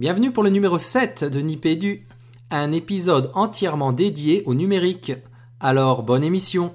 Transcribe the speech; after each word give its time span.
Bienvenue 0.00 0.32
pour 0.32 0.42
le 0.42 0.48
numéro 0.48 0.78
7 0.78 1.24
de 1.24 1.40
Nipédu, 1.40 2.06
un 2.50 2.72
épisode 2.72 3.30
entièrement 3.34 3.92
dédié 3.92 4.42
au 4.46 4.54
numérique. 4.54 5.12
Alors, 5.60 6.04
bonne 6.04 6.24
émission 6.24 6.72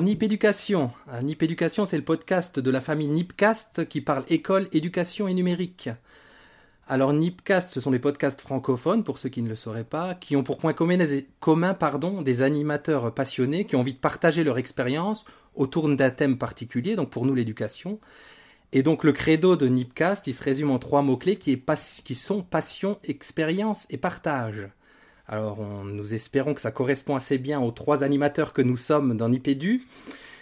Nip 0.00 0.22
Éducation. 0.22 0.90
Euh, 1.12 1.22
Nip 1.22 1.42
Éducation, 1.42 1.86
c'est 1.86 1.96
le 1.96 2.04
podcast 2.04 2.60
de 2.60 2.70
la 2.70 2.80
famille 2.80 3.08
Nipcast 3.08 3.88
qui 3.88 4.00
parle 4.00 4.24
école, 4.28 4.68
éducation 4.72 5.28
et 5.28 5.34
numérique. 5.34 5.88
Alors 6.86 7.12
Nipcast, 7.12 7.70
ce 7.70 7.80
sont 7.80 7.90
les 7.90 7.98
podcasts 7.98 8.40
francophones, 8.40 9.04
pour 9.04 9.18
ceux 9.18 9.28
qui 9.28 9.42
ne 9.42 9.48
le 9.48 9.56
sauraient 9.56 9.84
pas, 9.84 10.14
qui 10.14 10.36
ont 10.36 10.42
pour 10.42 10.58
point 10.58 10.72
commun, 10.72 10.96
des 12.22 12.42
animateurs 12.42 13.12
passionnés 13.14 13.64
qui 13.64 13.76
ont 13.76 13.80
envie 13.80 13.92
de 13.92 13.98
partager 13.98 14.44
leur 14.44 14.58
expérience 14.58 15.24
autour 15.54 15.88
d'un 15.88 16.10
thème 16.10 16.38
particulier, 16.38 16.96
donc 16.96 17.10
pour 17.10 17.26
nous 17.26 17.34
l'éducation. 17.34 17.98
Et 18.72 18.82
donc 18.82 19.04
le 19.04 19.12
credo 19.12 19.56
de 19.56 19.68
Nipcast, 19.68 20.26
il 20.26 20.34
se 20.34 20.44
résume 20.44 20.70
en 20.70 20.78
trois 20.78 21.02
mots-clés 21.02 21.36
qui 21.36 22.14
sont 22.14 22.42
passion, 22.42 22.98
expérience 23.04 23.86
et 23.90 23.96
partage. 23.96 24.68
Alors 25.28 25.58
on- 25.60 25.84
nous 25.84 26.14
espérons 26.14 26.54
que 26.54 26.60
ça 26.60 26.70
correspond 26.70 27.14
assez 27.14 27.38
bien 27.38 27.60
aux 27.60 27.70
trois 27.70 28.02
animateurs 28.02 28.52
que 28.52 28.62
nous 28.62 28.76
sommes 28.76 29.16
dans 29.16 29.28
Nipédu. 29.28 29.86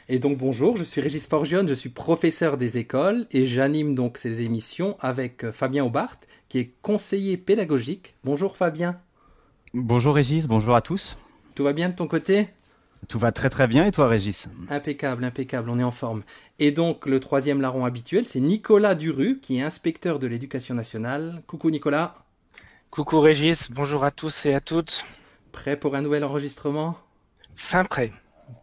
Et 0.09 0.21
donc 0.21 0.39
bonjour, 0.39 0.77
je 0.77 0.85
suis 0.85 1.01
Régis 1.01 1.27
Forgione, 1.27 1.67
je 1.69 1.75
suis 1.75 1.89
professeur 1.89 2.57
des 2.57 2.79
écoles 2.79 3.27
et 3.33 3.45
j'anime 3.45 3.97
donc 3.97 4.19
ces 4.19 4.43
émissions 4.43 4.97
avec 5.01 5.43
euh, 5.43 5.51
Fabien 5.51 5.85
Aubart, 5.85 6.17
qui 6.49 6.59
est 6.59 6.71
conseiller 6.83 7.37
pédagogique. 7.37 8.15
Bonjour 8.23 8.57
Fabien, 8.57 9.01
Bonjour 9.75 10.15
Régis, 10.15 10.47
bonjour 10.47 10.77
à 10.77 10.81
tous. 10.81 11.19
tout 11.57 11.65
va 11.65 11.73
bien 11.73 11.89
de 11.89 11.95
ton 11.97 12.07
côté? 12.07 12.49
Tout 13.09 13.19
va 13.19 13.31
très 13.33 13.51
très 13.51 13.67
bien 13.67 13.85
et 13.85 13.91
toi 13.91 14.07
Régis? 14.09 14.49
Impeccable, 14.71 15.25
impeccable, 15.25 15.69
on 15.71 15.79
est 15.81 15.85
en 15.85 15.91
forme. 15.91 16.23
Et 16.61 16.71
donc 16.71 17.05
le 17.07 17.19
troisième 17.19 17.61
larron 17.61 17.85
habituel, 17.85 18.25
c'est 18.25 18.41
Nicolas 18.41 18.95
Duru, 18.95 19.41
qui 19.41 19.59
est 19.59 19.63
inspecteur 19.63 20.21
de 20.21 20.29
l'éducation 20.29 20.75
nationale. 20.77 21.43
Coucou 21.49 21.71
Nicolas, 21.71 22.15
Coucou 22.97 23.21
Régis, 23.21 23.71
bonjour 23.71 24.05
à 24.05 24.11
tous 24.11 24.47
et 24.47 24.55
à 24.55 24.61
toutes. 24.63 25.05
prêt 25.53 25.77
pour 25.79 25.97
un 25.97 26.01
nouvel 26.01 26.25
enregistrement? 26.25 26.97
Fin 27.55 27.85
prêt. 27.85 28.11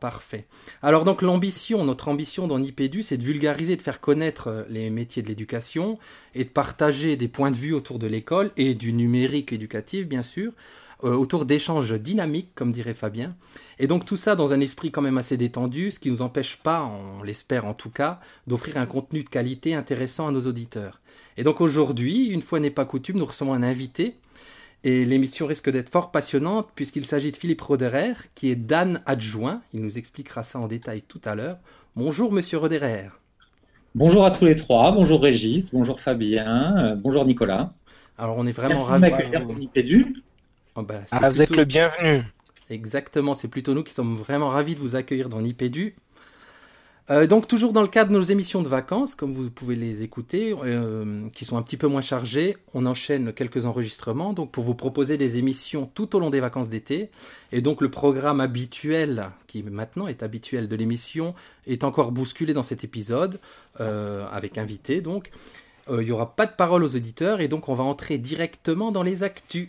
Parfait. 0.02 0.48
Alors 0.82 1.06
donc 1.06 1.22
l'ambition, 1.22 1.86
notre 1.86 2.08
ambition 2.08 2.48
dans 2.48 2.58
Nipédu, 2.58 3.04
c'est 3.04 3.18
de 3.18 3.24
vulgariser, 3.24 3.76
de 3.76 3.84
faire 3.84 4.02
connaître 4.02 4.48
euh, 4.48 4.64
les 4.70 4.90
métiers 4.90 5.22
de 5.22 5.28
l'éducation 5.28 6.00
et 6.34 6.46
de 6.46 6.50
partager 6.50 7.16
des 7.16 7.28
points 7.28 7.52
de 7.52 7.58
vue 7.58 7.74
autour 7.74 8.00
de 8.00 8.08
l'école 8.08 8.50
et 8.58 8.74
du 8.74 8.92
numérique 8.92 9.54
éducatif 9.54 10.08
bien 10.08 10.24
sûr, 10.24 10.52
euh, 11.04 11.14
autour 11.14 11.46
d'échanges 11.46 11.94
dynamiques 11.94 12.56
comme 12.56 12.72
dirait 12.72 12.96
Fabien. 12.96 13.36
Et 13.78 13.86
donc 13.86 14.04
tout 14.04 14.18
ça 14.18 14.36
dans 14.36 14.52
un 14.52 14.62
esprit 14.62 14.90
quand 14.90 15.04
même 15.04 15.20
assez 15.20 15.38
détendu, 15.38 15.92
ce 15.92 16.00
qui 16.00 16.10
ne 16.10 16.16
nous 16.16 16.22
empêche 16.24 16.58
pas, 16.58 16.82
on 16.82 17.22
l'espère 17.22 17.66
en 17.66 17.76
tout 17.76 17.92
cas, 17.92 18.20
d'offrir 18.48 18.78
un 18.78 18.88
contenu 18.88 19.24
de 19.24 19.30
qualité 19.30 19.76
intéressant 19.76 20.28
à 20.28 20.32
nos 20.32 20.48
auditeurs. 20.48 21.02
Et 21.38 21.44
donc 21.44 21.62
aujourd'hui, 21.62 22.30
une 22.30 22.42
fois 22.42 22.60
n'est 22.60 22.72
pas 22.72 22.86
coutume, 22.86 23.20
nous 23.20 23.26
recevons 23.28 23.54
un 23.54 23.62
invité 23.62 24.16
et 24.84 25.06
l'émission 25.06 25.46
risque 25.48 25.70
d'être 25.70 25.90
fort 25.90 26.12
passionnante 26.12 26.70
puisqu'il 26.76 27.06
s'agit 27.06 27.32
de 27.32 27.38
Philippe 27.38 27.62
Roderer, 27.62 28.14
qui 28.36 28.50
est 28.52 28.56
Dan 28.56 29.02
adjoint. 29.06 29.62
Il 29.74 29.82
nous 29.82 29.98
expliquera 29.98 30.44
ça 30.44 30.60
en 30.60 30.68
détail 30.68 31.02
tout 31.04 31.22
à 31.26 31.36
l'heure. 31.36 31.58
Bonjour, 31.96 32.32
monsieur 32.32 32.58
Roderer. 32.58 33.10
Bonjour 33.96 34.26
à 34.26 34.32
tous 34.32 34.46
les 34.46 34.56
trois, 34.56 34.92
bonjour 34.92 35.22
Régis, 35.22 35.72
bonjour 35.72 36.02
Fabien, 36.02 36.76
euh, 36.78 36.96
bonjour 36.96 37.26
Nicolas. 37.26 37.74
Alors, 38.18 38.38
on 38.40 38.48
est 38.48 38.52
vraiment 38.52 38.76
Merci 38.76 38.86
de 38.88 38.92
ravis. 38.92 39.02
m'accueillir. 39.02 40.06
Oh, 40.76 40.82
bah, 40.82 41.02
Ah, 41.12 41.30
vous 41.30 41.42
êtes 41.42 41.56
le 41.56 41.66
bienvenu. 41.66 42.24
Exactement, 42.70 43.34
c'est 43.36 43.48
plutôt 43.50 43.74
nous 43.76 43.84
qui 43.84 43.94
sommes 43.94 44.16
vraiment 44.16 44.50
ravis 44.50 44.74
de 44.76 44.80
vous 44.80 44.96
accueillir 44.96 45.30
dans 45.30 45.42
Nipédu. 45.42 45.96
Euh, 47.10 47.28
donc 47.28 47.50
toujours 47.50 47.74
dans 47.74 47.82
le 47.82 47.90
cadre 47.90 48.12
de 48.12 48.16
nos 48.16 48.24
émissions 48.24 48.62
de 48.62 48.70
vacances, 48.70 49.14
comme 49.14 49.34
vous 49.34 49.50
pouvez 49.50 49.76
les 49.76 50.04
écouter, 50.04 50.56
euh, 50.64 51.28
qui 51.34 51.44
sont 51.44 51.58
un 51.58 51.62
petit 51.62 51.76
peu 51.76 51.88
moins 51.88 52.02
chargées, 52.02 52.56
on 52.74 52.86
enchaîne 52.86 53.34
quelques 53.34 53.66
enregistrements 53.66 54.32
donc 54.32 54.52
pour 54.52 54.64
vous 54.64 54.74
proposer 54.74 55.18
des 55.18 55.38
émissions 55.38 55.90
tout 55.94 56.16
au 56.16 56.20
long 56.20 56.30
des 56.30 56.40
vacances 56.40 56.70
d'été. 56.70 57.10
Et 57.52 57.62
donc 57.62 57.82
le 57.82 57.92
programme 57.92 58.40
habituel, 58.40 59.32
qui 59.48 59.64
maintenant 59.64 60.08
est 60.08 60.24
habituel 60.24 60.70
de 60.70 60.76
l'émission, 60.78 61.36
est 61.68 61.84
encore 61.84 62.14
bousculé 62.14 62.54
dans 62.54 62.64
cet 62.64 62.86
épisode, 62.86 63.40
euh, 63.82 64.26
avec 64.32 64.58
invité 64.58 65.02
donc. 65.02 65.30
Il 65.90 65.98
n'y 65.98 66.12
aura 66.12 66.34
pas 66.34 66.46
de 66.46 66.54
parole 66.54 66.82
aux 66.82 66.96
auditeurs 66.96 67.42
et 67.42 67.50
donc 67.50 67.68
on 67.68 67.74
va 67.74 67.84
entrer 67.84 68.18
directement 68.18 68.94
dans 68.94 69.04
les 69.04 69.24
actus. 69.24 69.68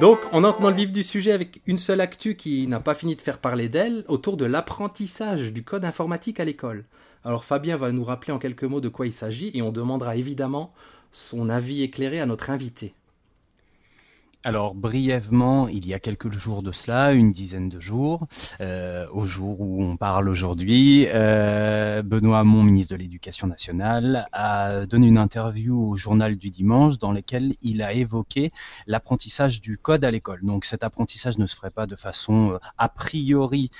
Donc, 0.00 0.18
on 0.32 0.44
entre 0.44 0.60
dans 0.60 0.70
le 0.70 0.76
vif 0.76 0.92
du 0.92 1.02
sujet 1.02 1.32
avec 1.32 1.60
une 1.66 1.78
seule 1.78 2.00
actu 2.00 2.34
qui 2.34 2.66
n'a 2.66 2.80
pas 2.80 2.94
fini 2.94 3.16
de 3.16 3.20
faire 3.20 3.38
parler 3.38 3.68
d'elle, 3.68 4.04
autour 4.08 4.36
de 4.36 4.44
l'apprentissage 4.44 5.52
du 5.52 5.62
code 5.62 5.84
informatique 5.84 6.40
à 6.40 6.44
l'école. 6.44 6.84
Alors, 7.24 7.44
Fabien 7.44 7.76
va 7.76 7.92
nous 7.92 8.04
rappeler 8.04 8.32
en 8.32 8.38
quelques 8.38 8.64
mots 8.64 8.80
de 8.80 8.88
quoi 8.88 9.06
il 9.06 9.12
s'agit 9.12 9.50
et 9.54 9.62
on 9.62 9.72
demandera 9.72 10.16
évidemment 10.16 10.72
son 11.12 11.48
avis 11.48 11.82
éclairé 11.82 12.20
à 12.20 12.26
notre 12.26 12.50
invité. 12.50 12.94
Alors 14.44 14.76
brièvement, 14.76 15.66
il 15.66 15.84
y 15.84 15.94
a 15.94 15.98
quelques 15.98 16.30
jours 16.30 16.62
de 16.62 16.70
cela, 16.70 17.10
une 17.10 17.32
dizaine 17.32 17.68
de 17.68 17.80
jours, 17.80 18.28
euh, 18.60 19.04
au 19.10 19.26
jour 19.26 19.60
où 19.60 19.82
on 19.82 19.96
parle 19.96 20.28
aujourd'hui, 20.28 21.06
euh, 21.08 22.02
Benoît 22.04 22.38
Hamon, 22.38 22.62
ministre 22.62 22.94
de 22.94 23.00
l'Éducation 23.00 23.48
nationale, 23.48 24.28
a 24.32 24.86
donné 24.86 25.08
une 25.08 25.18
interview 25.18 25.88
au 25.88 25.96
journal 25.96 26.36
du 26.36 26.50
dimanche 26.50 26.98
dans 26.98 27.10
laquelle 27.10 27.54
il 27.62 27.82
a 27.82 27.92
évoqué 27.92 28.52
l'apprentissage 28.86 29.60
du 29.60 29.76
code 29.76 30.04
à 30.04 30.10
l'école. 30.12 30.38
Donc 30.44 30.66
cet 30.66 30.84
apprentissage 30.84 31.36
ne 31.38 31.46
se 31.48 31.56
ferait 31.56 31.72
pas 31.72 31.88
de 31.88 31.96
façon 31.96 32.52
euh, 32.52 32.58
a 32.78 32.88
priori 32.88 33.72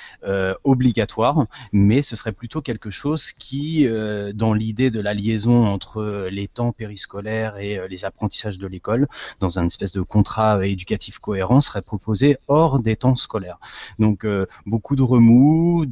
obligatoire, 0.65 1.47
mais 1.73 2.03
ce 2.03 2.17
serait 2.17 2.33
plutôt 2.33 2.63
quelque 2.63 2.91
chose 2.91 3.33
qui, 3.33 3.87
dans 4.35 4.53
l'idée 4.53 4.91
de 4.91 5.01
la 5.01 5.15
liaison 5.15 5.67
entre 5.67 6.29
les 6.31 6.49
temps 6.49 6.73
périscolaires 6.73 7.57
et 7.59 7.81
les 7.89 8.05
apprentissages 8.05 8.59
de 8.59 8.67
l'école, 8.67 9.07
dans 9.41 9.59
un 9.59 9.67
espèce 9.67 9.93
de 9.93 10.03
contrat 10.03 10.48
éducatif 10.63 11.19
cohérent, 11.19 11.61
serait 11.61 11.83
proposé 11.83 12.37
hors 12.49 12.81
des 12.81 12.97
temps 12.97 13.17
scolaires. 13.17 13.59
Donc 13.99 14.25
euh, 14.25 14.47
beaucoup 14.67 14.97
de 14.97 15.03
remous, 15.03 15.85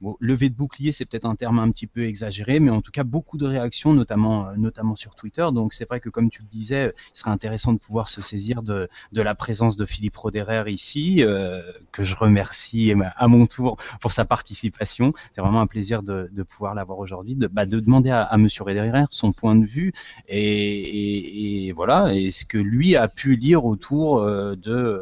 bon, 0.00 0.16
levée 0.20 0.50
de 0.50 0.54
bouclier, 0.54 0.92
c'est 0.92 1.04
peut-être 1.04 1.26
un 1.26 1.36
terme 1.36 1.58
un 1.58 1.70
petit 1.70 1.86
peu 1.86 2.04
exagéré, 2.04 2.60
mais 2.60 2.70
en 2.70 2.80
tout 2.80 2.92
cas 2.92 3.04
beaucoup 3.04 3.38
de 3.38 3.46
réactions, 3.46 3.92
notamment 3.92 4.36
euh, 4.48 4.56
notamment 4.56 4.96
sur 4.96 5.14
Twitter. 5.14 5.46
Donc 5.52 5.72
c'est 5.72 5.88
vrai 5.88 6.00
que 6.00 6.08
comme 6.08 6.30
tu 6.30 6.42
le 6.42 6.48
disais, 6.48 6.92
il 7.14 7.18
serait 7.18 7.30
intéressant 7.30 7.72
de 7.72 7.78
pouvoir 7.78 8.08
se 8.08 8.20
saisir 8.20 8.62
de, 8.62 8.88
de 9.12 9.22
la 9.22 9.34
présence 9.34 9.76
de 9.76 9.86
Philippe 9.86 10.16
Roderer 10.16 10.64
ici, 10.68 11.22
euh, 11.22 11.62
que 11.92 12.02
je 12.02 12.14
remercie 12.16 12.92
à 13.16 13.28
mon 13.28 13.46
tour 13.46 13.76
pour 14.00 14.12
sa 14.12 14.24
participation. 14.24 15.12
C'est 15.32 15.40
vraiment 15.40 15.60
un 15.60 15.66
plaisir 15.66 16.02
de, 16.02 16.30
de 16.32 16.42
pouvoir 16.42 16.74
l'avoir 16.74 16.98
aujourd'hui, 16.98 17.36
de, 17.36 17.46
bah, 17.46 17.66
de 17.66 17.80
demander 17.80 18.10
à, 18.10 18.22
à 18.22 18.36
Monsieur 18.36 18.64
Roderer 18.64 19.04
son 19.10 19.32
point 19.32 19.56
de 19.56 19.66
vue 19.66 19.92
et, 20.28 20.38
et, 20.38 21.66
et 21.66 21.72
voilà, 21.72 22.14
et 22.14 22.30
ce 22.30 22.44
que 22.44 22.58
lui 22.58 22.96
a 22.96 23.08
pu 23.08 23.36
lire 23.36 23.64
autour 23.64 23.83
euh, 23.92 24.56
de, 24.56 25.00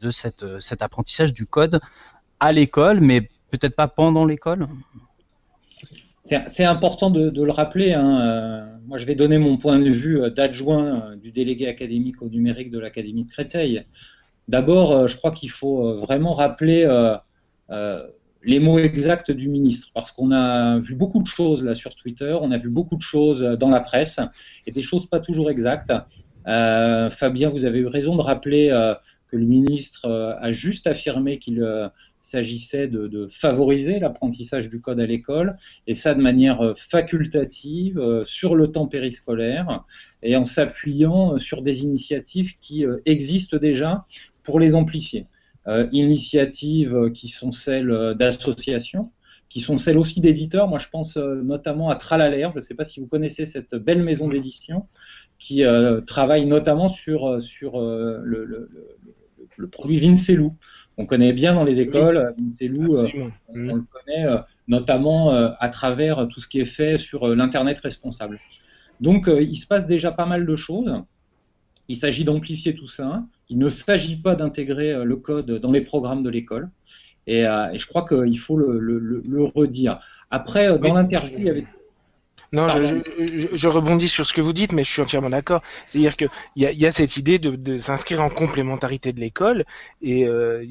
de 0.00 0.10
cette, 0.10 0.44
cet 0.60 0.82
apprentissage 0.82 1.32
du 1.32 1.46
code 1.46 1.80
à 2.38 2.52
l'école, 2.52 3.00
mais 3.00 3.28
peut-être 3.50 3.76
pas 3.76 3.88
pendant 3.88 4.24
l'école? 4.24 4.68
C'est 6.46 6.64
important 6.64 7.10
de, 7.10 7.42
le 7.42 7.50
rappeler. 7.50 7.92
hein, 7.92 8.20
euh, 8.20 8.64
Moi, 8.86 8.98
je 8.98 9.04
vais 9.04 9.16
donner 9.16 9.38
mon 9.38 9.56
point 9.56 9.78
de 9.78 9.90
vue 9.90 10.22
euh, 10.22 10.30
d'adjoint 10.30 10.86
euh, 10.86 11.16
du 11.16 11.32
délégué 11.32 11.66
académique 11.66 12.22
au 12.22 12.28
numérique 12.28 12.70
de 12.70 12.78
l'Académie 12.78 13.24
de 13.24 13.30
Créteil. 13.30 13.84
D'abord, 14.46 14.92
euh, 14.92 15.06
je 15.08 15.16
crois 15.16 15.32
qu'il 15.32 15.50
faut 15.50 15.78
euh, 15.88 15.96
vraiment 15.96 16.32
rappeler 16.34 16.84
euh, 16.84 17.16
euh, 17.70 18.06
les 18.44 18.60
mots 18.60 18.78
exacts 18.78 19.32
du 19.32 19.48
ministre, 19.48 19.88
parce 19.92 20.12
qu'on 20.12 20.30
a 20.30 20.78
vu 20.78 20.94
beaucoup 20.94 21.20
de 21.20 21.26
choses 21.26 21.64
là 21.64 21.74
sur 21.74 21.94
Twitter, 21.96 22.36
on 22.40 22.52
a 22.52 22.58
vu 22.58 22.70
beaucoup 22.70 22.96
de 22.96 23.02
choses 23.02 23.42
euh, 23.42 23.56
dans 23.56 23.70
la 23.70 23.80
presse, 23.80 24.20
et 24.66 24.70
des 24.70 24.82
choses 24.82 25.06
pas 25.06 25.20
toujours 25.20 25.50
exactes. 25.50 25.92
Euh, 26.46 27.10
Fabien, 27.10 27.48
vous 27.48 27.64
avez 27.64 27.80
eu 27.80 27.86
raison 27.86 28.16
de 28.16 28.22
rappeler 28.22 28.70
euh, 28.70 28.94
que 29.28 29.36
le 29.36 29.44
ministre 29.44 30.06
euh, 30.06 30.34
a 30.40 30.52
juste 30.52 30.86
affirmé 30.86 31.38
qu'il 31.38 31.64
s'agissait 32.20 32.88
de, 32.88 33.26
favoriser 33.28 33.98
l'apprentissage 33.98 34.68
du 34.68 34.80
code 34.80 35.00
à 35.00 35.06
l'école, 35.06 35.56
et 35.86 35.94
ça 35.94 36.14
de 36.14 36.20
manière 36.20 36.74
facultative, 36.76 38.22
sur 38.24 38.54
le 38.54 38.68
temps 38.68 38.86
périscolaire, 38.86 39.84
et 40.22 40.36
en 40.36 40.44
s'appuyant 40.44 41.38
sur 41.38 41.62
des 41.62 41.82
initiatives 41.82 42.58
qui 42.60 42.84
existent 43.06 43.56
déjà 43.56 44.04
pour 44.42 44.60
les 44.60 44.74
amplifier. 44.74 45.26
Initiatives 45.92 47.10
qui 47.14 47.28
sont 47.28 47.52
celles 47.52 48.14
d'associations, 48.18 49.10
qui 49.48 49.60
sont 49.60 49.78
celles 49.78 49.98
aussi 49.98 50.20
d'éditeurs. 50.20 50.68
Moi, 50.68 50.78
je 50.78 50.88
pense 50.88 51.16
notamment 51.16 51.88
à 51.88 51.96
Tralalaire. 51.96 52.50
Je 52.52 52.56
ne 52.56 52.60
sais 52.60 52.74
pas 52.74 52.84
si 52.84 53.00
vous 53.00 53.06
connaissez 53.06 53.46
cette 53.46 53.74
belle 53.74 54.02
maison 54.02 54.28
d'édition 54.28 54.86
qui 55.40 55.64
travaille 56.06 56.46
notamment 56.46 56.86
sur, 56.86 57.42
sur 57.42 57.80
le, 57.80 58.44
le, 58.44 58.70
le, 59.56 59.68
produit 59.68 59.98
Vincelou. 59.98 60.54
On 60.98 61.06
connaît 61.06 61.32
bien 61.32 61.54
dans 61.54 61.64
les 61.64 61.80
écoles, 61.80 62.34
Vincelou, 62.38 62.98
on, 62.98 63.32
on, 63.48 63.74
le 63.74 63.84
connaît 63.90 64.26
notamment 64.68 65.30
à 65.32 65.68
travers 65.70 66.28
tout 66.28 66.40
ce 66.40 66.46
qui 66.46 66.60
est 66.60 66.66
fait 66.66 66.98
sur 66.98 67.26
l'Internet 67.26 67.80
responsable. 67.80 68.38
Donc 69.00 69.28
il 69.28 69.56
se 69.56 69.66
passe 69.66 69.86
déjà 69.86 70.12
pas 70.12 70.26
mal 70.26 70.46
de 70.46 70.56
choses. 70.56 70.94
Il 71.88 71.96
s'agit 71.96 72.24
d'amplifier 72.24 72.74
tout 72.74 72.86
ça. 72.86 73.24
Il 73.48 73.58
ne 73.58 73.70
s'agit 73.70 74.20
pas 74.20 74.36
d'intégrer 74.36 75.04
le 75.04 75.16
code 75.16 75.50
dans 75.50 75.72
les 75.72 75.80
programmes 75.80 76.22
de 76.22 76.28
l'école. 76.30 76.68
Et, 77.26 77.42
je 77.42 77.86
crois 77.86 78.06
qu'il 78.06 78.38
faut 78.38 78.58
le, 78.58 78.78
le, 78.78 79.44
redire. 79.44 80.00
Après, 80.30 80.78
dans 80.78 80.92
l'interview, 80.92 81.36
il 81.38 81.44
y 81.44 81.50
avait 81.50 81.66
non, 82.52 82.66
je, 82.68 83.68
rebondis 83.68 84.08
sur 84.08 84.26
ce 84.26 84.32
que 84.32 84.40
vous 84.40 84.52
dites, 84.52 84.72
mais 84.72 84.82
je 84.82 84.90
suis 84.90 85.00
entièrement 85.00 85.30
d'accord. 85.30 85.62
C'est-à-dire 85.86 86.16
qu'il 86.16 86.30
y 86.56 86.66
a, 86.66 86.72
y 86.72 86.84
a 86.84 86.90
cette 86.90 87.16
idée 87.16 87.38
de, 87.38 87.76
s'inscrire 87.78 88.20
en 88.22 88.28
complémentarité 88.28 89.12
de 89.12 89.20
l'école, 89.20 89.64
et 90.02 90.26
euh, 90.26 90.64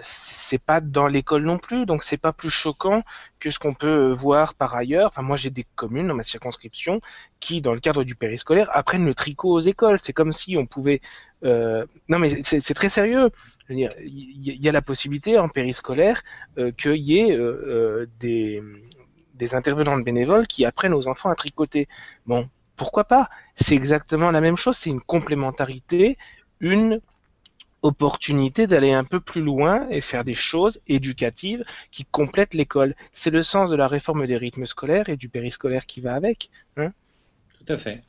c'est 0.00 0.62
pas 0.62 0.80
dans 0.80 1.08
l'école 1.08 1.42
non 1.42 1.58
plus, 1.58 1.84
donc 1.84 2.04
c'est 2.04 2.16
pas 2.16 2.32
plus 2.32 2.50
choquant 2.50 3.02
que 3.40 3.50
ce 3.50 3.58
qu'on 3.58 3.74
peut 3.74 4.12
voir 4.12 4.54
par 4.54 4.74
ailleurs. 4.76 5.08
Enfin, 5.08 5.22
moi, 5.22 5.36
j'ai 5.36 5.50
des 5.50 5.66
communes 5.74 6.06
dans 6.06 6.14
ma 6.14 6.22
circonscription 6.22 7.00
qui, 7.40 7.60
dans 7.60 7.74
le 7.74 7.80
cadre 7.80 8.04
du 8.04 8.14
périscolaire, 8.14 8.70
apprennent 8.72 9.04
le 9.06 9.14
tricot 9.14 9.50
aux 9.50 9.60
écoles. 9.60 9.98
C'est 10.00 10.12
comme 10.12 10.32
si 10.32 10.56
on 10.56 10.66
pouvait. 10.66 11.00
Euh... 11.44 11.86
Non, 12.08 12.20
mais 12.20 12.42
c'est 12.44 12.74
très 12.74 12.88
sérieux. 12.88 13.30
il 13.68 13.88
y, 14.40 14.68
a 14.68 14.72
la 14.72 14.82
possibilité 14.82 15.38
en 15.38 15.48
périscolaire 15.48 16.22
euh, 16.56 16.70
qu'il 16.70 16.96
y 16.96 17.18
ait 17.18 17.32
euh, 17.32 17.64
euh 17.66 18.06
des 18.20 18.62
des 19.38 19.54
intervenantes 19.54 20.04
bénévoles 20.04 20.46
qui 20.46 20.64
apprennent 20.64 20.94
aux 20.94 21.08
enfants 21.08 21.30
à 21.30 21.34
tricoter. 21.34 21.88
Bon, 22.26 22.48
pourquoi 22.76 23.04
pas? 23.04 23.28
C'est 23.56 23.74
exactement 23.74 24.30
la 24.30 24.40
même 24.40 24.56
chose, 24.56 24.76
c'est 24.76 24.90
une 24.90 25.00
complémentarité, 25.00 26.18
une 26.60 27.00
opportunité 27.82 28.66
d'aller 28.66 28.92
un 28.92 29.04
peu 29.04 29.20
plus 29.20 29.40
loin 29.40 29.86
et 29.90 30.00
faire 30.00 30.24
des 30.24 30.34
choses 30.34 30.80
éducatives 30.88 31.64
qui 31.92 32.04
complètent 32.04 32.54
l'école. 32.54 32.94
C'est 33.12 33.30
le 33.30 33.42
sens 33.42 33.70
de 33.70 33.76
la 33.76 33.88
réforme 33.88 34.26
des 34.26 34.36
rythmes 34.36 34.66
scolaires 34.66 35.08
et 35.08 35.16
du 35.16 35.28
périscolaire 35.28 35.86
qui 35.86 36.00
va 36.00 36.14
avec. 36.14 36.50
Hein 36.76 36.92
Tout 37.58 37.72
à 37.72 37.76
fait. 37.76 38.02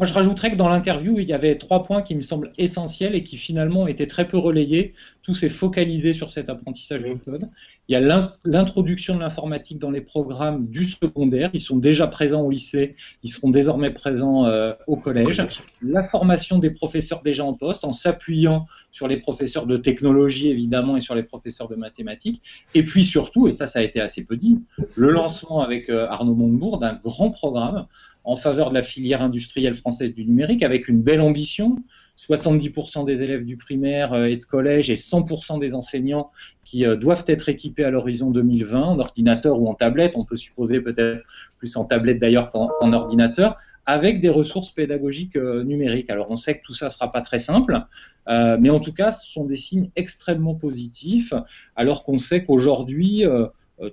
Moi, 0.00 0.06
je 0.06 0.14
rajouterais 0.14 0.50
que 0.50 0.56
dans 0.56 0.70
l'interview, 0.70 1.18
il 1.18 1.28
y 1.28 1.34
avait 1.34 1.58
trois 1.58 1.82
points 1.82 2.00
qui 2.00 2.14
me 2.14 2.22
semblent 2.22 2.54
essentiels 2.56 3.14
et 3.14 3.22
qui 3.22 3.36
finalement 3.36 3.86
étaient 3.86 4.06
très 4.06 4.26
peu 4.26 4.38
relayés. 4.38 4.94
Tout 5.22 5.34
s'est 5.34 5.50
focalisé 5.50 6.14
sur 6.14 6.30
cet 6.30 6.48
apprentissage 6.48 7.04
du 7.04 7.18
code. 7.18 7.50
Il 7.86 7.92
y 7.92 7.96
a 7.96 8.32
l'introduction 8.42 9.14
de 9.16 9.20
l'informatique 9.20 9.78
dans 9.78 9.90
les 9.90 10.00
programmes 10.00 10.68
du 10.68 10.84
secondaire. 10.84 11.50
Ils 11.52 11.60
sont 11.60 11.76
déjà 11.76 12.06
présents 12.06 12.40
au 12.40 12.50
lycée, 12.50 12.94
ils 13.22 13.28
seront 13.28 13.50
désormais 13.50 13.90
présents 13.90 14.46
euh, 14.46 14.72
au 14.86 14.96
collège. 14.96 15.46
La 15.82 16.02
formation 16.02 16.58
des 16.58 16.70
professeurs 16.70 17.20
déjà 17.22 17.44
en 17.44 17.52
poste, 17.52 17.84
en 17.84 17.92
s'appuyant 17.92 18.64
sur 18.92 19.06
les 19.06 19.18
professeurs 19.18 19.66
de 19.66 19.76
technologie 19.76 20.48
évidemment 20.48 20.96
et 20.96 21.02
sur 21.02 21.14
les 21.14 21.24
professeurs 21.24 21.68
de 21.68 21.76
mathématiques. 21.76 22.40
Et 22.74 22.84
puis 22.84 23.04
surtout, 23.04 23.48
et 23.48 23.52
ça, 23.52 23.66
ça 23.66 23.80
a 23.80 23.82
été 23.82 24.00
assez 24.00 24.24
peu 24.24 24.36
dit, 24.36 24.60
le 24.96 25.10
lancement 25.10 25.60
avec 25.60 25.90
euh, 25.90 26.06
Arnaud 26.08 26.34
Montebourg 26.34 26.78
d'un 26.78 26.94
grand 26.94 27.30
programme 27.32 27.86
en 28.24 28.36
faveur 28.36 28.70
de 28.70 28.74
la 28.74 28.82
filière 28.82 29.22
industrielle 29.22 29.74
française 29.74 30.14
du 30.14 30.24
numérique 30.24 30.62
avec 30.62 30.88
une 30.88 31.02
belle 31.02 31.20
ambition. 31.20 31.76
70% 32.18 33.06
des 33.06 33.22
élèves 33.22 33.46
du 33.46 33.56
primaire 33.56 34.12
euh, 34.12 34.26
et 34.26 34.36
de 34.36 34.44
collège 34.44 34.90
et 34.90 34.96
100% 34.96 35.58
des 35.58 35.74
enseignants 35.74 36.30
qui 36.64 36.84
euh, 36.84 36.96
doivent 36.96 37.24
être 37.26 37.48
équipés 37.48 37.84
à 37.84 37.90
l'horizon 37.90 38.30
2020 38.30 38.82
en 38.82 38.98
ordinateur 38.98 39.58
ou 39.58 39.68
en 39.68 39.74
tablette, 39.74 40.12
on 40.16 40.24
peut 40.24 40.36
supposer 40.36 40.80
peut-être 40.80 41.24
plus 41.58 41.76
en 41.76 41.84
tablette 41.84 42.18
d'ailleurs 42.18 42.50
qu'en 42.50 42.92
ordinateur, 42.92 43.56
avec 43.86 44.20
des 44.20 44.28
ressources 44.28 44.70
pédagogiques 44.70 45.36
euh, 45.36 45.64
numériques. 45.64 46.10
Alors 46.10 46.26
on 46.30 46.36
sait 46.36 46.58
que 46.58 46.62
tout 46.62 46.74
ça 46.74 46.86
ne 46.86 46.90
sera 46.90 47.10
pas 47.10 47.22
très 47.22 47.38
simple, 47.38 47.80
mais 48.28 48.70
en 48.70 48.78
tout 48.78 48.92
cas 48.92 49.10
ce 49.10 49.26
sont 49.26 49.44
des 49.44 49.56
signes 49.56 49.90
extrêmement 49.96 50.54
positifs, 50.54 51.34
alors 51.74 52.04
qu'on 52.04 52.18
sait 52.18 52.44
qu'aujourd'hui, 52.44 53.24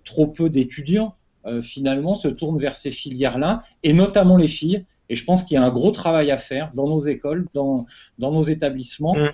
trop 0.04 0.28
peu 0.28 0.50
d'étudiants 0.52 1.16
euh, 1.48 1.62
finalement 1.62 2.16
se 2.16 2.28
tournent 2.28 2.60
vers 2.60 2.76
ces 2.76 2.92
filières-là, 2.92 3.62
et 3.84 3.94
notamment 3.94 4.38
les 4.38 4.48
filles. 4.48 4.86
Et 5.10 5.16
je 5.16 5.24
pense 5.24 5.44
qu'il 5.44 5.56
y 5.56 5.58
a 5.58 5.64
un 5.64 5.70
gros 5.70 5.92
travail 5.92 6.32
à 6.32 6.38
faire 6.38 6.72
dans 6.74 6.88
nos 6.88 7.00
écoles, 7.00 7.48
dans, 7.54 7.86
dans 8.20 8.32
nos 8.32 8.42
établissements, 8.42 9.16
mm. 9.16 9.32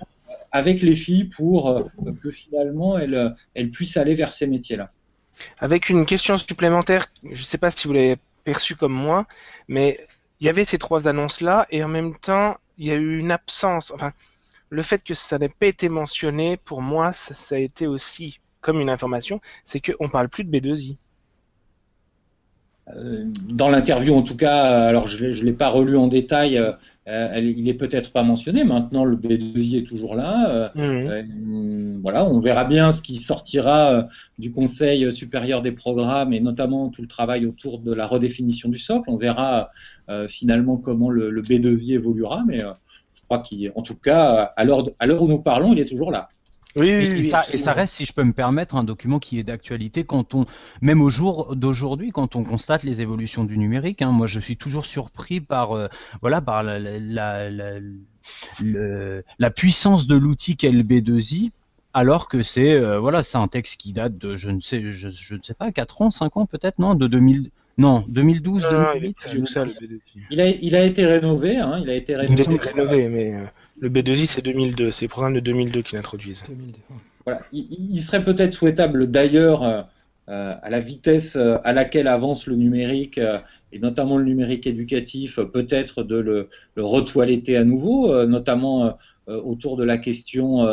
avec 0.52 0.82
les 0.82 0.94
filles 0.94 1.24
pour 1.24 1.68
euh, 1.68 1.82
que 2.22 2.30
finalement 2.30 2.96
elles, 2.98 3.34
elles 3.54 3.70
puissent 3.70 3.96
aller 3.96 4.14
vers 4.14 4.32
ces 4.32 4.46
métiers-là. 4.46 4.90
Avec 5.58 5.88
une 5.88 6.06
question 6.06 6.36
supplémentaire, 6.36 7.06
je 7.24 7.40
ne 7.40 7.46
sais 7.46 7.58
pas 7.58 7.70
si 7.70 7.88
vous 7.88 7.94
l'avez 7.94 8.16
perçu 8.44 8.76
comme 8.76 8.92
moi, 8.92 9.26
mais 9.66 10.06
il 10.40 10.46
y 10.46 10.48
avait 10.48 10.64
ces 10.64 10.78
trois 10.78 11.08
annonces-là, 11.08 11.66
et 11.70 11.82
en 11.82 11.88
même 11.88 12.16
temps, 12.16 12.56
il 12.78 12.86
y 12.86 12.90
a 12.90 12.94
eu 12.94 13.18
une 13.18 13.32
absence. 13.32 13.90
Enfin, 13.92 14.12
le 14.70 14.82
fait 14.82 15.02
que 15.02 15.14
ça 15.14 15.38
n'ait 15.38 15.48
pas 15.48 15.66
été 15.66 15.88
mentionné, 15.88 16.56
pour 16.56 16.82
moi, 16.82 17.12
ça, 17.12 17.34
ça, 17.34 17.56
a 17.56 17.58
été 17.58 17.86
aussi 17.86 18.40
comme 18.60 18.80
une 18.80 18.90
information, 18.90 19.40
c'est 19.64 19.80
qu'on 19.80 20.04
ne 20.04 20.10
parle 20.10 20.28
plus 20.28 20.44
de 20.44 20.50
B2I. 20.50 20.96
Euh, 22.94 23.24
dans 23.48 23.70
l'interview, 23.70 24.14
en 24.14 24.22
tout 24.22 24.36
cas, 24.36 24.62
alors 24.62 25.06
je 25.06 25.26
ne 25.26 25.44
l'ai 25.44 25.52
pas 25.54 25.70
relu 25.70 25.96
en 25.96 26.06
détail, 26.06 26.58
euh, 26.58 27.40
il 27.40 27.68
est 27.68 27.74
peut-être 27.74 28.12
pas 28.12 28.22
mentionné. 28.22 28.62
Maintenant, 28.64 29.04
le 29.04 29.16
B2I 29.16 29.78
est 29.78 29.86
toujours 29.86 30.14
là. 30.14 30.70
Euh, 30.76 31.22
mmh. 31.24 32.00
voilà, 32.02 32.26
on 32.26 32.38
verra 32.40 32.64
bien 32.64 32.92
ce 32.92 33.00
qui 33.00 33.16
sortira 33.16 34.06
du 34.38 34.52
Conseil 34.52 35.10
supérieur 35.10 35.62
des 35.62 35.72
programmes 35.72 36.32
et 36.34 36.40
notamment 36.40 36.90
tout 36.90 37.02
le 37.02 37.08
travail 37.08 37.46
autour 37.46 37.78
de 37.78 37.92
la 37.92 38.06
redéfinition 38.06 38.68
du 38.68 38.78
socle. 38.78 39.08
On 39.08 39.16
verra 39.16 39.70
finalement 40.28 40.76
comment 40.76 41.08
le, 41.08 41.30
le, 41.30 41.42
B2I 41.42 41.94
évoluera, 41.94 42.44
mais 42.46 42.58
je 43.14 43.22
crois 43.22 43.42
qu'en 43.42 43.82
tout 43.82 43.96
cas, 43.96 44.52
à 44.56 44.64
l'heure 44.64 45.22
où 45.22 45.28
nous 45.28 45.40
parlons, 45.40 45.72
il 45.72 45.78
est 45.78 45.88
toujours 45.88 46.10
là. 46.10 46.28
Oui, 46.76 46.88
et, 46.88 47.24
ça, 47.24 47.42
et, 47.52 47.58
ça, 47.58 47.72
reste, 47.72 47.94
si 47.94 48.04
je 48.04 48.12
peux 48.12 48.24
me 48.24 48.32
permettre, 48.32 48.76
un 48.76 48.84
document 48.84 49.18
qui 49.18 49.38
est 49.38 49.44
d'actualité 49.44 50.04
quand 50.04 50.34
on, 50.34 50.46
même 50.80 51.02
au 51.02 51.10
jour 51.10 51.54
d'aujourd'hui, 51.54 52.10
quand 52.10 52.36
on 52.36 52.44
constate 52.44 52.82
les 52.82 53.00
évolutions 53.00 53.44
du 53.44 53.58
numérique. 53.58 54.02
Hein, 54.02 54.10
moi, 54.10 54.26
je 54.26 54.40
suis 54.40 54.56
toujours 54.56 54.86
surpris 54.86 55.40
par, 55.40 55.72
euh, 55.72 55.88
voilà, 56.20 56.40
par 56.40 56.62
la, 56.62 56.78
la, 56.78 57.50
la, 57.50 57.80
la 59.38 59.50
puissance 59.50 60.06
de 60.06 60.16
l'outil 60.16 60.56
qu'est 60.56 60.72
le 60.72 60.82
B2I 60.82 61.50
alors 61.96 62.26
que 62.26 62.42
c'est 62.42 62.72
euh, 62.72 62.98
voilà, 62.98 63.22
c'est 63.22 63.38
un 63.38 63.46
texte 63.46 63.80
qui 63.80 63.92
date 63.92 64.18
de 64.18 64.36
je 64.36 64.50
ne 64.50 64.60
sais 64.60 64.82
je, 64.90 65.10
je 65.10 65.34
ne 65.36 65.42
sais 65.42 65.54
pas 65.54 65.70
4 65.70 66.02
ans, 66.02 66.10
5 66.10 66.36
ans 66.36 66.46
peut-être 66.46 66.80
non, 66.80 66.94
de 66.96 67.06
2000 67.06 67.50
non, 67.76 68.04
2012, 68.08 68.68
2008. 68.70 69.16
Il, 70.30 70.40
a, 70.40 70.48
il 70.48 70.76
a 70.76 70.84
été 70.84 71.06
rénové, 71.06 71.56
hein, 71.56 71.80
il 71.82 71.90
a 71.90 71.94
été 71.94 72.14
rénové. 72.14 72.42
Il 72.42 72.50
a 72.50 72.54
été 72.54 72.68
rénové, 72.68 73.08
mais 73.08 73.34
euh, 73.34 73.44
le 73.78 73.88
B2I, 73.88 74.26
c'est 74.26 74.42
2002. 74.42 74.92
C'est 74.92 75.06
le 75.06 75.08
programme 75.08 75.34
de 75.34 75.40
2002 75.40 75.82
qui 75.82 75.96
l'introduisent. 75.96 76.42
Voilà. 77.24 77.40
Il, 77.52 78.00
serait 78.00 78.24
peut-être 78.24 78.54
souhaitable 78.54 79.10
d'ailleurs, 79.10 79.62
euh, 79.62 79.82
euh, 80.28 80.54
à 80.62 80.70
la 80.70 80.80
vitesse 80.80 81.36
euh, 81.36 81.58
à 81.64 81.72
laquelle 81.72 82.06
avance 82.06 82.46
le 82.46 82.56
numérique, 82.56 83.20
et 83.72 83.78
notamment 83.78 84.18
le 84.18 84.24
numérique 84.24 84.66
éducatif, 84.66 85.40
peut-être 85.40 86.02
de 86.02 86.16
le, 86.16 86.48
le 86.74 86.84
retoiletter 86.84 87.56
à 87.56 87.64
nouveau, 87.64 88.24
notamment 88.26 88.98
autour 89.26 89.76
de 89.76 89.84
la 89.84 89.98
question 89.98 90.66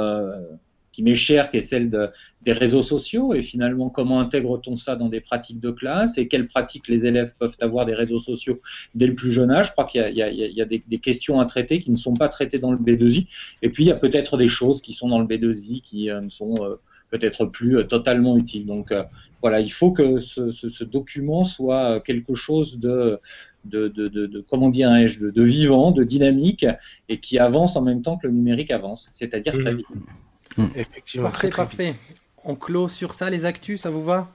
qui 0.91 1.03
m'est 1.03 1.15
chère, 1.15 1.50
qui 1.50 1.57
est 1.57 1.62
celle 1.62 1.89
de, 1.89 2.10
des 2.43 2.53
réseaux 2.53 2.83
sociaux, 2.83 3.33
et 3.33 3.41
finalement 3.41 3.89
comment 3.89 4.19
intègre-t-on 4.19 4.75
ça 4.75 4.95
dans 4.95 5.10
des 5.10 5.21
pratiques 5.21 5.60
de 5.60 5.71
classe, 5.71 6.17
et 6.17 6.27
quelles 6.27 6.48
pratiques 6.48 6.88
les 6.88 7.05
élèves 7.05 7.33
peuvent 7.39 7.55
avoir 7.62 7.86
des 7.86 7.93
réseaux 7.93 8.19
sociaux 8.19 8.60
dès 8.95 9.07
le 9.07 9.15
plus 9.15 9.31
jeune 9.31 9.51
âge? 9.51 9.67
Je 9.67 9.71
crois 9.71 9.86
qu'il 9.86 10.01
y 10.01 10.03
a, 10.03 10.10
il 10.10 10.17
y 10.17 10.24
a, 10.24 10.29
il 10.29 10.55
y 10.55 10.62
a 10.62 10.65
des, 10.65 10.83
des, 10.86 11.00
questions 11.00 11.39
à 11.39 11.45
traiter 11.45 11.79
qui 11.79 11.91
ne 11.91 11.95
sont 11.95 12.13
pas 12.13 12.27
traitées 12.27 12.57
dans 12.57 12.71
le 12.71 12.77
B2I, 12.77 13.27
et 13.62 13.69
puis 13.69 13.83
il 13.83 13.88
y 13.88 13.91
a 13.91 13.95
peut-être 13.95 14.38
des 14.38 14.48
choses 14.48 14.81
qui 14.81 14.93
sont 14.93 15.07
dans 15.07 15.19
le 15.19 15.25
B2I 15.25 15.81
qui 15.81 16.10
euh, 16.10 16.21
ne 16.21 16.29
sont 16.29 16.55
euh, 16.62 16.75
peut-être 17.10 17.45
plus 17.45 17.77
euh, 17.77 17.83
totalement 17.83 18.38
utiles. 18.38 18.65
Donc 18.65 18.93
voilà, 19.41 19.60
il 19.60 19.71
faut 19.71 19.91
que 19.91 20.19
ce, 20.19 20.51
ce, 20.51 20.69
ce, 20.69 20.83
document 20.83 21.43
soit 21.43 22.00
quelque 22.01 22.36
chose 22.36 22.79
de, 22.79 23.19
de, 23.65 23.88
de, 23.88 24.07
de, 24.07 24.27
de 24.27 24.41
comment 24.41 24.69
dirais-je, 24.69 25.19
de, 25.19 25.29
de, 25.29 25.43
vivant, 25.43 25.91
de 25.91 26.03
dynamique, 26.03 26.65
et 27.10 27.19
qui 27.19 27.39
avance 27.39 27.75
en 27.75 27.81
même 27.81 28.01
temps 28.01 28.17
que 28.17 28.27
le 28.27 28.33
numérique 28.33 28.71
avance, 28.71 29.10
c'est-à-dire 29.12 29.53
très 29.57 29.74
mmh. 29.74 29.77
vite. 29.77 29.88
Hmm. 30.58 30.67
Effectivement. 30.75 31.29
Parfait, 31.29 31.50
parfait. 31.50 31.96
On 32.43 32.55
clôt 32.55 32.88
sur 32.88 33.13
ça 33.13 33.29
les 33.29 33.46
actus, 33.46 33.81
ça 33.81 33.89
vous 33.89 34.03
va? 34.03 34.29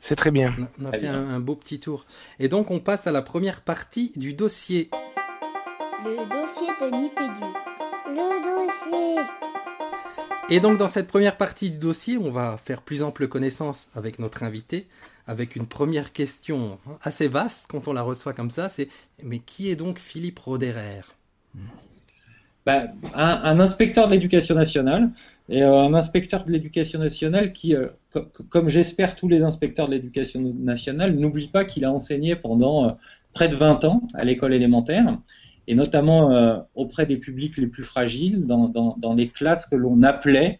C'est 0.00 0.16
très 0.16 0.30
bien. 0.30 0.54
On 0.80 0.86
a 0.86 0.92
fait 0.92 1.06
un, 1.06 1.40
beau 1.40 1.54
petit 1.54 1.78
tour. 1.78 2.06
Et 2.38 2.48
donc 2.48 2.70
on 2.70 2.80
passe 2.80 3.06
à 3.06 3.12
la 3.12 3.22
première 3.22 3.60
partie 3.60 4.12
du 4.16 4.32
dossier. 4.32 4.88
Le 6.04 6.24
dossier 6.24 6.72
de 6.80 6.96
Nipédu. 6.96 7.46
Le 8.06 8.42
dossier. 8.42 9.22
Et 10.48 10.60
donc 10.60 10.78
dans 10.78 10.88
cette 10.88 11.06
première 11.06 11.36
partie 11.36 11.70
du 11.70 11.78
dossier, 11.78 12.16
on 12.16 12.30
va 12.30 12.56
faire 12.56 12.80
plus 12.80 13.02
ample 13.02 13.28
connaissance 13.28 13.88
avec 13.94 14.18
notre 14.18 14.42
invité, 14.42 14.86
avec 15.26 15.54
une 15.54 15.66
première 15.66 16.12
question 16.12 16.78
assez 17.02 17.28
vaste 17.28 17.66
quand 17.68 17.86
on 17.86 17.92
la 17.92 18.02
reçoit 18.02 18.32
comme 18.32 18.50
ça, 18.50 18.68
c'est 18.68 18.88
mais 19.22 19.38
qui 19.38 19.70
est 19.70 19.76
donc 19.76 19.98
Philippe 19.98 20.38
Roderer? 20.38 21.02
Bah, 22.66 22.88
un, 23.14 23.58
inspecteur 23.58 24.06
de 24.06 24.12
l'éducation 24.12 24.54
nationale 24.54 25.10
et 25.48 25.62
euh, 25.62 25.78
un 25.78 25.94
inspecteur 25.94 26.44
de 26.44 26.52
l'éducation 26.52 26.98
nationale 26.98 27.52
qui, 27.52 27.74
euh, 27.74 27.88
comme 28.50 28.68
j'espère 28.68 29.16
tous 29.16 29.28
les 29.28 29.42
inspecteurs 29.42 29.86
de 29.86 29.92
l'éducation 29.92 30.40
nationale, 30.58 31.14
n'oublie 31.16 31.48
pas 31.48 31.64
qu'il 31.64 31.86
a 31.86 31.92
enseigné 31.92 32.36
pendant 32.36 32.86
euh, 32.86 32.92
près 33.32 33.48
de 33.48 33.56
20 33.56 33.84
ans 33.84 34.02
à 34.12 34.24
l'école 34.24 34.52
élémentaire 34.52 35.18
et 35.66 35.74
notamment 35.74 36.64
auprès 36.74 37.06
des 37.06 37.16
publics 37.16 37.56
les 37.56 37.68
plus 37.68 37.84
fragiles, 37.84 38.44
dans, 38.44 39.14
les 39.16 39.28
classes 39.28 39.66
que 39.66 39.76
l'on 39.76 40.02
appelait 40.02 40.58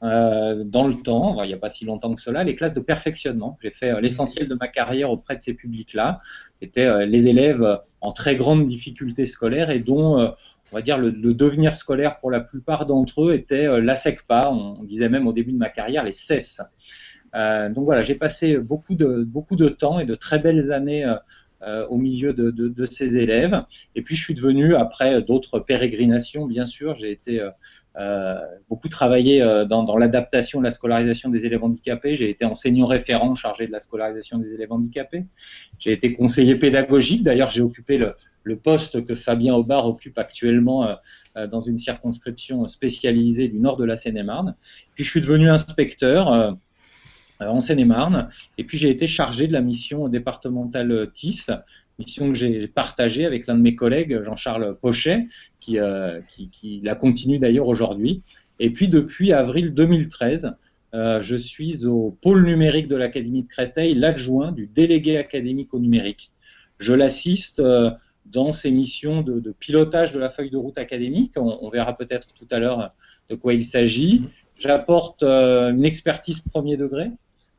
dans 0.00 0.88
le 0.88 0.94
temps, 0.94 1.40
il 1.44 1.46
n'y 1.46 1.54
a 1.54 1.58
pas 1.58 1.68
si 1.68 1.84
longtemps 1.84 2.12
que 2.12 2.20
cela, 2.20 2.42
les 2.42 2.56
classes 2.56 2.74
de 2.74 2.80
perfectionnement. 2.80 3.56
J'ai 3.62 3.70
fait 3.70 4.00
l'essentiel 4.00 4.48
de 4.48 4.56
ma 4.56 4.66
carrière 4.66 5.12
auprès 5.12 5.36
de 5.36 5.42
ces 5.42 5.54
publics-là. 5.54 6.20
C'était 6.60 6.86
euh, 6.86 7.06
les 7.06 7.28
élèves 7.28 7.80
en 8.00 8.12
très 8.12 8.36
grande 8.36 8.64
difficulté 8.64 9.24
scolaire 9.24 9.70
et 9.70 9.78
dont, 9.78 10.32
on 10.72 10.76
va 10.76 10.82
dire, 10.82 10.98
le, 10.98 11.12
devenir 11.12 11.76
scolaire 11.76 12.18
pour 12.18 12.30
la 12.30 12.40
plupart 12.40 12.86
d'entre 12.86 13.28
eux 13.28 13.34
était 13.34 13.80
la 13.80 13.94
SECPA. 13.94 14.50
On, 14.50 14.84
disait 14.84 15.08
même 15.08 15.26
au 15.26 15.32
début 15.32 15.52
de 15.52 15.58
ma 15.58 15.68
carrière 15.68 16.04
les 16.04 16.12
CES. 16.12 16.60
donc 17.34 17.84
voilà, 17.84 18.02
j'ai 18.02 18.14
passé 18.14 18.58
beaucoup 18.58 18.94
de, 18.94 19.24
beaucoup 19.24 19.56
de 19.56 19.68
temps 19.68 19.98
et 19.98 20.04
de 20.04 20.14
très 20.14 20.38
belles 20.38 20.72
années 20.72 21.10
au 21.88 21.96
milieu 21.96 22.32
de, 22.32 22.50
de, 22.50 22.68
de, 22.68 22.86
ces 22.86 23.18
élèves. 23.18 23.62
Et 23.94 24.02
puis 24.02 24.14
je 24.14 24.22
suis 24.22 24.34
devenu, 24.34 24.74
après 24.74 25.22
d'autres 25.22 25.58
pérégrinations, 25.58 26.46
bien 26.46 26.66
sûr, 26.66 26.94
j'ai 26.94 27.10
été 27.10 27.42
euh, 27.98 28.38
beaucoup 28.68 28.88
travaillé 28.88 29.42
euh, 29.42 29.64
dans, 29.64 29.82
dans 29.82 29.96
l'adaptation 29.96 30.60
de 30.60 30.64
la 30.64 30.70
scolarisation 30.70 31.30
des 31.30 31.46
élèves 31.46 31.64
handicapés. 31.64 32.14
J'ai 32.14 32.30
été 32.30 32.44
enseignant 32.44 32.86
référent 32.86 33.34
chargé 33.34 33.66
de 33.66 33.72
la 33.72 33.80
scolarisation 33.80 34.38
des 34.38 34.54
élèves 34.54 34.72
handicapés. 34.72 35.24
J'ai 35.80 35.92
été 35.92 36.12
conseiller 36.12 36.54
pédagogique. 36.54 37.24
D'ailleurs, 37.24 37.50
j'ai 37.50 37.62
occupé 37.62 37.98
le, 37.98 38.14
le, 38.48 38.56
poste 38.56 39.04
que 39.04 39.14
Fabien 39.14 39.54
Aubard 39.54 39.86
occupe 39.86 40.18
actuellement 40.18 40.96
euh, 41.36 41.46
dans 41.46 41.60
une 41.60 41.78
circonscription 41.78 42.66
spécialisée 42.66 43.48
du 43.48 43.58
nord 43.58 43.76
de 43.76 43.84
la 43.84 43.96
Seine-et-Marne. 43.96 44.54
Puis 44.94 45.04
je 45.04 45.10
suis 45.10 45.20
devenu 45.20 45.48
inspecteur 45.48 46.56
en 47.40 47.60
Seine-et-Marne. 47.60 48.28
Et 48.56 48.64
puis 48.64 48.78
j'ai 48.78 48.90
été 48.90 49.06
chargé 49.06 49.46
de 49.46 49.52
la 49.52 49.60
mission 49.60 50.08
départementale 50.08 51.10
TIS, 51.12 51.46
mission 51.98 52.28
que 52.28 52.34
j'ai 52.34 52.68
partagée 52.68 53.26
avec 53.26 53.46
l'un 53.46 53.56
de 53.56 53.60
mes 53.60 53.74
collègues, 53.74 54.22
Jean-Charles 54.22 54.76
Pochet, 54.80 55.26
qui, 55.60 55.78
euh, 55.78 56.20
la 56.82 56.94
continue 56.94 57.38
d'ailleurs 57.38 57.66
aujourd'hui. 57.66 58.22
Et 58.60 58.70
puis 58.70 58.88
depuis 58.88 59.32
avril 59.32 59.74
2013, 59.74 60.52
euh, 60.94 61.20
je 61.20 61.36
suis 61.36 61.84
au 61.84 62.16
pôle 62.22 62.44
numérique 62.44 62.88
de 62.88 62.96
l'Académie 62.96 63.42
de 63.42 63.48
Créteil, 63.48 63.94
l'adjoint 63.94 64.52
du 64.52 64.66
délégué 64.66 65.18
académique 65.18 65.74
au 65.74 65.80
numérique. 65.80 66.30
Je 66.78 66.94
l'assiste 66.94 67.60
euh, 67.60 67.90
dans 68.30 68.50
ses 68.50 68.70
missions 68.70 69.22
de, 69.22 69.52
pilotage 69.58 70.12
de 70.12 70.18
la 70.18 70.30
feuille 70.30 70.50
de 70.50 70.56
route 70.56 70.78
académique. 70.78 71.32
On, 71.36 71.68
verra 71.70 71.96
peut-être 71.96 72.28
tout 72.34 72.46
à 72.50 72.58
l'heure 72.58 72.92
de 73.28 73.34
quoi 73.34 73.54
il 73.54 73.64
s'agit. 73.64 74.22
J'apporte 74.56 75.22
euh, 75.22 75.70
une 75.70 75.84
expertise 75.84 76.40
premier 76.40 76.76
degré, 76.76 77.10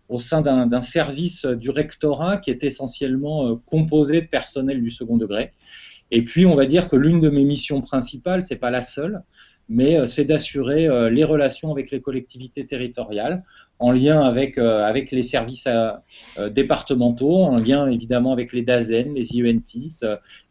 au 0.10 0.18
sein 0.18 0.42
d'un 0.42 0.82
service 0.82 1.46
du 1.46 1.70
rectorat 1.70 2.38
qui 2.38 2.50
est 2.50 2.64
essentiellement 2.64 3.48
euh, 3.48 3.56
composé 3.66 4.22
de 4.22 4.28
personnel 4.28 4.82
du 4.82 4.90
second 4.90 5.18
degré. 5.18 5.54
Et 6.12 6.24
puis, 6.24 6.46
on 6.46 6.56
va 6.56 6.66
dire 6.66 6.88
que 6.88 6.96
l'une 6.96 7.20
de 7.20 7.30
mes 7.30 7.44
missions 7.44 7.82
principales, 7.82 8.42
c'est 8.42 8.56
pas 8.56 8.72
la 8.72 8.82
seule, 8.82 9.22
mais 9.70 9.98
euh, 9.98 10.06
c'est 10.06 10.26
d'assurer 10.26 10.88
les 11.12 11.24
relations 11.24 11.72
avec 11.72 11.92
les 11.92 12.02
collectivités 12.02 12.66
territoriales, 12.66 13.44
en 13.80 13.92
lien 13.92 14.22
avec, 14.22 14.58
avec 14.58 15.12
les 15.12 15.24
services 15.24 15.68
départementaux, 16.52 17.44
en 17.44 17.58
lien 17.58 17.90
évidemment 17.90 18.34
avec 18.34 18.54
les 18.54 18.62
DAZEN, 18.62 19.14
les 19.14 19.36
IENTIS, 19.36 20.02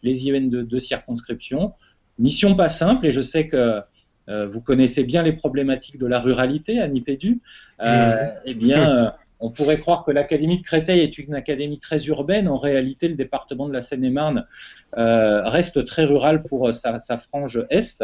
les 0.03 0.27
IEN 0.27 0.49
de, 0.49 0.63
de, 0.63 0.79
circonscription. 0.79 1.75
Mission 2.19 2.55
pas 2.55 2.69
simple, 2.71 3.07
et 3.07 3.11
je 3.11 3.21
sais 3.21 3.47
que 3.47 3.81
vous 4.27 4.61
connaissez 4.61 5.05
bien 5.05 5.23
les 5.23 5.33
problématiques 5.33 5.99
de 5.99 6.07
la 6.07 6.21
ruralité 6.21 6.81
à 6.81 6.89
Nipédu. 6.89 7.41
eh 7.81 8.55
bien, 8.55 9.13
on 9.41 9.51
pourrait 9.51 9.79
croire 9.79 10.05
que 10.05 10.11
l'Académie 10.11 10.59
de 10.59 10.65
Créteil 10.65 11.01
est 11.01 11.19
une 11.19 11.35
académie 11.35 11.79
très 11.79 12.07
urbaine. 12.07 12.49
En 12.49 12.57
réalité, 12.57 13.09
le 13.09 13.15
département 13.15 13.69
de 13.69 13.73
la 13.73 13.81
Seine-et-Marne 13.81 14.47
euh, 14.97 15.49
reste 15.49 15.85
très 15.85 16.05
rural 16.05 16.43
pour 16.43 16.73
sa, 16.75 16.99
frange 17.17 17.65
est. 17.71 18.03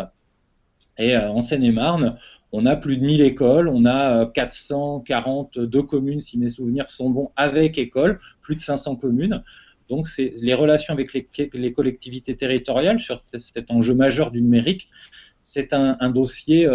Et 0.97 1.17
euh, 1.17 1.31
en 1.31 1.41
Seine-et-Marne, 1.41 2.19
on 2.57 2.67
a 2.67 2.77
plus 2.77 2.97
de 2.97 3.05
1000 3.05 3.21
écoles, 3.23 3.69
on 3.69 3.85
a 3.85 4.27
442 4.27 5.79
euh, 5.79 5.83
communes, 5.83 6.21
si 6.21 6.39
mes 6.39 6.49
souvenirs 6.49 6.89
sont 6.89 7.11
bons, 7.11 7.31
avec 7.37 7.79
école, 7.79 8.21
plus 8.41 8.55
de 8.55 8.61
500 8.61 8.97
communes. 8.97 9.43
Donc, 9.91 10.07
les 10.17 10.55
relations 10.55 10.95
avec 10.95 11.13
les, 11.13 11.73
collectivités 11.73 12.37
territoriales 12.37 12.99
sur 12.99 13.23
cet 13.37 13.71
enjeu 13.71 13.95
majeur 13.95 14.31
du 14.31 14.41
numérique. 14.41 14.89
C'est 15.43 15.75
un, 15.75 16.09
dossier 16.09 16.67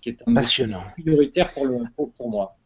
qui 0.00 0.08
est 0.08 0.24
un 0.26 0.34
passionnant, 0.34 0.82
prioritaire 0.98 1.54
pour, 1.94 2.12
pour 2.12 2.28
moi 2.28 2.58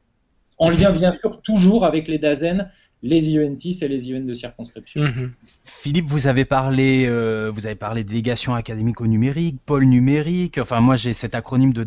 en 0.63 0.69
lien 0.69 0.93
bien 0.93 1.13
sûr 1.13 1.43
toujours 1.43 1.85
avec 1.85 2.07
les 2.07 2.19
DAZEN, 2.19 2.71
les 3.03 3.31
IENTIS 3.31 3.79
et 3.83 3.89
les 3.89 4.09
IEN 4.09 4.25
de 4.25 4.35
circonscription. 4.35 5.03
Mhm. 5.03 5.33
Philippe, 5.65 6.07
vous 6.07 6.29
avez 6.29 6.45
parlé, 6.45 7.07
euh, 7.07 7.51
vous 7.53 7.67
avez 7.67 7.75
parlé 7.75 8.05
délégation 8.05 8.55
académique 8.55 9.01
au 9.01 9.09
numérique, 9.09 9.59
pôle 9.67 9.85
numérique. 9.85 10.59
Enfin, 10.59 10.81
moi, 10.81 10.95
j'ai 10.95 11.15
cet 11.15 11.35
acronyme 11.35 11.73
de 11.73 11.83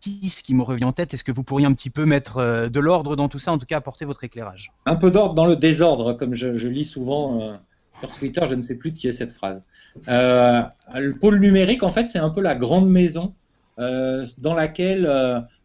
Qui 0.00 0.54
me 0.54 0.62
revient 0.62 0.84
en 0.84 0.92
tête. 0.92 1.12
Est-ce 1.14 1.24
que 1.24 1.32
vous 1.32 1.42
pourriez 1.44 1.66
un 1.66 1.74
petit 1.74 1.90
peu 1.90 2.06
mettre 2.06 2.38
euh, 2.38 2.68
de 2.68 2.80
l'ordre 2.80 3.16
dans 3.16 3.28
tout 3.28 3.38
ça, 3.38 3.52
en 3.52 3.58
tout 3.58 3.66
cas 3.66 3.76
apporter 3.76 4.04
votre 4.04 4.24
éclairage? 4.24 4.72
Un 4.86 4.96
peu 4.96 5.10
d'ordre 5.10 5.34
dans 5.34 5.46
le 5.46 5.56
désordre, 5.56 6.14
comme 6.14 6.34
je, 6.34 6.66
lis 6.66 6.84
souvent 6.84 7.40
euh, 7.40 7.54
sur 8.00 8.10
Twitter. 8.10 8.42
Je 8.48 8.54
ne 8.54 8.62
sais 8.62 8.76
plus 8.76 8.90
de 8.92 8.96
qui 8.96 9.08
est 9.08 9.12
cette 9.12 9.32
phrase. 9.32 9.62
le 10.06 11.12
pôle 11.12 11.38
numérique, 11.38 11.82
en 11.82 11.90
fait, 11.90 12.08
c'est 12.08 12.18
un 12.18 12.30
peu 12.30 12.40
la 12.40 12.54
grande 12.54 12.88
maison 12.88 13.34
dans 13.76 14.54
laquelle 14.54 15.06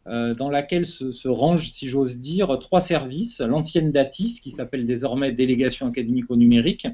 euh, 0.07 0.35
dans 0.35 0.51
laquelle 0.51 0.85
se, 0.85 1.11
se 1.11 1.27
rangent, 1.27 1.71
si 1.71 1.87
j'ose 1.87 2.17
dire, 2.17 2.59
trois 2.59 2.79
services. 2.79 3.41
L'ancienne 3.41 3.91
DATIS, 3.91 4.39
qui 4.39 4.51
s'appelle 4.51 4.85
désormais 4.85 5.31
Délégation 5.31 5.87
académique 5.87 6.29
au 6.29 6.35
numérique, 6.35 6.87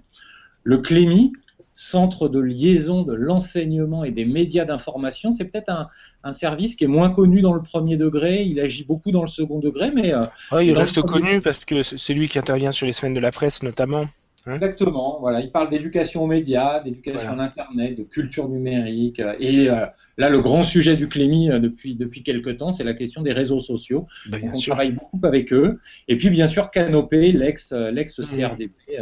le 0.63 0.77
CLEMI, 0.77 1.33
Centre 1.81 2.29
de 2.29 2.39
liaison 2.39 3.03
de 3.03 3.13
l'enseignement 3.13 4.03
et 4.03 4.11
des 4.11 4.25
médias 4.25 4.65
d'information. 4.65 5.31
C'est 5.31 5.45
peut-être 5.45 5.69
un, 5.69 5.87
un, 6.23 6.33
service 6.33 6.75
qui 6.75 6.83
est 6.83 6.87
moins 6.87 7.09
connu 7.09 7.41
dans 7.41 7.53
le 7.53 7.61
premier 7.61 7.97
degré, 7.97 8.43
il 8.43 8.59
agit 8.59 8.83
beaucoup 8.83 9.11
dans 9.11 9.21
le 9.21 9.27
second 9.27 9.59
degré, 9.59 9.91
mais... 9.91 10.13
Euh, 10.13 10.63
il 10.63 10.73
reste 10.73 11.01
connu 11.01 11.41
parce 11.41 11.65
que 11.65 11.83
c'est 11.83 12.13
lui 12.13 12.27
qui 12.27 12.39
intervient 12.39 12.71
sur 12.71 12.85
les 12.85 12.93
semaines 12.93 13.13
de 13.13 13.19
la 13.19 13.31
presse 13.31 13.63
notamment. 13.63 14.05
Hein 14.47 14.55
Exactement. 14.55 15.19
Voilà, 15.19 15.39
il 15.41 15.51
parle 15.51 15.69
d'éducation 15.69 16.23
aux 16.23 16.27
médias, 16.27 16.79
d'éducation 16.79 17.31
à 17.31 17.35
l'internet, 17.35 17.95
de 17.95 18.03
culture 18.03 18.49
numérique. 18.49 19.19
Euh, 19.19 19.35
et 19.39 19.69
euh, 19.69 19.85
là, 20.17 20.29
le 20.29 20.39
grand 20.39 20.63
sujet 20.63 20.97
du 20.97 21.07
Clémy 21.07 21.51
euh, 21.51 21.59
depuis 21.59 21.95
depuis 21.95 22.23
quelques 22.23 22.57
temps, 22.57 22.71
c'est 22.71 22.83
la 22.83 22.95
question 22.95 23.21
des 23.21 23.33
réseaux 23.33 23.59
sociaux. 23.59 24.07
On 24.31 24.59
travaille 24.59 24.93
beaucoup 24.93 25.19
avec 25.23 25.53
eux. 25.53 25.79
Et 26.07 26.17
puis 26.17 26.31
bien 26.31 26.47
sûr 26.47 26.71
Canopé, 26.71 27.31
l'ex 27.31 27.71
l'ex 27.71 28.19
CRDP, 28.19 28.99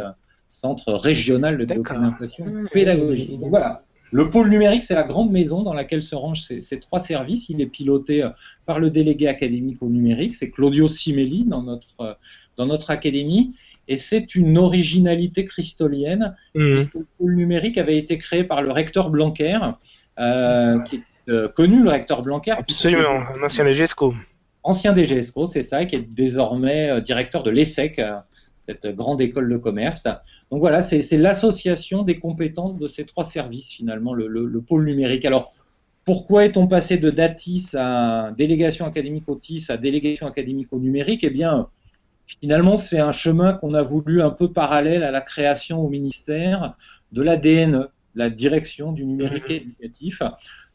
Centre 0.50 0.92
régional 0.92 1.58
de 1.58 1.64
documentation 1.64 2.46
pédagogique. 2.72 3.38
Donc 3.38 3.50
voilà. 3.50 3.82
Le 4.12 4.28
pôle 4.28 4.48
numérique, 4.48 4.82
c'est 4.82 4.96
la 4.96 5.04
grande 5.04 5.30
maison 5.30 5.62
dans 5.62 5.72
laquelle 5.72 6.02
se 6.02 6.16
rangent 6.16 6.42
ces, 6.42 6.60
ces, 6.60 6.80
trois 6.80 6.98
services. 6.98 7.48
Il 7.48 7.60
est 7.60 7.66
piloté 7.66 8.28
par 8.66 8.80
le 8.80 8.90
délégué 8.90 9.28
académique 9.28 9.80
au 9.82 9.88
numérique, 9.88 10.34
c'est 10.34 10.50
Claudio 10.50 10.88
Simelli 10.88 11.44
dans 11.44 11.62
notre, 11.62 12.18
dans 12.56 12.66
notre 12.66 12.90
académie 12.90 13.54
et 13.90 13.96
c'est 13.96 14.36
une 14.36 14.56
originalité 14.56 15.44
christolienne, 15.44 16.36
mmh. 16.54 16.74
puisque 16.74 16.94
le 16.94 17.06
pôle 17.18 17.34
numérique 17.34 17.76
avait 17.76 17.98
été 17.98 18.18
créé 18.18 18.44
par 18.44 18.62
le 18.62 18.70
recteur 18.70 19.10
Blanquer, 19.10 19.58
euh, 20.20 20.78
qui 20.82 20.96
est 20.96 21.02
euh, 21.28 21.48
connu, 21.48 21.82
le 21.82 21.90
recteur 21.90 22.22
Blanquer. 22.22 22.52
Absolument, 22.52 23.24
un 23.36 23.42
ancien 23.42 23.64
DGESCO. 23.64 24.14
Ancien 24.62 24.94
DGESCO, 24.94 25.48
c'est 25.48 25.62
ça, 25.62 25.84
qui 25.86 25.96
est 25.96 26.06
désormais 26.08 26.88
euh, 26.88 27.00
directeur 27.00 27.42
de 27.42 27.50
l'ESSEC, 27.50 28.00
cette 28.70 28.94
grande 28.94 29.20
école 29.20 29.48
de 29.48 29.56
commerce. 29.56 30.04
Donc 30.50 30.60
voilà, 30.60 30.80
c'est 30.82 31.16
l'association 31.16 32.02
des 32.02 32.18
compétences 32.18 32.78
de 32.78 32.88
ces 32.88 33.04
trois 33.04 33.24
services, 33.24 33.70
finalement, 33.70 34.14
le, 34.14 34.26
le 34.26 34.60
pôle 34.60 34.84
numérique. 34.84 35.24
Alors, 35.24 35.52
pourquoi 36.04 36.44
est-on 36.44 36.66
passé 36.66 36.98
de 36.98 37.10
DATIS 37.10 37.74
à 37.76 38.32
délégation 38.36 38.86
académique 38.86 39.28
au 39.28 39.36
TIS 39.36 39.66
à 39.68 39.76
délégation 39.76 40.26
académique 40.26 40.72
au 40.72 40.78
numérique? 40.78 41.24
Eh 41.24 41.30
bien, 41.30 41.68
Finalement, 42.40 42.76
c'est 42.76 43.00
un 43.00 43.12
chemin 43.12 43.54
qu'on 43.54 43.74
a 43.74 43.82
voulu 43.82 44.22
un 44.22 44.30
peu 44.30 44.52
parallèle 44.52 45.02
à 45.02 45.10
la 45.10 45.20
création 45.20 45.80
au 45.80 45.88
ministère 45.88 46.74
de 47.12 47.22
la 47.22 47.36
DNE, 47.36 47.88
la 48.14 48.30
direction 48.30 48.92
du 48.92 49.04
numérique 49.04 49.48
mhm. 49.48 49.56
éducatif. 49.56 50.22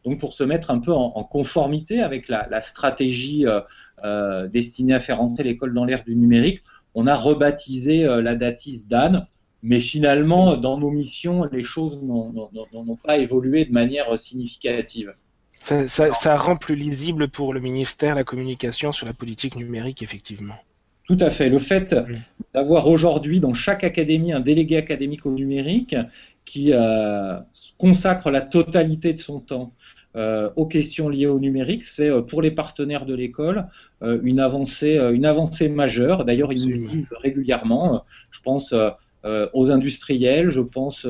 Donc, 0.03 0.19
pour 0.19 0.33
se 0.33 0.43
mettre 0.43 0.69
un 0.69 0.79
peu 0.79 0.91
en, 0.91 1.23
conformité 1.23 2.01
avec 2.01 2.27
la, 2.27 2.61
stratégie 2.61 3.47
euh, 3.47 3.61
euh, 4.03 4.47
destinée 4.47 4.93
à 4.93 4.99
faire 4.99 5.21
entrer 5.21 5.43
l'école 5.43 5.73
dans 5.73 5.85
l'ère 5.85 6.03
du 6.03 6.15
numérique, 6.15 6.61
on 6.95 7.07
a 7.07 7.15
rebaptisé 7.15 8.05
euh, 8.05 8.21
la 8.21 8.35
DATIS 8.35 8.85
DAN. 8.87 9.27
Mais 9.61 9.79
finalement, 9.79 10.57
dans 10.57 10.77
nos 10.77 10.91
missions, 10.91 11.45
les 11.51 11.63
choses 11.63 11.99
n'ont 12.01 12.97
pas 13.03 13.17
évolué 13.17 13.65
de 13.65 13.71
manière 13.71 14.17
significative. 14.17 15.15
Ça, 15.59 15.87
ça 15.87 16.37
rend 16.37 16.55
plus 16.55 16.75
lisible 16.75 17.29
pour 17.29 17.51
le 17.51 17.59
ministère 17.59 18.13
la 18.13 18.23
communication 18.23 18.91
sur 18.91 19.07
la 19.07 19.13
politique 19.13 19.55
numérique, 19.55 20.03
effectivement. 20.03 20.53
Tout 21.07 21.17
à 21.19 21.31
fait. 21.31 21.49
Le 21.49 21.57
fait 21.57 21.95
d'avoir 22.53 22.87
aujourd'hui 22.87 23.39
dans 23.39 23.53
chaque 23.53 23.83
académie 23.83 24.33
un 24.33 24.39
délégué 24.39 24.77
académique 24.77 25.25
au 25.25 25.31
numérique 25.31 25.95
qui 26.45 26.71
euh, 26.73 27.39
consacre 27.77 28.29
la 28.29 28.41
totalité 28.41 29.13
de 29.13 29.19
son 29.19 29.39
temps 29.39 29.73
euh, 30.15 30.50
aux 30.55 30.65
questions 30.65 31.10
liées 31.10 31.27
au 31.27 31.39
numérique, 31.39 31.84
c'est 31.84 32.10
euh, 32.10 32.22
pour 32.22 32.41
les 32.41 32.51
partenaires 32.51 33.05
de 33.05 33.13
l'école 33.13 33.67
une 34.01 34.39
avancée, 34.39 34.98
une 35.13 35.25
avancée 35.25 35.67
majeure. 35.67 36.25
D'ailleurs, 36.25 36.53
ils 36.53 36.67
nous 36.67 36.75
le 36.75 36.88
disent 36.88 37.07
régulièrement. 37.22 38.03
Je 38.29 38.39
pense 38.41 38.74
aux 39.53 39.72
industriels, 39.72 40.50
je 40.50 40.62
pense 40.62 41.07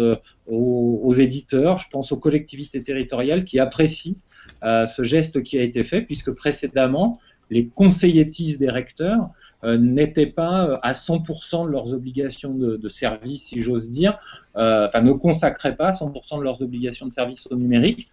aux, 0.47 1.13
éditeurs, 1.13 1.77
je 1.77 1.89
pense 1.89 2.13
aux 2.13 2.17
collectivités 2.17 2.81
territoriales 2.81 3.43
qui 3.43 3.59
apprécient 3.59 4.15
ce 4.63 5.03
geste 5.03 5.43
qui 5.43 5.57
a 5.57 5.63
été 5.63 5.83
fait, 5.83 6.03
puisque 6.03 6.31
précédemment, 6.31 7.19
les 7.49 7.67
conseilletis 7.67 8.57
des 8.57 8.69
recteurs 8.69 9.29
n'étaient 9.65 10.27
pas 10.27 10.79
à 10.81 10.93
100% 10.93 11.65
de 11.65 11.71
leurs 11.71 11.93
obligations 11.93 12.53
de, 12.53 12.87
service, 12.87 13.47
si 13.47 13.59
j'ose 13.59 13.89
dire, 13.89 14.17
enfin 14.53 15.01
ne 15.01 15.11
consacraient 15.11 15.75
pas 15.75 15.91
100% 15.91 16.37
de 16.37 16.43
leurs 16.43 16.61
obligations 16.61 17.07
de 17.07 17.11
service 17.11 17.47
au 17.51 17.57
numérique. 17.57 18.09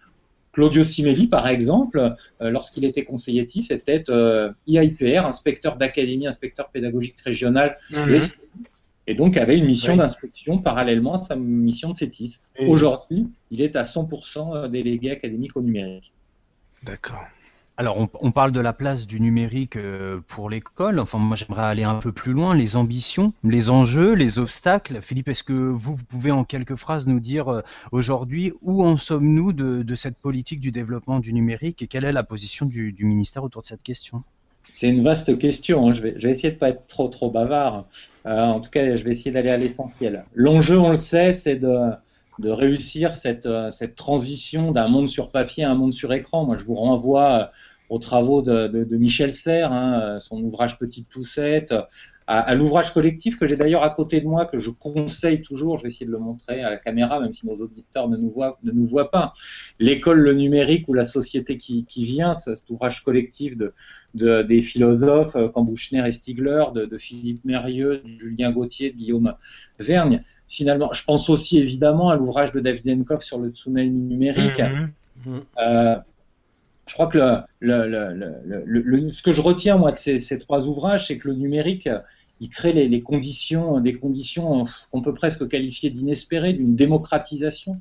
Claudio 0.53 0.83
Simelli, 0.83 1.27
par 1.27 1.47
exemple, 1.47 2.15
euh, 2.41 2.49
lorsqu'il 2.49 2.85
était 2.85 3.03
conseiller 3.03 3.45
TIS, 3.45 3.67
était 3.71 4.03
euh, 4.09 4.51
IIPR, 4.67 5.25
inspecteur 5.25 5.77
d'académie, 5.77 6.27
inspecteur 6.27 6.69
pédagogique 6.69 7.19
régional, 7.21 7.75
mhm. 7.91 8.17
et 9.07 9.15
donc 9.15 9.35
avait 9.35 9.57
une 9.57 9.65
mission 9.65 9.97
d'inspection 9.97 10.59
parallèlement 10.59 11.15
à 11.15 11.17
sa 11.17 11.35
mission 11.35 11.89
de 11.89 11.95
CETIS. 11.95 12.41
Aujourd'hui, 12.67 13.27
il 13.49 13.61
est 13.61 13.75
à 13.75 13.81
100% 13.81 14.55
euh, 14.55 14.67
délégué 14.67 15.09
académique 15.09 15.57
au 15.57 15.61
numérique. 15.61 16.13
D'accord. 16.83 17.25
Alors, 17.75 18.07
on, 18.21 18.31
parle 18.31 18.51
de 18.51 18.59
la 18.59 18.71
place 18.71 19.07
du 19.07 19.19
numérique 19.19 19.77
euh, 19.77 20.19
pour 20.27 20.47
l'école. 20.47 20.99
Enfin, 20.99 21.17
moi, 21.17 21.35
j'aimerais 21.35 21.63
aller 21.63 21.83
un 21.83 21.95
peu 21.95 22.11
plus 22.11 22.31
loin. 22.31 22.53
Les 22.53 22.75
ambitions, 22.75 23.33
les 23.43 23.71
enjeux, 23.71 24.13
les 24.13 24.37
obstacles. 24.37 25.01
Philippe, 25.01 25.27
est-ce 25.29 25.43
que 25.43 25.53
vous, 25.53 25.97
pouvez 26.07 26.29
en 26.29 26.43
quelques 26.43 26.75
phrases 26.75 27.07
nous 27.07 27.19
dire 27.19 27.47
euh, 27.47 27.61
aujourd'hui 27.91 28.53
où 28.61 28.83
en 28.83 28.97
sommes-nous 28.97 29.53
de, 29.53 29.95
cette 29.95 30.17
politique 30.17 30.59
du 30.59 30.69
développement 30.69 31.19
du 31.19 31.33
numérique 31.33 31.81
et 31.81 31.87
quelle 31.87 32.05
est 32.05 32.11
la 32.11 32.23
position 32.23 32.67
du, 32.67 32.93
ministère 32.99 33.43
autour 33.43 33.63
de 33.63 33.67
cette 33.67 33.81
question? 33.81 34.21
C'est 34.71 34.89
une 34.89 35.03
vaste 35.03 35.39
question. 35.39 35.89
Hein. 35.89 35.93
Je, 35.93 36.01
vais, 36.03 36.29
essayer 36.29 36.51
de 36.51 36.59
pas 36.59 36.69
être 36.69 36.85
trop 36.85 37.07
trop 37.07 37.31
bavard. 37.31 37.87
Euh, 38.27 38.39
en 38.39 38.59
tout 38.59 38.69
cas, 38.69 38.95
je 38.95 39.03
vais 39.03 39.11
essayer 39.11 39.31
d'aller 39.31 39.49
à 39.49 39.57
l'essentiel. 39.57 40.25
L'enjeu, 40.35 40.77
on 40.77 40.91
le 40.91 40.97
sait, 40.97 41.33
c'est 41.33 41.55
de 41.55 41.91
de 42.39 42.49
réussir 42.49 43.15
cette, 43.15 43.45
euh, 43.45 43.71
cette 43.71 43.95
transition 43.95 44.71
d'un 44.71 44.87
monde 44.87 45.07
sur 45.07 45.31
papier 45.31 45.63
à 45.63 45.71
un 45.71 45.75
monde 45.75 45.93
sur 45.93 46.13
écran. 46.13 46.45
Moi, 46.45 46.57
je 46.57 46.65
vous 46.65 46.75
renvoie 46.75 47.31
euh, 47.31 47.45
aux 47.89 47.99
travaux 47.99 48.41
de, 48.41 48.85
Michel 48.91 49.33
Serres, 49.33 49.71
hein, 49.71 50.01
euh, 50.01 50.19
son 50.19 50.41
ouvrage 50.41 50.79
Petite 50.79 51.07
Poussette, 51.09 51.73
à, 52.27 52.55
l'ouvrage 52.55 52.93
collectif 52.93 53.37
que 53.37 53.45
j'ai 53.45 53.55
d'ailleurs 53.55 53.83
à 53.83 53.89
côté 53.89 54.21
de 54.21 54.27
moi, 54.27 54.45
que 54.45 54.57
je 54.59 54.69
conseille 54.69 55.41
toujours, 55.41 55.77
je 55.77 55.83
vais 55.83 55.89
essayer 55.89 56.05
de 56.05 56.11
le 56.11 56.19
montrer 56.19 56.63
à 56.63 56.69
la 56.69 56.77
caméra, 56.77 57.19
même 57.19 57.33
si 57.33 57.45
nos 57.45 57.55
auditeurs 57.55 58.09
ne 58.09 58.17
nous 58.17 58.29
voient, 58.29 58.57
ne 58.63 58.71
nous 58.71 58.85
voient 58.85 59.11
pas. 59.11 59.33
L'école, 59.79 60.19
le 60.19 60.33
numérique 60.33 60.87
ou 60.87 60.93
la 60.93 61.05
société 61.05 61.57
qui, 61.57 61.85
qui 61.85 62.05
vient, 62.05 62.33
cet 62.33 62.69
ouvrage 62.69 63.03
collectif 63.03 63.57
de, 63.57 63.73
de 64.13 64.41
des 64.41 64.61
philosophes, 64.61 65.37
comme 65.53 65.65
Bouchner 65.65 66.05
et 66.05 66.11
Stigler, 66.11 66.65
de, 66.73 66.85
de 66.85 66.97
Philippe 66.97 67.43
Mérieux, 67.45 67.97
de 67.97 68.19
Julien 68.19 68.51
Gauthier, 68.51 68.91
de 68.91 68.97
Guillaume 68.97 69.33
Vergne 69.79 70.23
finalement, 70.53 70.93
je 70.93 71.03
pense 71.03 71.29
aussi 71.29 71.57
évidemment 71.57 72.09
à 72.09 72.15
l'ouvrage 72.15 72.51
de 72.51 72.59
David 72.59 72.87
Enkoff 72.99 73.23
sur 73.23 73.39
le 73.39 73.49
tsunami 73.49 73.89
numérique. 73.89 74.59
Mhm. 74.59 74.91
Mhm. 75.25 75.41
Euh, 75.57 75.95
je 76.85 76.93
crois 76.93 77.07
que 77.07 77.37
le, 77.59 79.11
ce 79.11 79.21
que 79.21 79.31
je 79.31 79.41
retiens 79.41 79.77
moi 79.77 79.91
de 79.91 79.97
ces, 79.97 80.39
trois 80.39 80.65
ouvrages, 80.65 81.07
c'est 81.07 81.17
que 81.17 81.29
le 81.29 81.35
numérique, 81.35 81.89
il 82.39 82.49
crée 82.49 82.73
les, 82.73 83.01
conditions, 83.01 83.79
des 83.79 83.95
conditions 83.95 84.65
qu'on 84.91 85.01
peut 85.01 85.13
presque 85.13 85.47
qualifier 85.47 85.89
d'inespérées, 85.89 86.53
d'une 86.53 86.75
démocratisation 86.75 87.79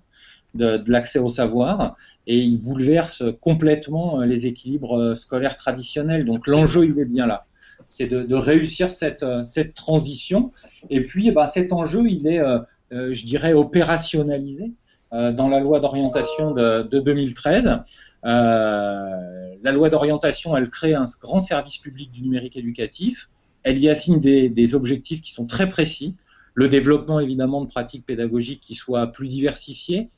de, 0.55 0.83
l'accès 0.87 1.19
au 1.19 1.29
savoir, 1.29 1.97
et 2.27 2.39
il 2.39 2.61
bouleverse 2.61 3.25
complètement 3.41 4.21
les 4.21 4.47
équilibres 4.47 5.15
scolaires 5.17 5.57
traditionnels. 5.57 6.25
Donc 6.25 6.47
l'enjeu, 6.47 6.85
il 6.85 6.99
est 6.99 7.05
bien 7.05 7.27
là 7.27 7.47
c'est 7.93 8.07
de, 8.07 8.35
réussir 8.35 8.91
cette, 8.91 9.23
euh, 9.23 9.43
cette 9.43 9.75
transition. 9.75 10.51
Et 10.89 11.03
puis, 11.03 11.31
bah, 11.31 11.45
cet 11.45 11.73
enjeu, 11.75 12.09
il 12.09 12.27
est, 12.27 12.39
euh, 12.39 12.59
euh, 12.93 13.13
je 13.13 13.25
dirais, 13.25 13.53
opérationnalisé 13.53 14.73
dans 15.15 15.49
la 15.49 15.61
loi 15.61 15.79
d'orientation 15.79 16.53
de, 16.53 16.85
2013. 16.91 17.81
La 18.23 19.73
loi 19.73 19.89
d'orientation, 19.89 20.57
elle 20.57 20.69
crée 20.71 20.95
un 20.95 21.05
grand 21.21 21.39
service 21.39 21.79
public 21.79 22.11
du 22.11 22.23
numérique 22.23 22.57
éducatif. 22.57 23.29
Elle 23.63 23.79
y 23.79 23.89
assigne 23.89 24.21
des, 24.21 24.49
des, 24.49 24.75
objectifs 24.75 25.21
qui 25.21 25.33
sont 25.33 25.47
très 25.47 25.69
précis. 25.69 26.17
Le 26.55 26.69
développement, 26.69 27.21
évidemment, 27.21 27.63
de 27.63 27.69
pratiques 27.69 28.05
pédagogiques 28.05 28.61
qui 28.61 28.75
soient 28.75 29.07
plus 29.07 29.29
diversifiées, 29.29 30.11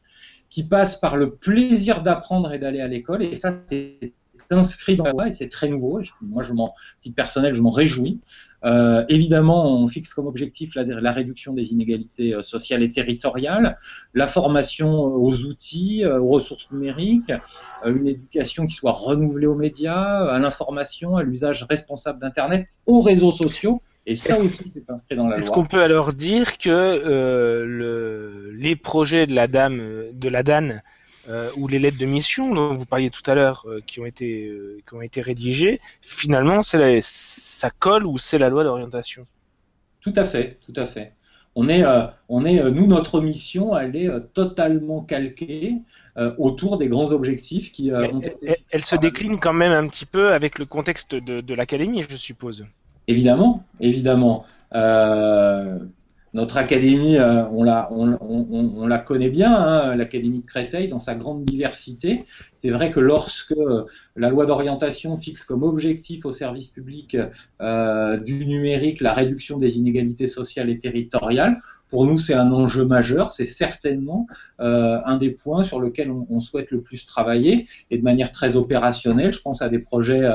qui 0.48 0.62
passent 0.62 0.96
par 0.96 1.16
le 1.16 1.34
plaisir 1.34 2.02
d'apprendre 2.02 2.52
et 2.52 2.58
d'aller 2.58 2.80
à 2.80 2.88
l'école. 2.88 3.22
Et 3.22 3.34
ça, 3.34 3.54
c'est 3.66 4.12
inscrit 4.50 4.96
dans 4.96 5.04
la 5.04 5.12
loi 5.12 5.28
et 5.28 5.32
c'est 5.32 5.48
très 5.48 5.68
nouveau. 5.68 6.00
moi, 6.22 6.42
je 6.42 6.52
m'en, 6.52 6.74
titre 7.00 7.14
personnel, 7.14 7.54
je 7.54 7.62
m'en 7.62 7.70
réjouis. 7.70 8.20
Euh, 8.64 9.04
évidemment, 9.08 9.78
on 9.78 9.86
fixe 9.86 10.14
comme 10.14 10.26
objectif 10.26 10.74
la, 10.74 10.84
la 10.84 11.12
réduction 11.12 11.52
des 11.52 11.72
inégalités 11.72 12.34
euh, 12.34 12.42
sociales 12.42 12.82
et 12.82 12.90
territoriales, 12.90 13.76
la 14.14 14.26
formation 14.26 15.06
euh, 15.06 15.10
aux 15.10 15.44
outils, 15.44 16.04
aux 16.06 16.28
ressources 16.28 16.70
numériques, 16.70 17.32
une 17.84 18.06
éducation 18.06 18.66
qui 18.66 18.74
soit 18.74 18.92
renouvelée 18.92 19.46
aux 19.46 19.54
médias, 19.54 20.26
à 20.26 20.38
l'information, 20.38 21.16
à 21.16 21.22
l'usage 21.22 21.64
responsable 21.64 22.20
d'Internet, 22.20 22.66
aux 22.86 23.00
réseaux 23.00 23.32
sociaux. 23.32 23.80
Et 24.06 24.16
ça 24.16 24.38
aussi, 24.38 24.68
c'est 24.68 24.88
inscrit 24.90 25.16
dans 25.16 25.24
la 25.24 25.36
loi. 25.36 25.38
Est-ce 25.38 25.50
qu'on 25.50 25.64
peut 25.64 25.82
alors 25.82 26.12
dire 26.12 26.58
que 26.58 26.68
euh, 26.68 27.64
le, 27.64 28.50
les 28.52 28.76
projets 28.76 29.26
de 29.26 29.34
la 29.34 29.46
dame, 29.46 29.82
de 30.12 30.28
la 30.28 30.42
DAN 30.42 30.80
euh, 31.28 31.50
ou 31.56 31.68
les 31.68 31.78
lettres 31.78 31.96
de 31.96 32.04
mission 32.04 32.54
dont 32.54 32.74
vous 32.74 32.84
parliez 32.84 33.08
tout 33.08 33.22
à 33.30 33.34
l'heure, 33.34 33.64
euh, 33.66 33.80
qui 33.86 34.00
ont 34.00 34.06
été 34.06 34.52
qui 34.86 34.94
ont 34.94 35.00
été 35.00 35.22
rédigées, 35.22 35.80
finalement, 36.02 36.60
c'est 36.60 37.00
ça 37.64 37.70
colle 37.70 38.04
ou 38.06 38.18
c'est 38.18 38.38
la 38.38 38.50
loi 38.50 38.62
d'orientation? 38.62 39.26
Tout 40.02 40.12
à 40.16 40.26
fait, 40.26 40.58
tout 40.66 40.74
à 40.76 40.84
fait. 40.84 41.14
On 41.54 41.68
est, 41.68 41.84
on 42.28 42.44
est, 42.44 42.70
nous, 42.70 42.86
notre 42.86 43.20
mission, 43.20 43.78
elle 43.78 43.96
est 43.96 44.10
totalement 44.34 45.02
calquée 45.02 45.76
autour 46.36 46.78
des 46.78 46.88
grands 46.88 47.10
objectifs 47.12 47.72
qui 47.72 47.92
ont 47.92 48.20
été. 48.20 48.36
Elle, 48.46 48.56
elle 48.70 48.84
se 48.84 48.96
décline 48.96 49.38
quand 49.38 49.52
même 49.52 49.72
un 49.72 49.86
petit 49.88 50.04
peu 50.04 50.32
avec 50.32 50.58
le 50.58 50.66
contexte 50.66 51.14
de, 51.14 51.40
de 51.40 51.54
l'académie, 51.54 52.04
je 52.08 52.16
suppose. 52.16 52.66
Évidemment, 53.06 53.64
évidemment. 53.80 54.44
Euh, 56.34 56.44
notre 56.44 56.56
académie, 56.58 57.16
euh, 57.16 57.44
on, 57.50 57.62
la, 57.62 57.88
on, 57.92 58.86
la 58.86 58.98
connaît 58.98 59.30
bien, 59.30 59.54
hein, 59.54 59.96
l'académie 59.96 60.40
de 60.40 60.46
Créteil, 60.46 60.88
dans 60.88 60.98
sa 60.98 61.14
grande 61.14 61.44
diversité. 61.44 62.24
C'est 62.54 62.70
vrai 62.70 62.90
que 62.90 63.00
lorsque 63.00 63.54
la 64.16 64.28
loi 64.30 64.46
d'orientation 64.46 65.16
fixe 65.16 65.44
comme 65.44 65.62
objectif 65.62 66.26
au 66.26 66.32
service 66.32 66.68
public 66.68 67.16
euh, 67.60 68.16
du 68.18 68.46
numérique 68.46 69.00
la 69.00 69.14
réduction 69.14 69.58
des 69.58 69.78
inégalités 69.78 70.26
sociales 70.26 70.70
et 70.70 70.78
territoriales, 70.78 71.58
pour 71.94 72.06
nous 72.06 72.18
c'est 72.18 72.34
un 72.34 72.50
enjeu 72.50 72.84
majeur. 72.84 73.30
C'est 73.30 73.44
certainement 73.44 74.26
euh, 74.58 74.98
un 75.04 75.16
des 75.16 75.30
points 75.30 75.62
sur 75.62 75.80
lesquels 75.80 76.10
on, 76.10 76.40
souhaite 76.40 76.72
le 76.72 76.82
plus 76.82 77.06
travailler 77.06 77.68
et 77.92 77.98
de 77.98 78.02
manière 78.02 78.32
très 78.32 78.56
opérationnelle. 78.56 79.30
Je 79.30 79.40
pense 79.40 79.62
à 79.62 79.68
des 79.68 79.78
projets 79.78 80.28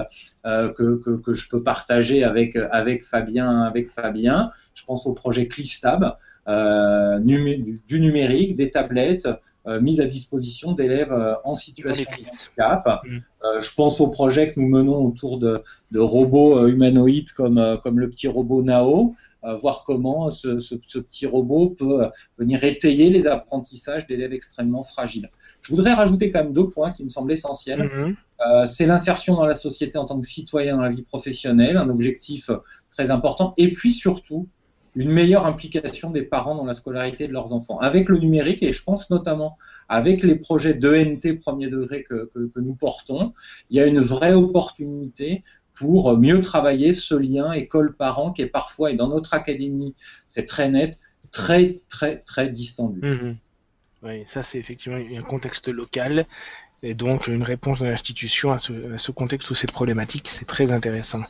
euh, 0.45 0.71
que, 0.71 1.01
que, 1.03 1.17
que, 1.17 1.33
je 1.33 1.49
peux 1.49 1.61
partager 1.61 2.23
avec 2.23 2.55
avec 2.71 3.03
Fabien, 3.03 3.63
avec 3.63 3.89
Fabien. 3.89 4.51
Je 4.73 4.85
pense 4.85 5.05
au 5.05 5.11
projet 5.11 5.49
Clistab 5.49 6.15
euh, 6.47 7.19
du 7.19 7.99
numérique, 7.99 8.55
des 8.55 8.71
tablettes. 8.71 9.27
Euh, 9.67 9.81
mise 9.81 9.99
à 9.99 10.05
disposition 10.05 10.71
d'élèves 10.71 11.11
euh, 11.11 11.33
en 11.43 11.53
situation 11.53 12.05
de 12.05 12.17
handicap. 12.17 13.01
Mm. 13.03 13.19
je 13.59 13.73
pense 13.75 13.99
au 13.99 14.07
projet 14.07 14.53
que 14.53 14.59
nous 14.59 14.69
menons 14.69 15.05
autour 15.05 15.37
de, 15.37 15.61
de 15.91 15.99
robots 15.99 16.65
humanoïdes 16.67 17.31
comme, 17.33 17.77
comme 17.83 17.99
le 17.99 18.09
petit 18.09 18.29
robot 18.29 18.63
Nao, 18.63 19.15
voir 19.43 19.83
comment 19.85 20.31
ce, 20.31 20.59
ce, 20.59 20.75
ce, 20.87 20.99
petit 20.99 21.25
robot 21.25 21.71
peut 21.71 22.07
venir 22.37 22.63
étayer 22.63 23.09
les 23.09 23.27
apprentissages 23.27 24.07
d'élèves 24.07 24.33
extrêmement 24.33 24.83
fragiles. 24.83 25.29
Je 25.61 25.75
voudrais 25.75 25.93
rajouter 25.93 26.31
quand 26.31 26.43
même 26.43 26.53
deux 26.53 26.69
points 26.69 26.91
qui 26.91 27.03
me 27.03 27.09
semblent 27.09 27.31
essentiels. 27.31 27.81
Mm-hmm. 27.81 28.15
Euh, 28.47 28.65
c'est 28.65 28.85
l'insertion 28.85 29.35
dans 29.35 29.45
la 29.45 29.55
société 29.55 29.97
en 29.97 30.05
tant 30.05 30.19
que 30.19 30.25
citoyen 30.25 30.77
dans 30.77 30.81
la 30.81 30.89
vie 30.89 31.01
professionnelle, 31.01 31.75
un 31.77 31.89
objectif 31.89 32.49
très 32.89 33.11
important. 33.11 33.53
Et 33.57 33.71
puis 33.71 33.91
surtout, 33.91 34.47
une 34.99 35.13
meilleure 35.13 35.45
implication 35.45 36.11
des 36.11 36.23
parents 36.23 36.55
dans 36.55 36.65
la 36.65 36.73
scolarité 36.73 37.29
de 37.29 37.31
leurs 37.31 37.53
enfants. 37.53 37.79
Avec 37.79 38.09
le 38.09 38.17
numérique, 38.17 38.61
et 38.61 38.73
je 38.73 38.83
pense 38.83 39.09
notamment 39.09 39.57
avec 39.87 40.23
les 40.23 40.35
projets 40.35 40.73
d'ENT 40.73 41.37
premier 41.39 41.69
degré 41.69 42.03
que, 42.03 42.29
nous 42.57 42.75
portons, 42.75 43.33
il 43.69 43.77
y 43.77 43.79
a 43.79 43.85
une 43.85 44.01
vraie 44.01 44.33
opportunité 44.33 45.45
pour 45.73 46.17
mieux 46.17 46.41
travailler 46.41 46.91
ce 46.91 47.15
lien 47.15 47.53
école-parent 47.53 48.33
qui 48.33 48.41
est 48.41 48.47
parfois, 48.47 48.91
et 48.91 48.95
dans 48.95 49.07
notre 49.07 49.33
académie, 49.33 49.95
c'est 50.27 50.43
très 50.45 50.69
net, 50.69 50.99
très, 51.31 51.79
très, 51.87 52.17
très 52.17 52.49
distendu. 52.49 52.99
Mmh 53.01 53.37
oui, 54.01 54.23
ça 54.27 54.43
c'est 54.43 54.57
effectivement 54.57 54.97
un 54.97 55.21
contexte 55.21 55.67
local 55.67 56.25
et 56.83 56.93
donc 56.93 57.27
une 57.27 57.43
réponse 57.43 57.79
de 57.79 57.85
l'institution 57.85 58.51
à 58.51 58.57
ce, 58.57 59.11
contexte 59.11 59.49
ou 59.49 59.55
cette 59.55 59.71
problématique, 59.71 60.29
c'est 60.29 60.45
très 60.45 60.71
intéressant. 60.71 61.21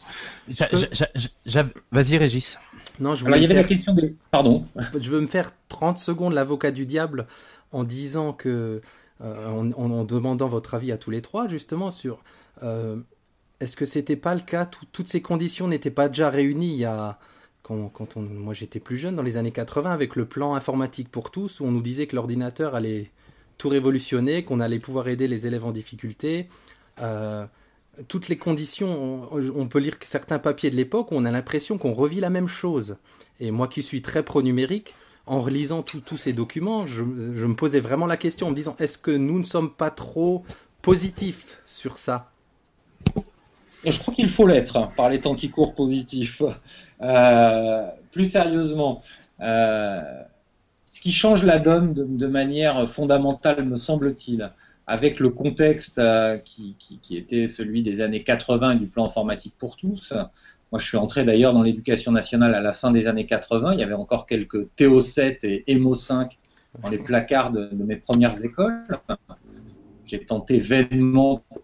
Vas-y 1.91 2.17
Régis. 2.17 2.59
Non, 2.99 3.15
je 3.15 3.25
Alors, 3.25 3.38
il 3.38 3.41
y 3.41 3.45
avait 3.45 3.55
la 3.55 3.63
question 3.63 3.93
de... 3.93 4.13
Pardon. 4.31 4.65
Je 4.99 5.09
veux 5.09 5.21
me 5.21 5.27
faire 5.27 5.51
30 5.69 5.97
secondes 5.97 6.33
l'avocat 6.33 6.71
du 6.71 6.85
diable 6.85 7.27
en 7.71 7.83
disant 7.83 8.33
que, 8.33 8.81
euh, 9.21 9.47
en, 9.47 10.03
demandant 10.03 10.47
votre 10.47 10.73
avis 10.73 10.91
à 10.91 10.97
tous 10.97 11.12
les 11.12 11.21
trois 11.21 11.47
justement 11.47 11.91
sur 11.91 12.23
euh, 12.63 12.97
est-ce 13.59 13.75
que 13.75 13.85
c'était 13.85 14.15
pas 14.15 14.35
le 14.35 14.41
cas, 14.41 14.65
toutes 14.65 15.07
ces 15.07 15.21
conditions 15.21 15.67
n'étaient 15.67 15.91
pas 15.91 16.07
déjà 16.07 16.29
réunies 16.29 16.73
il 16.73 16.79
y 16.79 16.85
a 16.85 17.19
quand, 17.93 18.17
on, 18.17 18.21
moi 18.21 18.53
j'étais 18.53 18.79
plus 18.79 18.97
jeune, 18.97 19.15
dans 19.15 19.21
les 19.21 19.38
années 19.38 19.51
80, 19.51 19.91
avec 19.91 20.15
le 20.15 20.25
plan 20.25 20.55
informatique 20.55 21.09
pour 21.09 21.29
tous, 21.29 21.59
où 21.59 21.65
on 21.65 21.71
nous 21.71 21.81
disait 21.81 22.07
que 22.07 22.15
l'ordinateur 22.15 22.73
allait 22.73 23.12
tout 23.60 23.69
révolutionner, 23.69 24.43
qu'on 24.43 24.60
allait 24.62 24.80
pouvoir 24.80 25.10
aider 25.10 25.28
les 25.28 25.45
élèves 25.45 25.65
en 25.65 25.72
difficulté. 25.72 26.48
Euh, 27.02 27.45
toutes 28.08 28.30
les 28.30 28.38
conditions, 28.38 29.28
on, 29.32 29.67
peut 29.67 29.80
lire 29.80 29.98
certains 30.02 30.39
papiers 30.39 30.69
de 30.69 30.78
l'époque 30.78 31.10
on 31.12 31.26
a 31.26 31.32
l'impression 31.32 31.78
qu'on 31.78 31.93
revit 31.93 32.22
la 32.22 32.30
même 32.30 32.48
chose. 32.48 32.98
Et 33.41 33.52
moi 33.52 33.67
qui 33.67 33.84
suis 33.84 34.02
très 34.02 34.24
pro-numérique, 34.24 34.95
en 35.28 35.41
relisant 35.41 35.84
tous 35.84 36.17
ces 36.17 36.32
documents, 36.32 36.88
je, 36.88 37.04
me 37.04 37.56
posais 37.56 37.82
vraiment 37.82 38.08
la 38.08 38.15
question 38.15 38.48
en 38.48 38.52
me 38.52 38.56
disant 38.56 38.76
est-ce 38.80 38.98
que 38.98 39.12
nous 39.12 39.38
ne 39.38 39.43
sommes 39.43 39.72
pas 39.72 39.91
trop 39.91 40.43
positifs 40.82 41.62
sur 41.65 41.98
ça? 41.98 42.32
Je 43.86 44.00
crois 44.00 44.13
qu'il 44.13 44.30
faut 44.30 44.48
l'être 44.48 44.78
hein, 44.78 44.91
par 44.95 45.10
les 45.10 45.19
temps 45.19 45.36
qui 45.36 45.50
courent 45.50 45.76
positifs. 45.76 46.41
Euh, 47.02 47.88
plus 48.12 48.32
sérieusement, 48.32 49.02
euh, 49.41 50.02
ce 50.89 51.02
qui 51.02 51.12
change 51.12 51.45
la 51.45 51.60
donne 51.60 51.93
de, 51.93 52.28
manière 52.28 52.89
fondamentale, 52.89 53.63
me 53.63 53.75
semble-t-il, 53.75 54.52
avec 54.88 55.19
le 55.19 55.30
contexte 55.30 55.99
euh, 55.99 56.38
qui, 56.39 56.75
était 57.12 57.47
celui 57.47 57.84
des 57.84 58.02
années 58.02 58.23
80 58.23 58.71
et 58.71 58.75
du 58.78 58.88
plan 58.88 59.06
informatique 59.06 59.54
pour 59.60 59.75
tous. 59.75 60.13
Moi, 60.71 60.80
je 60.80 60.88
suis 60.88 60.97
entré 60.97 61.23
d'ailleurs 61.23 61.54
dans 61.54 61.62
l'éducation 61.62 62.12
nationale 62.12 62.56
à 62.56 62.62
la 62.62 62.73
fin 62.73 62.89
des 62.89 63.06
années 63.06 63.28
80. 63.28 63.73
Il 63.73 63.80
y 63.80 63.84
avait 63.84 63.93
encore 63.93 64.25
quelques 64.25 64.67
TO7 64.78 65.45
et 65.45 65.63
EMO5 65.67 66.32
dans 66.82 66.89
les 66.89 66.97
placards 66.97 67.52
de, 67.52 67.69
de 67.71 67.84
mes 67.84 67.97
premières 67.97 68.43
écoles. 68.43 68.84
J'ai 70.06 70.25
tenté 70.25 70.58
vainement 70.58 71.43
pour 71.49 71.62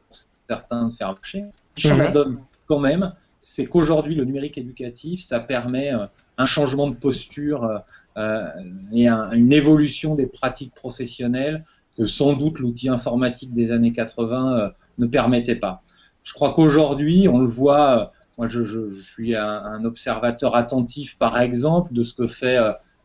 certains 0.47 0.89
de 0.89 0.93
faire 0.93 1.13
marcher. 1.13 1.45
Ce 1.71 1.81
qui 1.81 1.87
change 1.87 1.97
la 1.97 2.11
donne 2.11 2.37
quand 2.67 2.79
même, 2.79 3.11
c'est 3.39 3.65
qu'aujourd'hui, 3.65 4.13
le 4.13 4.25
numérique 4.25 4.59
éducatif, 4.59 5.23
ça 5.23 5.39
permet 5.39 5.91
euh, 5.91 6.05
un 6.37 6.45
changement 6.45 6.87
de 6.87 6.95
posture 6.95 7.63
euh, 7.63 7.77
euh, 8.17 8.47
et 8.93 9.07
une 9.07 9.53
évolution 9.53 10.15
des 10.15 10.25
pratiques 10.25 10.73
professionnelles 10.73 11.63
que 11.97 12.05
sans 12.05 12.33
doute 12.33 12.59
l'outil 12.59 12.89
informatique 12.89 13.53
des 13.53 13.71
années 13.71 13.93
80 13.93 14.71
ne 14.97 15.05
permettait 15.05 15.55
pas. 15.55 15.81
Je 16.23 16.33
crois 16.33 16.53
qu'aujourd'hui, 16.53 17.27
on 17.29 17.39
le 17.39 17.47
voit, 17.47 18.11
moi 18.37 18.49
je, 18.49 18.63
je, 18.63 18.89
suis 18.89 19.35
un, 19.35 19.85
observateur 19.85 20.55
attentif 20.55 21.17
par 21.17 21.39
exemple 21.39 21.93
de 21.93 22.03
ce 22.03 22.13
que 22.13 22.27
fait 22.27 22.59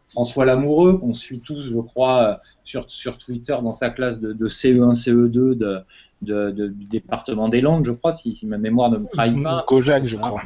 François 0.08 0.44
Lamoureux, 0.44 0.98
qu'on 0.98 1.12
suit 1.12 1.38
tous, 1.38 1.62
je 1.62 1.78
crois, 1.78 2.40
sur, 2.64 2.90
sur 2.90 3.16
Twitter 3.16 3.56
dans 3.62 3.72
sa 3.72 3.90
classe 3.90 4.18
de, 4.18 4.32
de 4.32 4.48
CE1, 4.48 4.92
CE2 4.92 5.84
de, 6.22 6.50
du 6.50 6.84
département 6.86 7.48
des 7.48 7.60
Landes, 7.60 7.84
je 7.84 7.92
crois, 7.92 8.12
si, 8.12 8.38
ma 8.44 8.58
mémoire 8.58 8.90
ne 8.90 8.98
me 8.98 9.06
trahit 9.06 9.40
pas. 9.42 9.62
Kojak, 9.66 10.04
je 10.04 10.16
crois. 10.16 10.42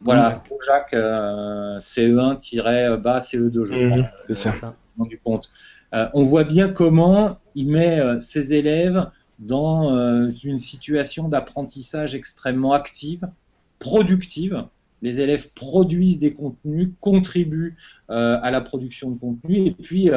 Voilà, 0.00 0.42
Kojak, 0.48 0.92
CE1-bas 0.92 3.18
CE2, 3.18 3.64
je 3.64 3.88
crois. 3.88 4.08
C'est 4.26 4.52
ça. 4.52 4.74
Du 4.98 5.18
compte. 5.18 5.50
Euh, 5.94 6.08
on 6.12 6.24
voit 6.24 6.44
bien 6.44 6.68
comment 6.68 7.38
il 7.54 7.68
met 7.68 8.00
euh, 8.00 8.18
ses 8.18 8.52
élèves 8.52 9.10
dans 9.38 9.96
euh, 9.96 10.30
une 10.42 10.58
situation 10.58 11.28
d'apprentissage 11.28 12.14
extrêmement 12.14 12.72
active, 12.72 13.28
productive. 13.78 14.64
Les 15.02 15.20
élèves 15.20 15.50
produisent 15.52 16.18
des 16.18 16.32
contenus, 16.32 16.90
contribuent 17.00 17.76
à 18.08 18.50
la 18.50 18.60
production 18.62 19.10
de 19.10 19.18
contenu 19.18 19.66
et 19.66 19.72
puis 19.72 20.08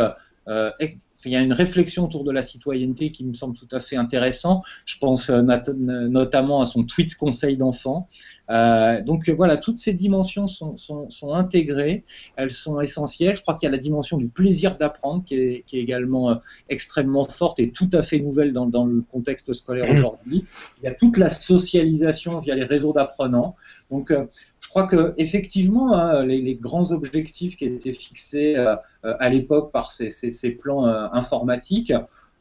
il 1.26 1.32
y 1.32 1.36
a 1.36 1.42
une 1.42 1.54
réflexion 1.54 2.06
autour 2.06 2.24
de 2.24 2.32
la 2.32 2.42
citoyenneté 2.42 3.12
qui 3.12 3.26
me 3.26 3.34
semble 3.34 3.58
tout 3.58 3.68
à 3.72 3.80
fait 3.80 3.96
intéressant. 3.96 4.62
Je 4.86 4.98
pense 5.00 5.30
euh, 5.30 5.42
notamment 5.42 6.62
à 6.62 6.66
son 6.66 6.84
tweet 6.84 7.16
conseil 7.16 7.58
d'enfants. 7.58 8.08
Euh, 8.50 9.02
donc 9.02 9.30
voilà, 9.30 9.58
toutes 9.58 9.78
ces 9.78 9.94
dimensions 9.94 10.48
sont, 10.48 10.78
sont, 10.78 11.10
sont, 11.10 11.34
intégrées, 11.34 12.06
elles 12.38 12.52
sont 12.52 12.80
essentielles. 12.80 13.36
Je 13.36 13.42
crois 13.42 13.56
qu'il 13.56 13.68
y 13.68 13.70
a 13.70 13.72
la 13.72 13.78
dimension 13.78 14.18
du 14.18 14.30
plaisir 14.30 14.78
d'apprendre 14.78 15.24
qui 15.26 15.36
est, 15.36 15.64
qui 15.66 15.78
est 15.78 15.82
également 15.82 16.30
euh, 16.30 16.36
extrêmement 16.70 17.26
forte 17.26 17.60
et 17.60 17.72
tout 17.72 17.90
à 17.94 18.04
fait 18.04 18.20
nouvelle 18.20 18.54
dans, 18.54 18.66
dans 18.66 18.86
le 18.86 19.02
contexte 19.02 19.52
scolaire 19.54 19.90
aujourd'hui. 19.92 20.46
Il 20.82 20.86
y 20.86 20.88
a 20.88 20.94
toute 20.94 21.18
la 21.18 21.30
socialisation 21.30 22.40
via 22.40 22.56
les 22.56 22.64
réseaux 22.64 22.94
d'apprenants. 22.94 23.56
Donc 23.92 24.12
euh, 24.12 24.26
je 24.68 24.70
crois 24.70 24.84
que 24.84 25.14
effectivement, 25.16 25.94
hein, 25.94 26.26
les, 26.26 26.42
les, 26.42 26.56
grands 26.56 26.92
objectifs 26.92 27.56
qui 27.56 27.64
étaient 27.64 27.94
fixés 27.94 28.58
euh, 28.58 28.76
euh, 29.06 29.16
à 29.18 29.30
l'époque 29.30 29.72
par 29.72 29.94
ces, 29.94 30.10
ces, 30.10 30.30
ces 30.30 30.52
plans 30.52 30.86
euh, 30.86 31.08
informatiques, 31.14 31.94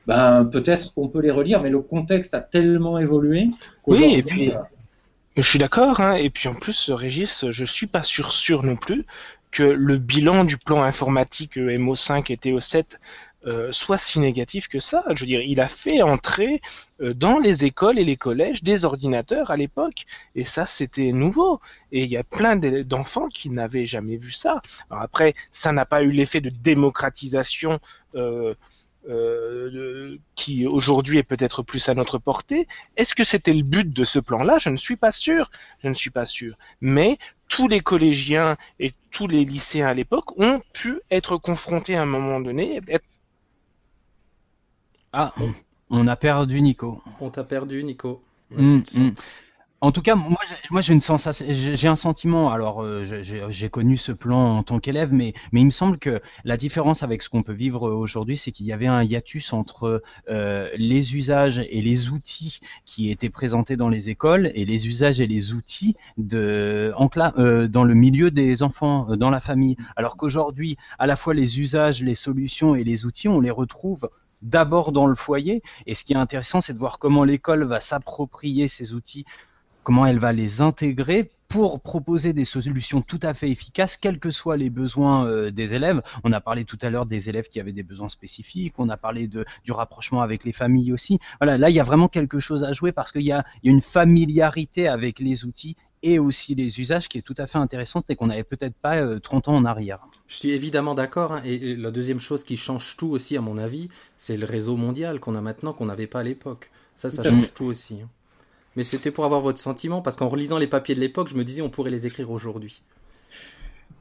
ben, 0.08 0.44
peut-être 0.44 0.92
qu'on 0.92 1.06
peut 1.06 1.20
les 1.20 1.30
relire, 1.30 1.62
mais 1.62 1.70
le 1.70 1.78
contexte 1.78 2.34
a 2.34 2.40
tellement 2.40 2.98
évolué. 2.98 3.46
Oui, 3.86 4.16
et 4.16 4.22
puis, 4.24 4.52
je 5.36 5.48
suis 5.48 5.60
d'accord, 5.60 6.00
hein, 6.00 6.14
et 6.14 6.28
puis 6.28 6.48
en 6.48 6.54
plus, 6.54 6.90
Régis, 6.90 7.44
je 7.48 7.64
suis 7.64 7.86
pas 7.86 8.02
sûr 8.02 8.32
sûr 8.32 8.64
non 8.64 8.74
plus 8.74 9.06
que 9.52 9.62
le 9.62 9.96
bilan 9.96 10.42
du 10.42 10.58
plan 10.58 10.82
informatique 10.82 11.56
MO5 11.56 12.24
et 12.32 12.36
TO7 12.36 12.98
euh, 13.46 13.70
soit 13.72 13.98
si 13.98 14.18
négatif 14.18 14.68
que 14.68 14.80
ça. 14.80 15.04
Je 15.14 15.20
veux 15.20 15.26
dire, 15.26 15.40
il 15.40 15.60
a 15.60 15.68
fait 15.68 16.02
entrer 16.02 16.60
euh, 17.00 17.14
dans 17.14 17.38
les 17.38 17.64
écoles 17.64 17.98
et 17.98 18.04
les 18.04 18.16
collèges 18.16 18.62
des 18.62 18.84
ordinateurs 18.84 19.50
à 19.50 19.56
l'époque, 19.56 20.04
et 20.34 20.44
ça 20.44 20.66
c'était 20.66 21.12
nouveau. 21.12 21.60
Et 21.92 22.02
il 22.04 22.10
y 22.10 22.16
a 22.16 22.24
plein 22.24 22.56
d'enfants 22.56 23.28
qui 23.28 23.50
n'avaient 23.50 23.86
jamais 23.86 24.16
vu 24.16 24.32
ça. 24.32 24.60
Alors 24.90 25.02
après, 25.02 25.34
ça 25.52 25.72
n'a 25.72 25.84
pas 25.84 26.02
eu 26.02 26.10
l'effet 26.10 26.40
de 26.40 26.50
démocratisation. 26.50 27.78
Euh, 29.08 30.18
qui 30.34 30.66
aujourd'hui 30.66 31.18
est 31.18 31.22
peut-être 31.22 31.62
plus 31.62 31.88
à 31.88 31.94
notre 31.94 32.18
portée. 32.18 32.66
Est-ce 32.96 33.14
que 33.14 33.22
c'était 33.22 33.52
le 33.52 33.62
but 33.62 33.92
de 33.92 34.04
ce 34.04 34.18
plan-là? 34.18 34.58
Je 34.58 34.68
ne 34.68 34.76
suis 34.76 34.96
pas 34.96 35.12
sûr. 35.12 35.48
Je 35.78 35.86
ne 35.86 35.94
suis 35.94 36.10
pas 36.10 36.26
sûr. 36.26 36.56
Mais 36.80 37.18
tous 37.48 37.68
les 37.68 37.80
collégiens 37.80 38.56
et 38.80 38.92
tous 39.12 39.28
les 39.28 39.44
lycéens 39.44 39.86
à 39.86 39.94
l'époque 39.94 40.36
ont 40.40 40.60
pu 40.72 41.00
être 41.12 41.36
confrontés 41.36 41.94
à 41.94 42.02
un 42.02 42.06
moment 42.06 42.40
donné, 42.40 42.80
ah, 45.12 45.34
on, 45.90 46.06
a 46.06 46.16
perdu 46.16 46.60
Nico. 46.60 47.02
On 47.20 47.30
t'a 47.30 47.44
perdu, 47.44 47.82
Nico. 47.84 48.22
Hum, 48.56 48.82
hum. 48.94 49.14
En 49.82 49.92
tout 49.92 50.00
cas, 50.00 50.14
moi, 50.14 50.38
moi 50.70 50.80
j'ai 50.80 50.94
une 50.94 51.02
sensation, 51.02 51.44
j'ai 51.48 51.86
un 51.86 51.96
sentiment. 51.96 52.50
Alors, 52.50 52.82
euh, 52.82 53.04
j'ai 53.50 53.68
connu 53.68 53.98
ce 53.98 54.10
plan 54.10 54.56
en 54.56 54.62
tant 54.62 54.80
qu'élève, 54.80 55.12
mais, 55.12 55.34
mais 55.52 55.60
il 55.60 55.66
me 55.66 55.70
semble 55.70 55.98
que 55.98 56.22
la 56.44 56.56
différence 56.56 57.02
avec 57.02 57.20
ce 57.20 57.28
qu'on 57.28 57.42
peut 57.42 57.52
vivre 57.52 57.90
aujourd'hui, 57.90 58.38
c'est 58.38 58.52
qu'il 58.52 58.64
y 58.64 58.72
avait 58.72 58.86
un 58.86 59.02
hiatus 59.02 59.52
entre 59.52 60.02
euh, 60.30 60.70
les 60.78 61.14
usages 61.14 61.58
et 61.58 61.82
les 61.82 62.08
outils 62.08 62.60
qui 62.86 63.10
étaient 63.10 63.28
présentés 63.28 63.76
dans 63.76 63.90
les 63.90 64.08
écoles 64.08 64.50
et 64.54 64.64
les 64.64 64.86
usages 64.88 65.20
et 65.20 65.26
les 65.26 65.52
outils 65.52 65.94
de, 66.16 66.92
en, 66.96 67.10
euh, 67.38 67.68
dans 67.68 67.84
le 67.84 67.94
milieu 67.94 68.30
des 68.30 68.62
enfants, 68.62 69.14
dans 69.14 69.30
la 69.30 69.40
famille. 69.40 69.76
Alors 69.94 70.16
qu'aujourd'hui, 70.16 70.78
à 70.98 71.06
la 71.06 71.16
fois 71.16 71.34
les 71.34 71.60
usages, 71.60 72.02
les 72.02 72.14
solutions 72.14 72.74
et 72.74 72.82
les 72.82 73.04
outils, 73.04 73.28
on 73.28 73.40
les 73.40 73.50
retrouve 73.50 74.08
d'abord 74.46 74.92
dans 74.92 75.06
le 75.06 75.14
foyer. 75.14 75.62
Et 75.86 75.94
ce 75.94 76.04
qui 76.04 76.12
est 76.12 76.16
intéressant, 76.16 76.60
c'est 76.60 76.72
de 76.72 76.78
voir 76.78 76.98
comment 76.98 77.24
l'école 77.24 77.64
va 77.64 77.80
s'approprier 77.80 78.68
ces 78.68 78.94
outils, 78.94 79.24
comment 79.82 80.06
elle 80.06 80.18
va 80.18 80.32
les 80.32 80.60
intégrer 80.60 81.30
pour 81.48 81.80
proposer 81.80 82.32
des 82.32 82.44
solutions 82.44 83.02
tout 83.02 83.20
à 83.22 83.32
fait 83.32 83.48
efficaces, 83.48 83.96
quels 83.96 84.18
que 84.18 84.30
soient 84.30 84.56
les 84.56 84.68
besoins 84.68 85.26
euh, 85.26 85.50
des 85.50 85.74
élèves. 85.74 86.02
On 86.24 86.32
a 86.32 86.40
parlé 86.40 86.64
tout 86.64 86.78
à 86.82 86.90
l'heure 86.90 87.06
des 87.06 87.28
élèves 87.28 87.48
qui 87.48 87.60
avaient 87.60 87.72
des 87.72 87.84
besoins 87.84 88.08
spécifiques, 88.08 88.74
on 88.78 88.88
a 88.88 88.96
parlé 88.96 89.28
de, 89.28 89.44
du 89.64 89.70
rapprochement 89.72 90.22
avec 90.22 90.44
les 90.44 90.52
familles 90.52 90.92
aussi. 90.92 91.20
Voilà, 91.40 91.56
là, 91.56 91.70
il 91.70 91.76
y 91.76 91.80
a 91.80 91.84
vraiment 91.84 92.08
quelque 92.08 92.40
chose 92.40 92.64
à 92.64 92.72
jouer 92.72 92.90
parce 92.90 93.12
qu'il 93.12 93.22
y, 93.22 93.26
y 93.26 93.32
a, 93.32 93.44
une 93.62 93.80
familiarité 93.80 94.88
avec 94.88 95.20
les 95.20 95.44
outils 95.44 95.76
et 96.06 96.20
aussi 96.20 96.54
les 96.54 96.80
usages 96.80 97.08
qui 97.08 97.18
est 97.18 97.22
tout 97.22 97.34
à 97.36 97.46
fait 97.46 97.58
intéressante 97.58 98.08
et 98.10 98.16
qu'on 98.16 98.28
n'avait 98.28 98.44
peut-être 98.44 98.76
pas 98.76 99.18
30 99.18 99.48
euh, 99.48 99.50
ans 99.50 99.56
en 99.56 99.64
arrière. 99.64 100.06
Je 100.28 100.36
suis 100.36 100.50
évidemment 100.52 100.94
d'accord. 100.94 101.32
Hein, 101.32 101.42
et 101.44 101.74
la 101.74 101.90
deuxième 101.90 102.20
chose 102.20 102.44
qui 102.44 102.56
change 102.56 102.96
tout 102.96 103.08
aussi, 103.08 103.36
à 103.36 103.40
mon 103.40 103.58
avis, 103.58 103.88
c'est 104.16 104.36
le 104.36 104.46
réseau 104.46 104.76
mondial 104.76 105.18
qu'on 105.18 105.34
a 105.34 105.40
maintenant 105.40 105.72
qu'on 105.72 105.86
n'avait 105.86 106.06
pas 106.06 106.20
à 106.20 106.22
l'époque. 106.22 106.70
Ça, 106.96 107.10
ça 107.10 107.24
change 107.24 107.52
tout 107.54 107.64
aussi. 107.64 107.98
Hein. 108.02 108.08
Mais 108.76 108.84
c'était 108.84 109.10
pour 109.10 109.24
avoir 109.24 109.40
votre 109.40 109.58
sentiment, 109.58 110.00
parce 110.00 110.16
qu'en 110.16 110.28
relisant 110.28 110.58
les 110.58 110.66
papiers 110.66 110.94
de 110.94 111.00
l'époque, 111.00 111.28
je 111.28 111.34
me 111.34 111.44
disais 111.44 111.62
on 111.62 111.70
pourrait 111.70 111.90
les 111.90 112.06
écrire 112.06 112.30
aujourd'hui. 112.30 112.82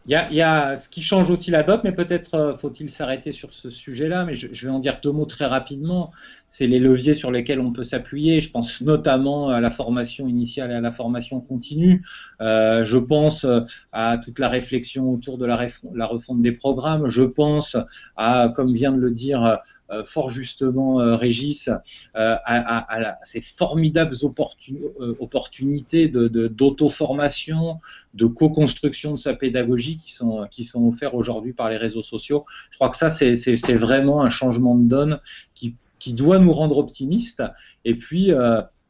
Il 0.08 0.12
y, 0.12 0.42
a, 0.42 0.76
ce 0.76 0.88
qui 0.88 1.02
change 1.02 1.32
aussi 1.32 1.50
la 1.50 1.64
dot, 1.64 1.82
mais 1.84 1.92
peut-être 1.92 2.36
euh, 2.36 2.58
faut-il 2.58 2.92
s'arrêter 2.92 3.32
sur 3.32 3.52
ce 3.52 3.72
sujet-là, 3.72 4.24
mais 4.24 4.36
je, 4.36 4.68
vais 4.68 4.72
en 4.72 4.78
dire 4.78 5.00
deux 5.02 5.12
mots 5.12 5.26
très 5.26 5.48
rapidement. 5.48 6.12
C'est 6.48 6.68
les 6.68 6.80
leviers 6.80 7.14
sur 7.14 7.32
lesquels 7.32 7.60
on 7.60 7.72
peut 7.72 7.84
s'appuyer. 7.84 8.40
Je 8.40 8.50
pense 8.52 8.82
notamment 8.82 9.50
à 9.50 9.60
la 9.60 9.70
formation 9.70 10.28
initiale 10.28 10.72
et 10.72 10.76
à 10.76 10.82
la 10.82 10.92
formation 10.92 11.42
continue. 11.42 12.06
Euh, 12.42 12.86
je 12.86 12.98
pense 12.98 13.46
euh, 13.46 13.62
à 13.92 14.18
toute 14.18 14.40
la 14.40 14.48
réflexion 14.50 15.12
autour 15.12 15.38
de 15.38 15.46
la, 15.46 15.68
la, 15.94 16.06
refonte 16.06 16.42
des 16.42 16.52
programmes. 16.52 17.08
Je 17.08 17.24
pense 17.24 17.76
à, 18.16 18.52
comme 18.56 18.74
vient 18.74 18.92
de 18.92 19.00
le 19.00 19.12
dire 19.12 19.60
euh, 19.92 20.04
fort 20.04 20.30
justement 20.30 20.96
Régis 21.16 21.70
à, 22.16 23.18
ces 23.24 23.42
formidables 23.42 24.16
opportunités 25.20 26.08
d'auto-formation, 26.08 27.78
de, 28.14 28.26
co-construction 28.26 29.12
de 29.12 29.18
sa 29.18 29.34
pédagogie 29.34 29.96
qui 29.96 30.12
sont, 30.14 30.48
qui 30.50 30.64
sont 30.64 30.88
offerts 30.88 31.16
aujourd'hui 31.16 31.54
par 31.54 31.70
les 31.70 31.78
réseaux 31.78 32.04
sociaux. 32.04 32.46
Je 32.72 32.78
crois 32.78 32.90
que 32.90 32.98
ça, 32.98 33.10
c'est 33.10 33.76
vraiment 33.76 34.24
un 34.24 34.30
changement 34.30 34.76
de 34.76 34.88
donne 34.88 35.20
qui, 35.54 35.76
qui 36.00 36.14
doit 36.14 36.40
nous 36.40 36.52
rendre 36.52 36.78
optimistes. 36.78 37.44
Et 37.84 37.96
puis, 37.96 38.32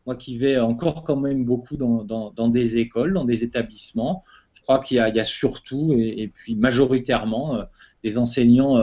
moi 0.06 0.15
qui 0.15 0.38
vais 0.38 0.60
encore 0.60 1.04
quand 1.04 1.15
même 1.15 1.46
beaucoup 1.46 1.78
dans, 1.78 2.04
dans, 2.04 2.32
dans 2.32 2.50
des 2.50 2.78
écoles, 2.78 3.13
dans 3.13 3.26
des 3.26 3.44
établissements, 3.44 4.24
crois 4.65 4.80
qu'il 4.80 4.98
y, 4.98 5.20
a 5.20 5.24
surtout, 5.24 5.94
et, 5.96 6.28
puis 6.34 6.56
majoritairement, 6.56 7.63
des 8.04 8.18
enseignants 8.18 8.78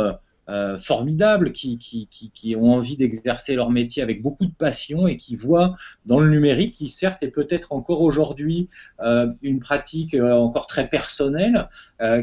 euh, 0.49 0.77
formidables 0.77 1.53
qui, 1.53 1.79
qui, 1.79 2.09
qui, 2.09 2.57
ont 2.57 2.73
envie 2.73 2.97
d'exercer 2.97 3.55
leur 3.55 3.71
métier 3.71 4.03
avec 4.03 4.23
beaucoup 4.23 4.47
de 4.47 4.53
passion 4.53 5.07
et 5.07 5.17
qui 5.17 5.37
voient 5.37 5.77
dans 6.05 6.19
le 6.19 6.29
numérique, 6.29 6.75
qui 6.75 6.89
certes 6.89 7.23
est 7.23 7.31
peut-être 7.31 7.73
encore 7.73 8.01
aujourd'hui 8.01 8.69
euh, 9.01 9.33
une 9.43 9.61
pratique 9.61 10.15
euh, 10.15 10.33
encore 10.33 10.67
très 10.67 10.89
personnelle, 10.89 11.69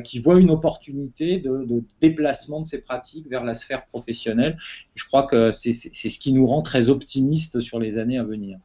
qui 0.04 0.20
voient 0.20 0.40
une 0.40 0.52
opportunité 0.52 1.38
de, 1.38 1.64
de, 1.64 1.82
déplacement 2.02 2.60
de 2.60 2.66
ces 2.66 2.82
pratiques 2.82 3.30
vers 3.30 3.46
la 3.46 3.54
sphère 3.54 3.86
professionnelle. 3.86 4.58
Je 4.96 5.06
crois 5.06 5.24
que 5.24 5.54
c'est 5.54 5.72
ce 5.72 6.20
qui 6.20 6.34
nous 6.34 6.46
rend 6.46 6.62
très 6.62 6.90
optimistes 6.90 7.62
sur 7.62 7.80
les 7.80 7.98
années 7.98 8.18
à 8.18 8.24
venir. 8.24 8.60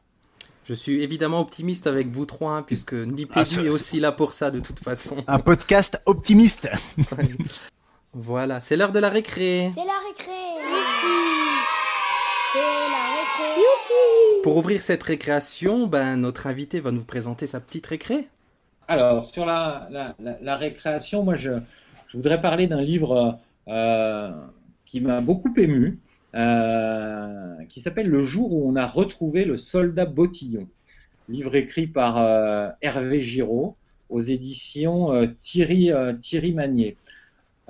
Je 0.65 0.73
suis 0.73 1.01
évidemment 1.01 1.39
optimiste 1.39 1.87
avec 1.87 2.07
vous 2.07 2.25
trois, 2.25 2.57
hein, 2.57 2.63
puisque 2.63 2.93
Nipédu 2.93 3.59
ah, 3.59 3.63
est 3.63 3.69
aussi 3.69 4.01
là 4.01 4.11
pour 4.11 4.33
ça 4.33 4.51
de 4.51 4.59
toute 4.59 4.79
façon. 4.79 5.23
Un 5.27 5.39
podcast 5.39 6.01
optimiste. 6.05 6.69
Voilà, 8.17 8.61
c'est 8.61 8.77
l'heure 8.77 8.93
de 8.93 8.99
la 8.99 9.09
récré. 9.09 9.71
C'est 9.75 9.83
la 9.83 9.99
récré. 10.07 10.31
C'est 12.53 12.59
la 12.59 13.03
récré. 13.11 13.61
Pour 14.41 14.55
ouvrir 14.55 14.81
cette 14.81 15.03
récréation, 15.03 15.85
ben, 15.85 16.15
notre 16.15 16.47
invité 16.47 16.79
va 16.79 16.91
nous 16.91 17.03
présenter 17.03 17.45
sa 17.45 17.59
petite 17.59 17.85
récré. 17.87 18.29
Alors, 18.87 19.25
sur 19.25 19.45
la, 19.45 19.89
la, 20.21 20.55
récréation, 20.55 21.23
moi, 21.23 21.35
je, 21.35 21.59
je, 22.07 22.15
voudrais 22.15 22.39
parler 22.39 22.67
d'un 22.67 22.79
livre 22.79 23.37
euh, 23.67 24.31
qui 24.85 25.01
m'a 25.01 25.19
beaucoup 25.19 25.53
ému, 25.57 25.99
euh, 26.35 27.53
qui 27.67 27.81
s'appelle 27.81 28.07
Le 28.07 28.23
jour 28.23 28.53
où 28.53 28.71
on 28.71 28.77
a 28.77 28.85
retrouvé 28.85 29.43
le 29.43 29.57
soldat 29.57 30.05
Bottillon. 30.05 30.69
Livre 31.27 31.55
écrit 31.55 31.87
par 31.87 32.17
euh, 32.17 32.69
Hervé 32.81 33.19
Giraud 33.19 33.75
aux 34.07 34.21
éditions 34.21 35.27
Thierry, 35.41 35.91
Thierry 36.21 36.53
Magnier. 36.53 36.95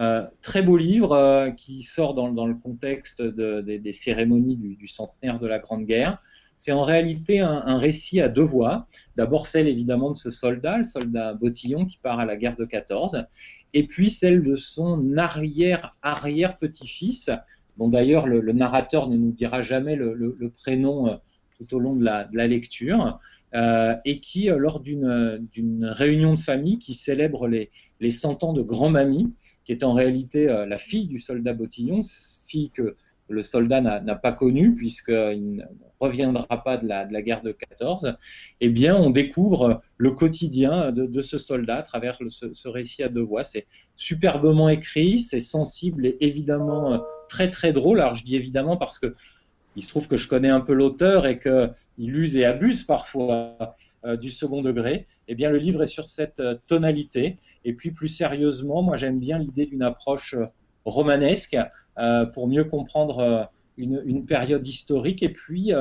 Euh, 0.01 0.25
très 0.41 0.61
beau 0.61 0.75
livre 0.75 1.13
euh, 1.13 1.51
qui 1.51 1.81
sort 1.81 2.13
dans, 2.13 2.29
dans, 2.29 2.47
le 2.47 2.55
contexte 2.55 3.21
de, 3.21 3.61
des 3.61 3.93
cérémonies 3.93 4.57
du, 4.57 4.75
du, 4.75 4.87
centenaire 4.87 5.39
de 5.39 5.47
la 5.47 5.59
Grande 5.59 5.85
Guerre. 5.85 6.21
C'est 6.57 6.73
en 6.73 6.83
réalité 6.83 7.39
un, 7.39 7.63
un, 7.65 7.77
récit 7.77 8.19
à 8.19 8.27
deux 8.27 8.43
voix. 8.43 8.87
D'abord 9.15 9.47
celle 9.47 9.69
évidemment 9.69 10.11
de 10.11 10.17
ce 10.17 10.31
soldat, 10.31 10.79
le 10.79 10.83
soldat 10.83 11.33
Bottillon 11.33 11.85
qui 11.85 11.97
part 11.97 12.19
à 12.19 12.25
la 12.25 12.35
guerre 12.35 12.57
de 12.57 12.65
14, 12.65 13.25
et 13.73 13.87
puis 13.87 14.09
celle 14.09 14.43
de 14.43 14.57
son 14.57 15.17
arrière-arrière-petit-fils, 15.17 17.31
dont 17.77 17.87
d'ailleurs 17.87 18.27
le, 18.27 18.41
le, 18.41 18.53
narrateur 18.53 19.09
ne 19.09 19.15
nous 19.15 19.31
dira 19.31 19.61
jamais 19.61 19.95
le, 19.95 20.13
le, 20.13 20.35
le 20.37 20.49
prénom 20.49 21.07
euh, 21.07 21.15
tout 21.57 21.73
au 21.73 21.79
long 21.79 21.95
de 21.95 22.03
la, 22.03 22.25
de 22.25 22.35
la 22.35 22.47
lecture, 22.47 23.17
euh, 23.53 23.95
et 24.03 24.19
qui, 24.19 24.47
lors 24.47 24.81
d'une 24.81 25.85
réunion 25.85 26.33
de 26.33 26.39
famille 26.39 26.79
qui 26.79 26.93
célèbre 26.93 27.47
les, 27.47 27.71
les 28.01 28.09
100 28.09 28.43
ans 28.43 28.51
de 28.51 28.61
grand-mamie, 28.61 29.33
qui 29.65 29.71
est 29.71 29.83
en 29.83 29.93
réalité 29.93 30.49
euh, 30.49 30.65
la 30.65 30.77
fille 30.77 31.07
du 31.07 31.19
soldat 31.19 31.53
Bottillon, 31.53 32.01
fille 32.47 32.69
que 32.69 32.95
le 33.27 33.41
soldat 33.41 33.81
n'a 33.81 34.15
pas 34.15 34.31
connue 34.31 34.75
puisqu'il 34.75 35.55
ne 35.55 35.63
reviendra 35.99 36.63
pas 36.63 36.77
de 36.77 36.87
la, 36.87 37.05
guerre 37.23 37.41
de 37.41 37.51
14, 37.51 38.15
eh 38.61 38.69
bien, 38.69 38.95
on 38.95 39.09
découvre 39.09 39.81
le 39.97 40.11
quotidien 40.11 40.91
de, 40.91 41.21
ce 41.21 41.39
soldat 41.39 41.77
à 41.77 41.81
travers 41.81 42.19
ce, 42.29 42.53
ce, 42.53 42.67
récit 42.67 43.01
à 43.01 43.09
deux 43.09 43.23
voix. 43.23 43.43
C'est 43.43 43.65
superbement 43.95 44.69
écrit, 44.69 45.17
c'est 45.17 45.39
sensible 45.39 46.05
et 46.05 46.17
évidemment 46.19 46.93
euh, 46.93 46.97
très 47.27 47.49
très 47.49 47.73
drôle. 47.73 47.99
Alors, 47.99 48.13
je 48.13 48.23
dis 48.23 48.35
évidemment 48.35 48.77
parce 48.77 48.99
que 48.99 49.15
il 49.75 49.83
se 49.83 49.89
trouve 49.89 50.07
que 50.07 50.17
je 50.17 50.27
connais 50.27 50.49
un 50.49 50.61
peu 50.61 50.73
l'auteur 50.73 51.25
et 51.25 51.39
qu'il 51.39 52.15
use 52.15 52.37
et 52.37 52.45
abuse 52.45 52.83
parfois 52.83 53.75
du 54.17 54.29
second 54.29 54.61
degré, 54.61 55.07
eh 55.27 55.35
bien 55.35 55.49
le 55.49 55.57
livre 55.57 55.81
est 55.81 55.87
sur 55.87 56.07
cette 56.07 56.39
euh, 56.39 56.55
tonalité. 56.67 57.37
Et 57.63 57.73
puis 57.73 57.91
plus 57.91 58.07
sérieusement, 58.07 58.83
moi 58.83 58.97
j'aime 58.97 59.19
bien 59.19 59.39
l'idée 59.39 59.65
d'une 59.65 59.81
approche 59.81 60.35
euh, 60.35 60.45
romanesque 60.85 61.57
pour 62.33 62.47
mieux 62.47 62.65
comprendre 62.65 63.49
une, 63.77 64.25
période 64.27 64.67
historique. 64.67 65.23
Et 65.23 65.29
puis, 65.29 65.71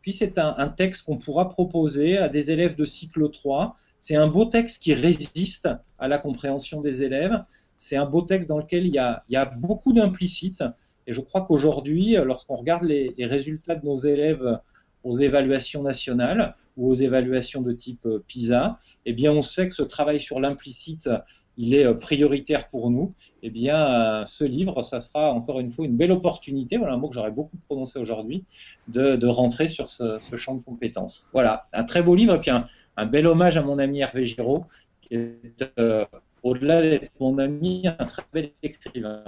puis 0.00 0.12
c'est 0.14 0.38
un, 0.38 0.68
texte 0.68 1.02
qu'on 1.02 1.18
pourra 1.18 1.50
proposer 1.50 2.16
à 2.16 2.30
des 2.30 2.50
élèves 2.50 2.74
de 2.74 2.86
cycle 2.86 3.28
3. 3.28 3.74
C'est 4.00 4.16
un 4.16 4.26
beau 4.26 4.46
texte 4.46 4.82
qui 4.82 4.94
résiste 4.94 5.68
à 5.98 6.08
la 6.08 6.16
compréhension 6.16 6.80
des 6.80 7.02
élèves. 7.02 7.44
C'est 7.76 7.96
un 7.96 8.06
beau 8.06 8.22
texte 8.22 8.48
dans 8.48 8.56
lequel 8.56 8.86
il 8.86 8.94
y 8.94 8.98
a, 8.98 9.22
il 9.28 9.34
y 9.34 9.36
a 9.36 9.44
beaucoup 9.44 9.92
d'implicites. 9.92 10.64
Et 11.06 11.12
je 11.12 11.20
crois 11.20 11.42
qu'aujourd'hui, 11.42 12.16
lorsqu'on 12.24 12.56
regarde 12.56 12.84
les, 12.84 13.14
résultats 13.18 13.74
de 13.74 13.84
nos 13.84 13.96
élèves 13.96 14.60
aux 15.04 15.18
évaluations 15.18 15.82
nationales 15.82 16.54
ou 16.78 16.88
aux 16.90 16.94
évaluations 16.94 17.60
de 17.60 17.72
type 17.72 18.06
euh, 18.06 18.24
PISA, 18.26 18.78
eh 19.04 19.12
bien, 19.12 19.32
on 19.32 19.42
sait 19.42 19.68
que 19.68 19.74
ce 19.74 19.82
travail 19.82 20.20
sur 20.20 20.40
l'implicite, 20.40 21.10
il 21.58 21.74
est 21.74 21.84
euh, 21.84 21.94
prioritaire 21.94 22.68
pour 22.70 22.90
nous. 22.90 23.14
Eh 23.42 23.50
bien, 23.50 23.76
euh, 23.76 24.24
ce 24.24 24.44
livre, 24.44 24.82
ça 24.82 25.00
sera 25.00 25.32
encore 25.32 25.60
une 25.60 25.70
fois 25.70 25.84
une 25.84 25.96
belle 25.96 26.12
opportunité, 26.12 26.78
voilà 26.78 26.94
un 26.94 26.96
mot 26.96 27.08
que 27.08 27.14
j'aurais 27.14 27.32
beaucoup 27.32 27.58
prononcé 27.68 27.98
aujourd'hui, 27.98 28.44
de, 28.86 29.26
rentrer 29.26 29.68
sur 29.68 29.88
ce, 29.88 30.18
champ 30.36 30.54
de 30.54 30.62
compétences. 30.62 31.26
Voilà, 31.32 31.68
un 31.72 31.84
très 31.84 32.02
beau 32.02 32.14
livre 32.14 32.36
et 32.36 32.40
puis 32.40 32.50
un, 32.50 32.66
bel 33.06 33.26
hommage 33.26 33.56
à 33.56 33.62
mon 33.62 33.78
ami 33.78 34.00
Hervé 34.00 34.24
Giraud, 34.24 34.64
qui 35.02 35.14
est, 35.16 35.64
au-delà 36.42 36.80
d'être 36.80 37.10
mon 37.20 37.38
ami, 37.38 37.86
un 37.86 38.04
très 38.04 38.22
bel 38.32 38.50
écrivain. 38.62 39.22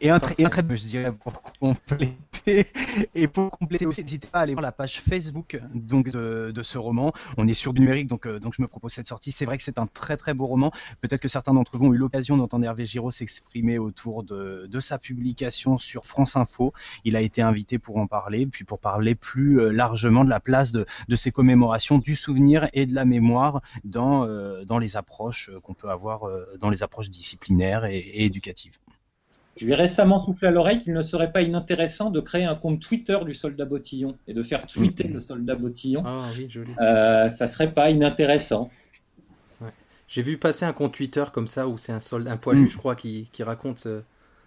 Et 0.00 0.10
un, 0.10 0.18
très, 0.18 0.34
et 0.38 0.44
un 0.44 0.48
très 0.50 0.62
je 0.76 0.86
dirais, 0.86 1.12
pour 1.12 1.40
compléter. 1.60 2.16
Et 3.14 3.26
pour 3.26 3.50
compléter 3.50 3.86
aussi, 3.86 4.02
n'hésitez 4.02 4.28
pas 4.28 4.38
à 4.38 4.42
aller 4.42 4.52
voir 4.52 4.62
la 4.62 4.72
page 4.72 5.00
Facebook 5.00 5.60
donc 5.74 6.10
de, 6.10 6.52
de 6.54 6.62
ce 6.62 6.78
roman. 6.78 7.12
On 7.36 7.48
est 7.48 7.54
sur 7.54 7.72
du 7.72 7.80
numérique, 7.80 8.06
donc, 8.06 8.26
euh, 8.26 8.38
donc 8.38 8.54
je 8.56 8.62
me 8.62 8.68
propose 8.68 8.92
cette 8.92 9.06
sortie. 9.06 9.32
C'est 9.32 9.44
vrai 9.44 9.56
que 9.56 9.64
c'est 9.64 9.78
un 9.78 9.86
très 9.86 10.16
très 10.16 10.32
beau 10.32 10.46
roman. 10.46 10.70
Peut-être 11.00 11.20
que 11.20 11.28
certains 11.28 11.54
d'entre 11.54 11.76
vous 11.76 11.86
ont 11.86 11.92
eu 11.92 11.96
l'occasion 11.96 12.36
d'entendre 12.36 12.64
Hervé 12.64 12.84
Giraud 12.84 13.10
s'exprimer 13.10 13.78
autour 13.78 14.22
de, 14.22 14.68
de 14.70 14.80
sa 14.80 14.98
publication 14.98 15.78
sur 15.78 16.04
France 16.04 16.36
Info. 16.36 16.72
Il 17.04 17.16
a 17.16 17.20
été 17.20 17.42
invité 17.42 17.78
pour 17.78 17.96
en 17.96 18.06
parler, 18.06 18.46
puis 18.46 18.64
pour 18.64 18.78
parler 18.78 19.14
plus 19.14 19.60
euh, 19.60 19.72
largement 19.72 20.24
de 20.24 20.30
la 20.30 20.40
place 20.40 20.72
de, 20.72 20.86
de 21.08 21.16
ces 21.16 21.32
commémorations, 21.32 21.98
du 21.98 22.14
souvenir 22.14 22.68
et 22.72 22.86
de 22.86 22.94
la 22.94 23.04
mémoire 23.04 23.60
dans, 23.84 24.24
euh, 24.24 24.64
dans 24.64 24.78
les 24.78 24.96
approches 24.96 25.50
qu'on 25.62 25.74
peut 25.74 25.90
avoir, 25.90 26.30
dans 26.60 26.70
les 26.70 26.82
approches 26.82 27.10
disciplinaires 27.10 27.86
et, 27.86 27.98
et 27.98 28.24
éducatives. 28.24 28.78
Je 29.56 29.64
lui 29.64 29.72
ai 29.72 29.74
récemment 29.74 30.18
soufflé 30.18 30.48
à 30.48 30.50
l'oreille 30.50 30.78
qu'il 30.78 30.92
ne 30.92 31.00
serait 31.00 31.32
pas 31.32 31.40
inintéressant 31.40 32.10
de 32.10 32.20
créer 32.20 32.44
un 32.44 32.54
compte 32.54 32.78
Twitter 32.80 33.16
du 33.24 33.32
soldat 33.32 33.64
Bottillon 33.64 34.16
et 34.28 34.34
de 34.34 34.42
faire 34.42 34.66
tweeter 34.66 35.08
le 35.08 35.18
soldat 35.20 35.54
Bottillon. 35.54 36.02
Ah 36.04 36.28
oui, 36.36 36.46
joli. 36.50 36.72
Euh, 36.78 37.30
ça 37.30 37.46
serait 37.46 37.72
pas 37.72 37.88
inintéressant. 37.90 38.70
Ouais. 39.62 39.70
J'ai 40.08 40.20
vu 40.20 40.36
passer 40.36 40.66
un 40.66 40.74
compte 40.74 40.92
Twitter 40.92 41.24
comme 41.32 41.46
ça 41.46 41.68
où 41.68 41.78
c'est 41.78 41.92
un 41.92 42.00
soldat, 42.00 42.32
un 42.32 42.36
poilu, 42.36 42.64
mm. 42.64 42.68
je 42.68 42.76
crois, 42.76 42.94
qui, 42.94 43.30
qui 43.32 43.42
raconte 43.42 43.86
euh, 43.86 44.02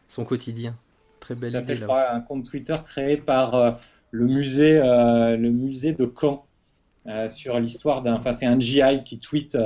son 0.08 0.26
quotidien. 0.26 0.76
Très 1.20 1.34
belle 1.34 1.56
idée. 1.56 1.76
Je 1.76 1.86
crois, 1.86 2.14
un 2.14 2.22
compte 2.22 2.46
Twitter 2.46 2.76
créé 2.86 3.18
par 3.18 3.56
euh, 3.56 3.72
le 4.12 4.26
musée, 4.26 4.80
euh, 4.80 5.36
le 5.38 5.50
musée 5.50 5.94
de 5.94 6.12
Caen 6.20 6.46
sur 7.28 7.60
l'histoire 7.60 8.04
d'un. 8.04 8.14
Enfin, 8.14 8.34
c'est 8.34 8.46
un 8.46 8.60
GI 8.60 9.04
qui 9.04 9.18
tweet. 9.18 9.58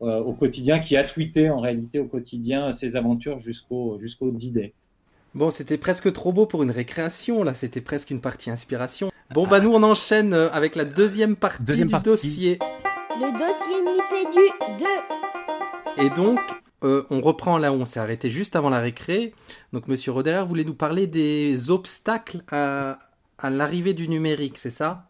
au 0.00 0.34
quotidien, 0.34 0.78
qui 0.78 0.98
a 0.98 1.04
tweeté 1.04 1.48
en 1.48 1.60
réalité 1.60 1.98
au 1.98 2.06
quotidien 2.06 2.72
ses 2.72 2.96
aventures 2.96 3.38
jusqu'au 3.38 3.98
jusqu'au 3.98 4.30
D-Day. 4.30 4.74
Bon, 5.32 5.50
c'était 5.52 5.78
presque 5.78 6.12
trop 6.12 6.32
beau 6.32 6.46
pour 6.46 6.64
une 6.64 6.72
récréation, 6.72 7.44
là, 7.44 7.54
c'était 7.54 7.80
presque 7.80 8.10
une 8.10 8.20
partie 8.20 8.50
inspiration. 8.50 9.12
Bon, 9.32 9.46
bah 9.46 9.60
nous, 9.60 9.72
on 9.72 9.82
enchaîne 9.84 10.34
euh, 10.34 10.50
avec 10.50 10.74
la 10.74 10.84
deuxième 10.84 11.36
partie 11.36 11.62
deuxième 11.62 11.86
du 11.86 11.92
partie. 11.92 12.08
dossier. 12.08 12.58
Le 13.16 13.30
dossier 13.30 13.80
Nipédu 13.92 14.84
2. 15.96 16.04
Et 16.04 16.10
donc, 16.10 16.40
euh, 16.82 17.04
on 17.10 17.20
reprend 17.20 17.58
là 17.58 17.72
où 17.72 17.76
on 17.76 17.84
s'est 17.84 18.00
arrêté 18.00 18.28
juste 18.28 18.56
avant 18.56 18.70
la 18.70 18.80
récré. 18.80 19.32
Donc, 19.72 19.86
Monsieur 19.86 20.10
Roderer 20.10 20.44
voulait 20.44 20.64
nous 20.64 20.74
parler 20.74 21.06
des 21.06 21.70
obstacles 21.70 22.42
à, 22.50 22.98
à 23.38 23.50
l'arrivée 23.50 23.94
du 23.94 24.08
numérique, 24.08 24.58
c'est 24.58 24.70
ça? 24.70 25.06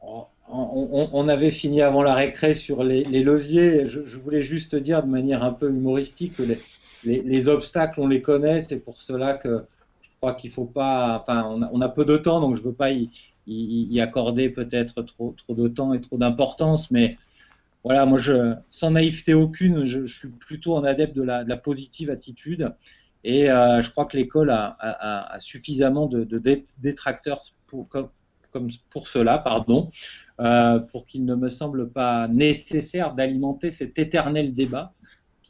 On, 0.00 0.24
on, 0.48 1.10
on, 1.12 1.28
avait 1.28 1.50
fini 1.50 1.82
avant 1.82 2.02
la 2.02 2.14
récré 2.14 2.54
sur 2.54 2.82
les, 2.82 3.04
les 3.04 3.22
leviers. 3.22 3.84
Je, 3.84 4.06
je, 4.06 4.18
voulais 4.18 4.42
juste 4.42 4.74
dire 4.74 5.02
de 5.02 5.08
manière 5.08 5.44
un 5.44 5.52
peu 5.52 5.68
humoristique 5.68 6.36
que 6.36 6.42
les, 6.42 6.58
les, 7.04 7.22
les, 7.22 7.48
obstacles, 7.48 8.00
on 8.00 8.06
les 8.06 8.22
connaît, 8.22 8.60
c'est 8.60 8.80
pour 8.80 9.00
cela 9.00 9.36
que 9.36 9.64
je 10.02 10.26
crois 10.26 10.34
qu'il 10.34 10.50
faut 10.50 10.66
pas. 10.66 11.18
Enfin, 11.20 11.68
on 11.72 11.80
a, 11.80 11.88
peu 11.88 12.04
de 12.04 12.18
temps, 12.18 12.40
donc 12.40 12.54
je 12.54 12.62
veux 12.62 12.74
pas 12.74 12.90
y, 12.90 14.00
accorder 14.00 14.50
peut-être 14.50 15.02
trop, 15.02 15.34
de 15.48 15.68
temps 15.68 15.94
et 15.94 16.00
trop 16.00 16.18
d'importance, 16.18 16.90
mais 16.90 17.16
voilà, 17.84 18.04
moi, 18.04 18.18
je, 18.18 18.54
sans 18.68 18.90
naïveté 18.90 19.32
aucune, 19.32 19.84
je, 19.84 20.04
suis 20.04 20.28
plutôt 20.28 20.76
un 20.76 20.84
adepte 20.84 21.16
de 21.16 21.22
la, 21.22 21.56
positive 21.56 22.10
attitude. 22.10 22.74
Et 23.24 23.50
euh, 23.50 23.80
je 23.82 23.90
crois 23.90 24.04
que 24.04 24.16
l'école 24.16 24.50
a, 24.50 25.36
suffisamment 25.38 26.06
de, 26.06 26.24
détracteurs 26.78 27.40
pour 27.66 29.08
cela, 29.08 29.38
pardon, 29.38 29.90
euh, 30.40 30.78
pour 30.78 31.06
qu'il 31.06 31.24
ne 31.24 31.34
me 31.34 31.48
semble 31.48 31.88
pas 31.90 32.28
nécessaire 32.28 33.14
d'alimenter 33.14 33.70
cet 33.70 33.98
éternel 33.98 34.54
débat 34.54 34.92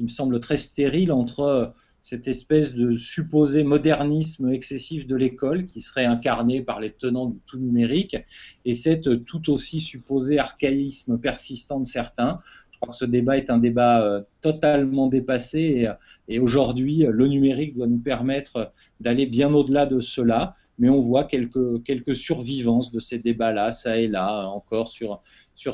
qui 0.01 0.05
me 0.05 0.09
semble 0.09 0.41
très 0.41 0.57
stérile 0.57 1.13
entre 1.13 1.75
cette 2.01 2.27
espèce 2.27 2.73
de 2.73 2.97
supposé 2.97 3.65
modernisme 3.65 4.51
excessif 4.51 5.07
de 5.07 5.15
l'école 5.15 5.67
qui 5.67 5.83
serait 5.83 6.07
incarné 6.07 6.63
par 6.63 6.81
les 6.81 6.91
tenants 6.91 7.27
du 7.27 7.39
tout 7.45 7.59
numérique 7.59 8.17
et 8.65 8.73
cette 8.73 9.27
tout 9.27 9.51
aussi 9.51 9.79
supposé 9.79 10.39
archaïsme 10.39 11.19
persistant 11.19 11.81
de 11.81 11.85
certains. 11.85 12.41
Je 12.71 12.79
crois 12.79 12.89
que 12.89 12.97
ce 12.97 13.05
débat 13.05 13.37
est 13.37 13.51
un 13.51 13.59
débat 13.59 14.25
totalement 14.41 15.09
dépassé 15.09 15.87
et, 16.29 16.39
aujourd'hui, 16.39 17.05
le 17.07 17.27
numérique 17.29 17.75
doit 17.75 17.87
nous 17.87 17.99
permettre 17.99 18.73
d'aller 19.01 19.27
bien 19.27 19.53
au-delà 19.53 19.85
de 19.85 20.01
cela. 20.01 20.55
Mais 20.81 20.89
on 20.89 20.99
voit 20.99 21.25
quelques, 21.25 21.85
quelques 21.85 22.17
survivances 22.17 22.91
de 22.91 22.99
ces 22.99 23.19
débats-là, 23.19 23.71
ça 23.71 23.99
et 23.99 24.09
là, 24.09 24.49
encore 24.49 24.91
sur, 24.91 25.21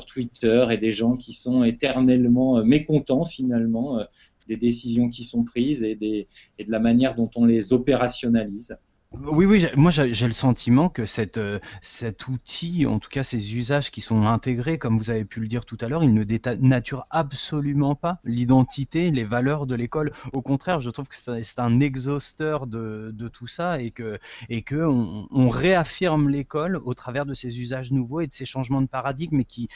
Twitter, 0.05 0.67
et 0.69 0.77
des 0.77 0.91
gens 0.91 1.15
qui 1.15 1.33
sont 1.33 1.63
éternellement 1.63 2.63
mécontents 2.63 3.25
finalement 3.25 4.05
des 4.47 4.57
décisions 4.57 5.09
qui 5.09 5.23
sont 5.23 5.43
prises 5.43 5.83
et 5.83 5.95
de 5.95 6.25
la 6.71 6.79
manière 6.79 7.15
dont 7.15 7.29
on 7.35 7.45
les 7.45 7.73
opérationnalise. 7.73 8.77
Oui, 9.13 9.45
oui, 9.45 9.65
moi 9.77 9.89
j'ai 9.89 10.27
le 10.27 10.33
sentiment 10.33 10.89
que 10.89 11.05
cette, 11.05 11.37
euh, 11.37 11.59
cet 11.81 12.27
outil, 12.27 12.85
en 12.85 12.99
tout 12.99 13.09
cas 13.09 13.23
ces 13.23 13.55
usages 13.55 13.89
qui 13.89 14.01
sont 14.01 14.25
intégrés, 14.25 14.77
comme 14.77 14.97
vous 14.97 15.09
avez 15.09 15.23
pu 15.23 15.39
le 15.39 15.47
dire 15.47 15.65
tout 15.65 15.77
à 15.79 15.87
l'heure, 15.87 16.03
ils 16.03 16.13
ne 16.13 16.25
dénaturent 16.25 17.07
absolument 17.09 17.95
pas 17.95 18.19
l'identité, 18.25 19.09
les 19.11 19.23
valeurs 19.23 19.65
de 19.65 19.75
l'école. 19.75 20.11
Au 20.33 20.41
contraire, 20.41 20.81
je 20.81 20.89
trouve 20.89 21.07
que 21.07 21.15
c'est 21.15 21.59
un 21.59 21.79
exhausteur 21.79 22.67
de, 22.67 23.11
de, 23.13 23.27
tout 23.29 23.47
ça 23.47 23.81
et 23.81 23.91
que, 23.91 24.19
et 24.49 24.61
que 24.61 24.75
on, 24.75 25.27
on 25.31 25.47
réaffirme 25.47 26.27
l'école 26.29 26.75
au 26.75 26.93
travers 26.93 27.25
de 27.25 27.33
ces 27.33 27.61
usages 27.61 27.93
nouveaux 27.93 28.19
et 28.19 28.27
de 28.27 28.33
ces 28.33 28.45
changements 28.45 28.81
de 28.81 28.87
paradigme, 28.87 29.43
qui 29.43 29.69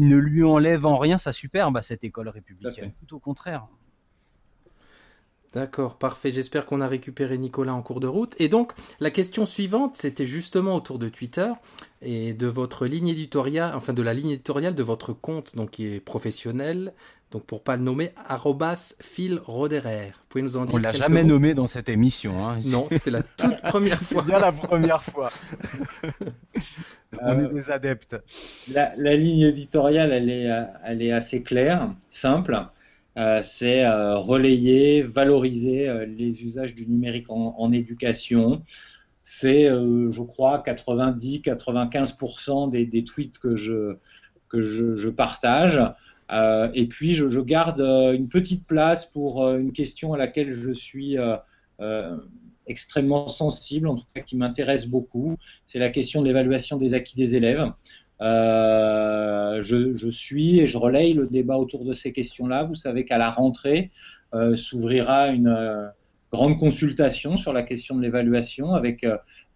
ne 0.00 0.16
lui 0.16 0.44
enlèvent 0.44 0.86
en 0.86 0.98
rien 0.98 1.18
sa 1.18 1.32
superbe 1.32 1.76
à 1.76 1.82
cette 1.82 2.04
école 2.04 2.28
républicaine. 2.28 2.92
Tout 3.06 3.16
au 3.16 3.18
contraire. 3.18 3.66
D'accord, 5.54 5.96
parfait. 5.96 6.30
J'espère 6.30 6.66
qu'on 6.66 6.80
a 6.80 6.86
récupéré 6.86 7.38
Nicolas 7.38 7.72
en 7.72 7.80
cours 7.80 8.00
de 8.00 8.06
route. 8.06 8.34
Et 8.38 8.48
donc, 8.48 8.72
la 9.00 9.10
question 9.10 9.46
suivante, 9.46 9.96
c'était 9.96 10.26
justement 10.26 10.74
autour 10.74 10.98
de 10.98 11.08
Twitter 11.08 11.50
et 12.02 12.34
de 12.34 12.46
votre 12.46 12.86
ligne 12.86 13.08
éditoriale, 13.08 13.72
enfin 13.74 13.94
de 13.94 14.02
la 14.02 14.12
ligne 14.12 14.30
éditoriale 14.30 14.74
de 14.74 14.82
votre 14.82 15.14
compte, 15.14 15.56
donc 15.56 15.70
qui 15.70 15.86
est 15.86 16.00
professionnel. 16.00 16.92
Donc, 17.30 17.44
pour 17.44 17.62
pas 17.62 17.76
le 17.76 17.82
nommer, 17.82 18.12
arrobas 18.26 18.94
Phil 19.00 19.40
Roderer. 19.42 20.08
Vous 20.08 20.26
pouvez 20.28 20.42
nous 20.42 20.58
en 20.58 20.66
dire 20.66 20.74
On 20.74 20.78
l'a 20.78 20.92
jamais 20.92 21.24
nommé 21.24 21.54
dans 21.54 21.66
cette 21.66 21.88
émission. 21.88 22.46
Hein. 22.46 22.60
Non, 22.66 22.86
c'est 22.90 23.10
la 23.10 23.22
toute 23.22 23.60
première 23.62 24.00
fois. 24.00 24.22
bien 24.22 24.38
la 24.38 24.52
première 24.52 25.02
fois. 25.02 25.30
On 27.22 27.38
est 27.38 27.48
des 27.48 27.70
adeptes. 27.70 28.16
La, 28.70 28.92
la, 28.96 29.16
ligne 29.16 29.40
éditoriale, 29.40 30.12
elle 30.12 30.28
est, 30.28 30.50
elle 30.84 31.00
est 31.00 31.10
assez 31.12 31.42
claire, 31.42 31.90
simple. 32.10 32.68
Euh, 33.18 33.42
c'est 33.42 33.84
euh, 33.84 34.16
relayer, 34.18 35.02
valoriser 35.02 35.88
euh, 35.88 36.06
les 36.06 36.44
usages 36.44 36.76
du 36.76 36.86
numérique 36.86 37.26
en, 37.30 37.72
éducation. 37.72 38.62
C'est, 39.22 39.66
je 39.66 40.22
crois, 40.22 40.62
90-95% 40.64 42.70
des, 42.70 43.04
tweets 43.04 43.38
que 43.38 43.56
je, 43.56 43.96
que 44.48 44.62
je, 44.62 45.08
partage. 45.10 45.78
et 46.72 46.86
puis, 46.86 47.14
je, 47.14 47.40
garde 47.40 47.82
une 47.82 48.28
petite 48.28 48.66
place 48.66 49.04
pour 49.04 49.46
une 49.50 49.72
question 49.72 50.14
à 50.14 50.16
laquelle 50.16 50.52
je 50.52 50.72
suis 50.72 51.18
extrêmement 52.66 53.28
sensible, 53.28 53.88
en 53.88 53.96
tout 53.96 54.06
cas 54.14 54.22
qui 54.22 54.36
m'intéresse 54.36 54.86
beaucoup. 54.86 55.36
C'est 55.66 55.78
la 55.78 55.90
question 55.90 56.22
de 56.22 56.26
l'évaluation 56.26 56.78
des 56.78 56.94
acquis 56.94 57.16
des 57.16 57.36
élèves. 57.36 57.70
Euh, 58.20 59.62
je, 59.62 60.10
suis 60.10 60.58
et 60.60 60.66
je 60.66 60.76
relaye 60.76 61.12
le 61.12 61.26
débat 61.26 61.56
autour 61.56 61.84
de 61.84 61.92
ces 61.92 62.12
questions-là. 62.12 62.62
Vous 62.62 62.74
savez 62.74 63.04
qu'à 63.04 63.18
la 63.18 63.30
rentrée 63.30 63.90
euh, 64.34 64.56
s'ouvrira 64.56 65.28
une 65.28 65.48
euh, 65.48 65.86
grande 66.32 66.58
consultation 66.58 67.36
sur 67.36 67.52
la 67.52 67.62
question 67.62 67.96
de 67.96 68.02
l'évaluation 68.02 68.74
avec 68.74 69.06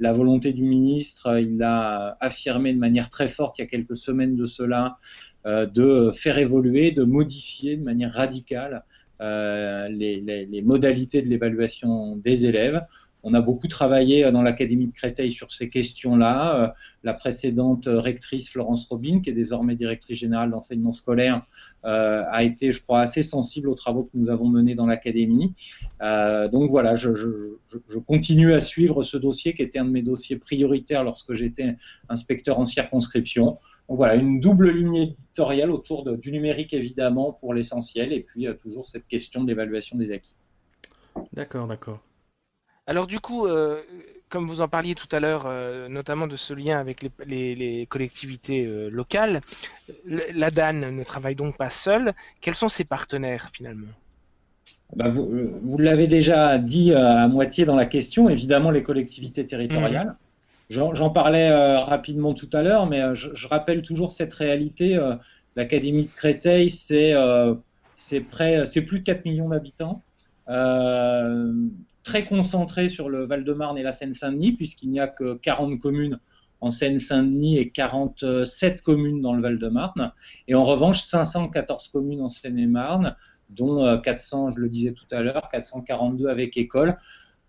la 0.01 0.13
volonté 0.13 0.53
du 0.53 0.65
ministre. 0.65 1.39
Il 1.39 1.63
a 1.63 2.17
affirmé 2.21 2.73
de 2.73 2.79
manière 2.79 3.11
très 3.11 3.29
forte 3.29 3.59
il 3.59 3.63
y 3.63 3.65
a 3.65 3.69
quelques 3.69 3.97
semaines 3.97 4.37
de 4.37 4.47
cela 4.47 4.97
de 5.45 6.11
faire 6.15 6.39
évoluer, 6.39 6.93
de 6.93 7.03
modifier 7.03 7.77
de 7.77 7.83
manière 7.83 8.15
radicale 8.15 8.85
les, 9.21 10.63
modalités 10.65 11.21
de 11.21 11.29
l'évaluation 11.29 12.17
des 12.17 12.47
élèves. 12.47 12.81
On 13.25 13.35
a 13.35 13.41
beaucoup 13.41 13.69
travaillé 13.69 14.25
euh, 14.25 14.31
dans 14.31 14.43
l'Académie 14.43 14.87
de 14.87 14.93
Créteil 14.93 15.31
sur 15.31 15.53
ces 15.53 15.69
questions-là. 15.69 16.57
Euh, 16.57 16.69
la 17.05 17.15
précédente 17.15 17.87
euh, 17.87 18.01
rectrice 18.01 18.49
Florence 18.49 18.87
Robin, 18.89 19.21
qui 19.21 19.31
est 19.31 19.35
désormais 19.35 19.77
directrice 19.77 20.19
générale 20.19 20.51
d'enseignement 20.51 20.93
scolaire, 20.93 21.43
a 21.85 22.45
été, 22.45 22.71
je 22.71 22.81
crois, 22.81 23.01
assez 23.01 23.25
sensible 23.25 23.69
aux 23.69 23.75
travaux 23.75 24.05
que 24.05 24.11
nous 24.15 24.31
avons 24.31 24.49
menés 24.49 24.77
dans 24.77 24.87
l'Académie. 24.87 25.53
donc 26.01 26.71
voilà, 26.71 26.95
je, 26.95 27.11
continue 28.07 28.53
à 28.53 28.61
suivre 28.61 29.03
ce 29.03 29.17
dossier 29.17 29.53
qui 29.53 29.63
était 29.63 29.81
un 29.81 29.85
de 29.85 29.91
mes 29.91 30.03
dossiers 30.03 30.37
prioritaires 30.37 31.03
lorsque 31.03 31.35
j'étais 31.35 31.77
inspecteur 32.09 32.61
en 32.61 32.65
circonscription. 32.65 33.59
Donc 33.89 33.97
voilà, 33.97 34.15
une 34.15 34.39
double 34.39 34.71
ligne 34.71 34.95
éditoriale 34.95 35.73
autour 35.73 36.17
du 36.17 36.31
numérique 36.31 36.73
évidemment 36.73 37.33
pour 37.33 37.53
l'essentiel 37.53 38.13
et 38.13 38.21
puis 38.21 38.47
toujours 38.61 38.87
cette 38.87 39.09
question 39.09 39.43
d'évaluation 39.43 39.97
des 39.97 40.13
acquis. 40.13 40.37
D'accord, 41.33 41.67
d'accord. 41.67 42.01
Alors 42.87 43.07
du 43.07 43.21
coup, 43.21 43.47
euh, 43.47 43.81
comme 44.29 44.47
vous 44.47 44.61
en 44.61 44.69
parliez 44.69 44.95
tout 44.95 45.07
à 45.13 45.21
l'heure, 45.21 45.45
euh, 45.47 45.89
notamment 45.89 46.27
de 46.27 46.37
ce 46.37 46.53
lien 46.53 46.81
avec 46.81 47.07
les, 47.25 47.87
collectivités 47.89 48.65
euh, 48.65 48.89
locales, 48.91 49.41
la 50.05 50.51
DAN 50.51 50.73
ne 50.73 51.05
travaille 51.05 51.37
donc 51.37 51.57
pas 51.57 51.71
seule. 51.71 52.13
Quels 52.41 52.57
sont 52.57 52.69
ses 52.69 52.85
partenaires 52.85 53.51
finalement? 53.53 53.87
Bah, 54.97 55.09
vous, 55.09 55.79
l'avez 55.79 56.07
déjà 56.07 56.59
dit 56.59 56.93
à 56.93 57.27
moitié 57.29 57.65
dans 57.65 57.77
la 57.77 57.87
question, 57.87 58.29
évidemment 58.29 58.71
les 58.71 58.83
collectivités 58.83 59.47
territoriales. 59.47 60.17
Mmh. 60.71 60.95
J'en 60.95 61.11
parlais 61.11 61.51
rapidement 61.79 62.35
tout 62.35 62.49
à 62.53 62.63
l'heure, 62.63 62.87
mais 62.87 63.15
je, 63.15 63.49
rappelle 63.49 63.83
toujours 63.83 64.13
cette 64.13 64.33
réalité. 64.35 64.99
L'Académie 65.57 66.05
de 66.05 66.11
Créteil, 66.15 66.71
c'est 66.71 67.15
plus 68.21 68.99
de 68.99 69.05
4 69.05 69.25
millions 69.25 69.49
d'habitants 69.51 70.03
très 72.03 72.25
concentré 72.25 72.89
sur 72.89 73.09
le 73.09 73.25
Val-de-Marne 73.25 73.79
et 73.79 73.83
la 73.83 73.93
Seine-Saint-Denis, 73.93 74.53
puisqu'il 74.53 74.91
n'y 74.91 75.01
a 75.01 75.09
que 75.09 75.35
40 75.35 75.79
communes 75.79 76.19
en 76.61 76.71
Seine-Saint-Denis 76.71 77.59
et 77.59 77.71
47 77.71 78.83
communes 78.83 79.21
dans 79.21 79.35
le 79.35 79.43
Val-de-Marne. 79.43 80.13
Et 80.47 80.55
en 80.55 80.63
revanche, 80.63 81.03
514 81.03 81.89
communes 81.89 82.21
en 82.21 82.29
Seine-et-Marne, 82.29 83.17
dont 83.51 84.01
400, 84.01 84.47
euh, 84.47 84.51
je 84.51 84.61
le 84.61 84.69
disais 84.69 84.93
tout 84.93 85.07
à 85.11 85.23
l'heure, 85.23 85.49
442 85.51 86.29
avec 86.29 86.57
école. 86.57 86.97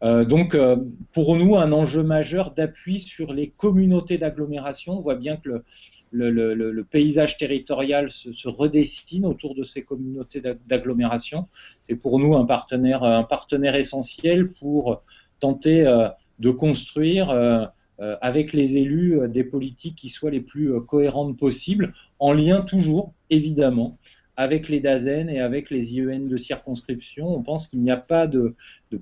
Euh, 0.04 0.26
donc, 0.26 0.54
euh, 0.54 0.76
pour 1.14 1.36
nous, 1.38 1.56
un 1.56 1.72
enjeu 1.72 2.04
majeur 2.04 2.54
d'appui 2.54 3.00
sur 3.00 3.34
les 3.34 3.50
communautés 3.50 4.18
d'agglomération. 4.18 4.98
On 4.98 5.00
voit 5.00 5.16
bien 5.16 5.38
que 5.38 5.64
le, 6.12 6.82
paysage 6.84 7.38
territorial 7.38 8.10
se, 8.10 8.48
redessine 8.48 9.26
autour 9.26 9.56
de 9.56 9.64
ces 9.64 9.84
communautés 9.84 10.42
d'agglomération. 10.68 11.48
C'est 11.84 11.96
pour 11.96 12.20
nous 12.20 12.36
un 12.36 12.46
partenaire, 12.46 13.76
essentiel 13.76 14.52
pour 14.52 15.02
tenter 15.40 15.88
euh, 15.88 16.10
de 16.40 16.52
construire 16.52 17.30
avec 18.22 18.52
les 18.52 18.76
élus 18.78 19.20
des 19.30 19.46
politiques 19.46 19.96
qui 19.96 20.10
soient 20.10 20.32
les 20.32 20.42
plus 20.42 20.74
cohérentes 20.82 21.38
possibles, 21.38 21.94
en 22.20 22.34
lien 22.34 22.62
toujours, 22.62 23.14
évidemment, 23.30 23.98
avec 24.36 24.70
les 24.70 24.80
DAZEN 24.80 25.30
et 25.30 25.40
avec 25.40 25.70
les 25.70 25.96
IEN 25.96 26.28
de 26.28 26.38
circonscription. 26.38 27.28
On 27.28 27.44
pense 27.44 27.68
qu'il 27.68 27.80
n'y 27.80 27.92
a 27.92 27.98
pas 27.98 28.28
de, 28.28 28.56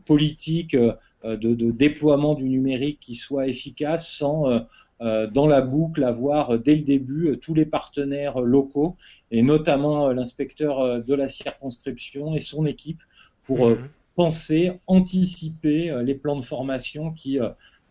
politique 0.06 0.76
de, 0.76 0.98
de, 1.24 1.72
déploiement 1.72 2.36
du 2.36 2.50
numérique 2.50 3.00
qui 3.00 3.16
soit 3.16 3.48
efficace 3.48 4.12
sans 4.12 4.66
euh, 5.02 5.26
dans 5.26 5.48
la 5.48 5.62
boucle, 5.62 6.04
avoir 6.04 6.52
euh, 6.52 6.58
dès 6.60 6.76
le 6.76 6.84
début 6.84 7.30
euh, 7.30 7.36
tous 7.36 7.56
les 7.56 7.66
partenaires 7.66 8.40
locaux 8.40 8.96
et 9.32 9.42
notamment 9.42 10.10
l'inspecteur 10.10 11.04
de 11.04 11.14
la 11.16 11.28
circonscription 11.28 12.36
et 12.36 12.40
son 12.40 12.68
équipe 12.68 13.02
pour 13.44 13.70
mhm. 13.70 13.90
penser, 14.16 14.74
anticiper 14.86 15.92
les 16.04 16.14
plans 16.14 16.36
de 16.36 16.46
formation 16.46 17.12
qui 17.12 17.40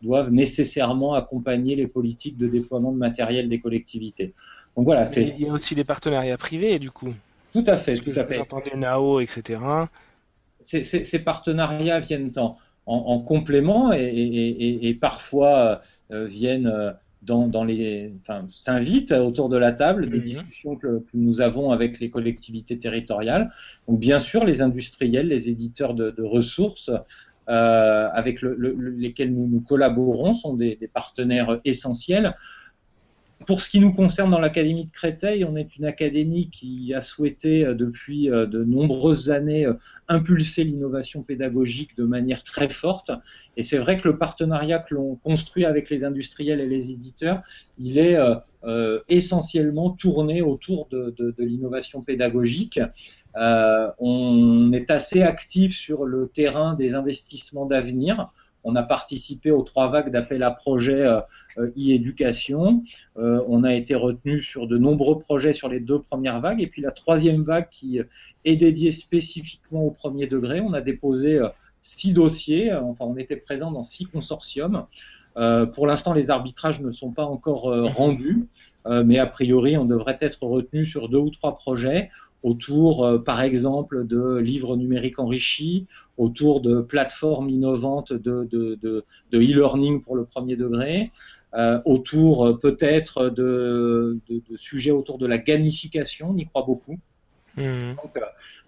doivent 0.03 0.31
nécessairement 0.31 1.15
accompagner 1.15 1.75
les 1.75 1.89
politiques 1.89 2.39
de 2.39 2.47
déploiement 2.47 2.93
de 2.93 2.99
matériel 2.99 3.49
des 3.49 3.59
collectivités. 3.59 4.33
Donc 4.77 4.85
voilà, 4.85 5.05
c'est. 5.05 5.35
Il 5.37 5.47
y 5.47 5.49
a 5.49 5.53
aussi 5.53 5.75
les 5.75 5.85
partenariats 5.85 6.39
privés, 6.39 6.79
du 6.79 6.93
coup. 6.93 7.13
Tout 7.53 7.65
à 7.67 7.77
fait, 7.77 7.97
tout 7.97 8.13
à 8.17 8.25
fait. 8.25 8.35
J'entendais 8.35 8.77
NAO, 8.77 9.21
etc. 9.21 9.61
Ces, 10.63 11.19
partenariats 11.21 12.01
viennent 12.01 12.31
en, 12.37 12.57
en, 12.87 13.19
complément 13.21 13.93
et, 13.93 14.97
parfois 15.01 15.81
euh, 16.13 16.27
viennent 16.27 16.67
euh, 16.67 16.93
dans, 17.23 17.65
les, 17.65 18.13
enfin, 18.21 18.47
s'invitent 18.49 19.13
autour 19.13 19.49
de 19.49 19.57
la 19.57 19.73
table 19.73 20.09
des 20.09 20.17
mhm. 20.17 20.23
discussions 20.23 20.77
que, 20.77 21.05
nous 21.15 21.41
avons 21.41 21.71
avec 21.71 22.01
les 22.01 22.11
collectivités 22.11 22.79
territoriales. 22.79 23.51
Donc 23.89 24.01
bien 24.01 24.19
sûr, 24.19 24.45
les 24.45 24.63
industriels, 24.63 25.29
les 25.29 25.49
éditeurs 25.49 25.95
de, 25.95 26.23
ressources 26.23 26.91
euh, 27.49 28.09
avec 28.13 28.43
lesquels 28.43 29.33
nous, 29.33 29.47
nous, 29.49 29.61
collaborons 29.61 30.33
sont 30.33 30.55
des, 30.55 30.79
partenaires 30.93 31.61
essentiels. 31.65 32.35
Pour 33.47 33.63
ce 33.63 33.71
qui 33.71 33.81
nous 33.81 33.93
concerne 33.93 34.31
dans 34.31 34.39
l'Académie 34.39 34.85
de 34.85 34.91
Créteil, 34.91 35.45
on 35.45 35.57
est 35.57 35.77
une 35.77 35.87
académie 35.87 36.51
qui 36.51 36.93
a 36.95 37.01
souhaité 37.01 37.65
euh, 37.65 37.75
depuis 37.75 38.31
euh, 38.31 38.47
de 38.47 38.65
nombreuses 38.65 39.31
années 39.31 39.67
euh, 39.67 39.75
impulser 40.09 40.65
l'innovation 40.65 41.23
pédagogique 41.23 41.97
de 41.97 42.05
manière 42.05 42.43
très 42.43 42.69
forte. 42.69 43.11
Et 43.57 43.63
c'est 43.63 43.79
vrai 43.79 43.99
que 43.99 44.09
le 44.09 44.19
partenariat 44.19 44.79
que 44.79 44.95
l'on 44.95 45.17
construit 45.17 45.65
avec 45.65 45.89
les 45.91 46.05
industriels 46.05 46.61
et 46.61 46.67
les 46.67 46.91
éditeurs, 46.93 47.43
il 47.79 47.99
est 47.99 48.19
essentiellement 49.09 49.91
tourné 49.91 50.43
autour 50.43 50.89
de, 50.91 51.35
l'innovation 51.39 52.03
pédagogique. 52.03 52.81
on 53.35 54.73
est 54.73 54.91
assez 54.91 55.23
actif 55.23 55.77
sur 55.77 56.05
le 56.05 56.29
terrain 56.29 56.75
des 56.75 56.95
investissements 56.95 57.67
d'avenir. 57.67 58.31
On 58.65 58.77
a 58.77 58.83
participé 58.83 59.51
aux 59.51 59.63
trois 59.63 59.89
vagues 59.89 60.11
d'appel 60.11 60.43
à 60.43 60.51
projets 60.51 61.03
euh, 61.03 61.21
e-éducation. 61.59 62.83
Euh, 63.19 63.43
on 63.49 63.65
a 63.65 63.75
été 63.75 63.95
retenu 63.95 64.41
sur 64.41 64.67
de 64.67 64.77
nombreux 64.77 65.19
projets 65.19 65.53
sur 65.53 65.69
les 65.69 65.81
deux 65.81 66.01
premières 66.01 66.41
vagues. 66.41 66.61
Et 66.61 66.67
puis 66.67 66.83
la 66.83 66.91
troisième 66.91 67.43
vague 67.43 67.69
qui 67.71 68.01
est 68.45 68.57
dédiée 68.57 68.93
spécifiquement 68.93 69.85
au 69.85 69.91
premier 69.91 70.27
degré, 70.27 70.61
on 70.61 70.73
a 70.73 70.81
déposé 70.81 71.39
euh, 71.39 71.49
six 71.81 72.13
dossiers. 72.13 72.73
Enfin, 72.73 73.07
on 73.07 73.17
était 73.17 73.37
présent 73.37 73.71
dans 73.71 73.83
six 73.83 74.05
consortiums. 74.05 74.85
pour 75.75 75.87
l'instant, 75.87 76.13
les 76.13 76.29
arbitrages 76.31 76.81
ne 76.81 76.91
sont 76.91 77.11
pas 77.11 77.25
encore 77.25 77.63
rendus, 77.95 78.49
mais 78.87 79.19
a 79.19 79.27
priori, 79.27 79.77
on 79.77 79.85
devrait 79.85 80.17
être 80.21 80.43
retenu 80.43 80.87
sur 80.87 81.09
deux 81.09 81.19
ou 81.19 81.31
trois 81.31 81.57
projets 81.57 82.09
autour, 82.43 83.05
euh, 83.05 83.19
par 83.19 83.43
exemple, 83.43 84.07
de 84.07 84.37
livres 84.39 84.77
numériques 84.77 85.19
enrichis, 85.19 85.87
autour 86.17 86.61
de 86.61 86.81
plateformes 86.81 87.51
innovantes 87.51 88.13
de, 88.13 89.05
e-learning 89.33 90.01
pour 90.01 90.17
le 90.17 90.25
premier 90.25 90.57
degré, 90.57 91.11
euh, 91.55 91.81
autour 91.85 92.47
euh, 92.47 92.59
peut-être 92.59 93.29
de, 93.29 94.19
sujets 94.57 94.91
autour 94.91 95.19
de 95.19 95.27
la 95.27 95.39
gamification, 95.39 96.31
on 96.31 96.37
y 96.37 96.47
croit 96.47 96.63
beaucoup. 96.63 96.99
Mmh. 97.61 97.97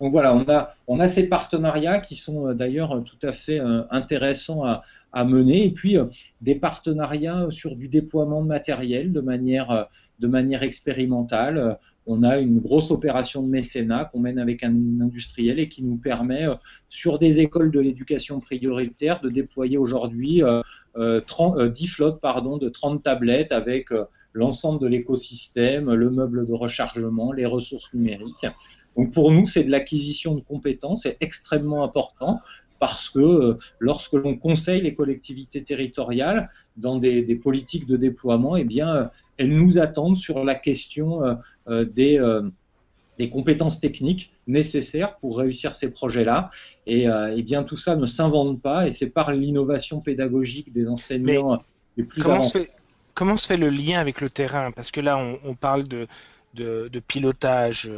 Donc, 0.01 0.12
voilà, 0.12 0.34
on 0.34 0.49
a, 0.49 0.74
on 0.86 1.01
a 1.01 1.09
ces 1.09 1.28
partenariats 1.28 1.99
qui 1.99 2.16
sont 2.16 2.53
d'ailleurs 2.53 3.03
tout 3.05 3.26
à 3.26 3.32
fait 3.32 3.61
intéressants 3.90 4.64
à, 4.64 5.24
mener, 5.24 5.66
et 5.66 5.70
puis 5.70 5.97
des 6.40 6.55
partenariats 6.55 7.47
sur 7.51 7.76
du 7.76 7.88
déploiement 7.88 8.43
de 8.43 8.49
matériel 8.49 9.12
de 9.12 9.20
manière, 9.20 9.88
de 10.18 10.26
manière 10.26 10.62
expérimentale 10.62 11.78
on 12.07 12.22
a 12.22 12.38
une 12.38 12.59
grosse 12.59 12.90
opération 12.90 13.43
de 13.43 13.49
mécénat 13.49 14.07
qu'on 14.07 14.20
mène 14.20 14.38
avec 14.38 14.64
un 14.64 14.74
industriel 15.01 15.59
et 15.59 15.68
qui 15.68 15.82
nous 15.82 15.97
permet, 15.97 16.49
euh, 16.49 16.55
sur 16.88 17.18
des 17.18 17.40
écoles 17.40 17.70
de 17.70 17.80
l'éducation 17.80 18.40
prioritaire, 18.40 19.20
de 19.20 19.28
déployer 19.28 19.78
aujourd'hui 19.78 20.36
10 20.36 20.43
euh, 20.43 20.70
euh, 20.97 21.86
flottes 21.86 22.20
pardon, 22.20 22.59
de 22.59 22.68
30 22.68 23.03
tablettes 23.03 23.53
avec 23.53 23.88
l'ensemble 24.32 24.80
de 24.80 24.86
l'écosystème, 24.86 25.93
le 25.93 26.11
meuble 26.11 26.47
de 26.47 26.53
rechargement, 26.53 27.32
les 27.32 27.47
ressources 27.47 27.93
numériques. 27.93 28.47
Donc 28.97 29.12
pour 29.12 29.30
nous, 29.32 29.47
c'est 29.47 29.64
de 29.64 29.70
l'acquisition 29.70 30.34
de 30.34 30.40
compétences, 30.40 31.03
c'est 31.03 31.16
extrêmement 31.20 31.84
important 31.84 32.40
parce 32.78 33.09
que 33.11 33.20
euh, 33.20 33.57
lorsque 33.78 34.14
l'on 34.14 34.36
conseille 34.36 34.82
les 34.82 34.95
collectivités 34.95 35.62
territoriales 35.62 36.49
dans 36.76 36.97
des, 36.97 37.22
politiques 37.36 37.86
de 37.86 37.97
déploiement, 37.97 38.57
eh 38.57 38.64
bien, 38.64 38.93
euh, 38.93 39.05
elles 39.36 39.51
nous 39.51 39.78
attendent 39.78 40.16
sur 40.16 40.43
la 40.43 40.57
question 40.57 41.22
euh, 41.68 41.84
des, 41.84 42.20
des 43.18 43.28
compétences 43.28 43.78
techniques 43.78 44.32
nécessaires 44.49 45.16
pour 45.18 45.38
réussir 45.38 45.76
ces 45.76 45.93
projets-là. 45.93 46.51
Et, 46.88 47.07
eh 47.07 47.43
bien, 47.43 47.62
tout 47.62 47.76
ça 47.76 47.95
ne 47.95 48.05
s'invente 48.05 48.61
pas, 48.61 48.88
et 48.88 48.90
c'est 48.90 49.11
par 49.11 49.32
l'innovation 49.32 50.01
pédagogique 50.01 50.72
des 50.72 50.88
enseignants 50.88 51.62
les 51.97 52.05
plus 52.05 52.22
comment 52.22 52.45
Se 52.45 52.59
fait, 52.59 52.70
comment 53.14 53.36
se 53.36 53.47
fait 53.47 53.57
le 53.57 53.70
lien 53.70 54.01
avec 54.01 54.20
le 54.20 54.30
terrain? 54.30 54.72
Parce 54.72 54.90
que 54.90 55.01
là, 55.01 55.16
on, 55.45 55.55
parle 55.55 55.86
de, 55.86 56.07
de, 56.55 56.88
pilotage 57.07 57.90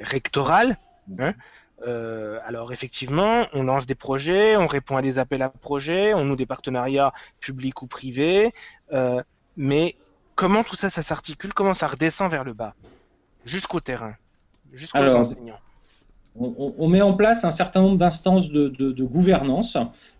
rectoral. 0.00 0.78
Hein 1.18 1.34
euh, 1.86 2.38
alors 2.44 2.72
effectivement, 2.72 3.46
on 3.52 3.64
lance 3.64 3.86
des 3.86 3.94
projets, 3.94 4.56
on 4.56 4.66
répond 4.66 4.96
à 4.96 5.02
des 5.02 5.18
appels 5.18 5.42
à 5.42 5.48
projets, 5.48 6.14
on 6.14 6.24
noue 6.24 6.36
des 6.36 6.46
partenariats 6.46 7.12
publics 7.40 7.82
ou 7.82 7.86
privés, 7.86 8.52
euh, 8.92 9.20
mais 9.56 9.96
comment 10.36 10.62
tout 10.62 10.76
ça, 10.76 10.90
ça 10.90 11.02
s'articule, 11.02 11.52
comment 11.54 11.74
ça 11.74 11.88
redescend 11.88 12.30
vers 12.30 12.44
le 12.44 12.52
bas, 12.52 12.74
jusqu'au 13.44 13.80
terrain, 13.80 14.14
jusqu'aux 14.72 14.98
enseignants? 14.98 15.58
on, 16.34 16.88
met 16.88 17.02
en 17.02 17.12
place 17.12 17.44
un 17.44 17.50
certain 17.50 17.82
nombre 17.82 17.98
d'instances 17.98 18.48
de, 18.50 19.04
gouvernance. 19.04 19.76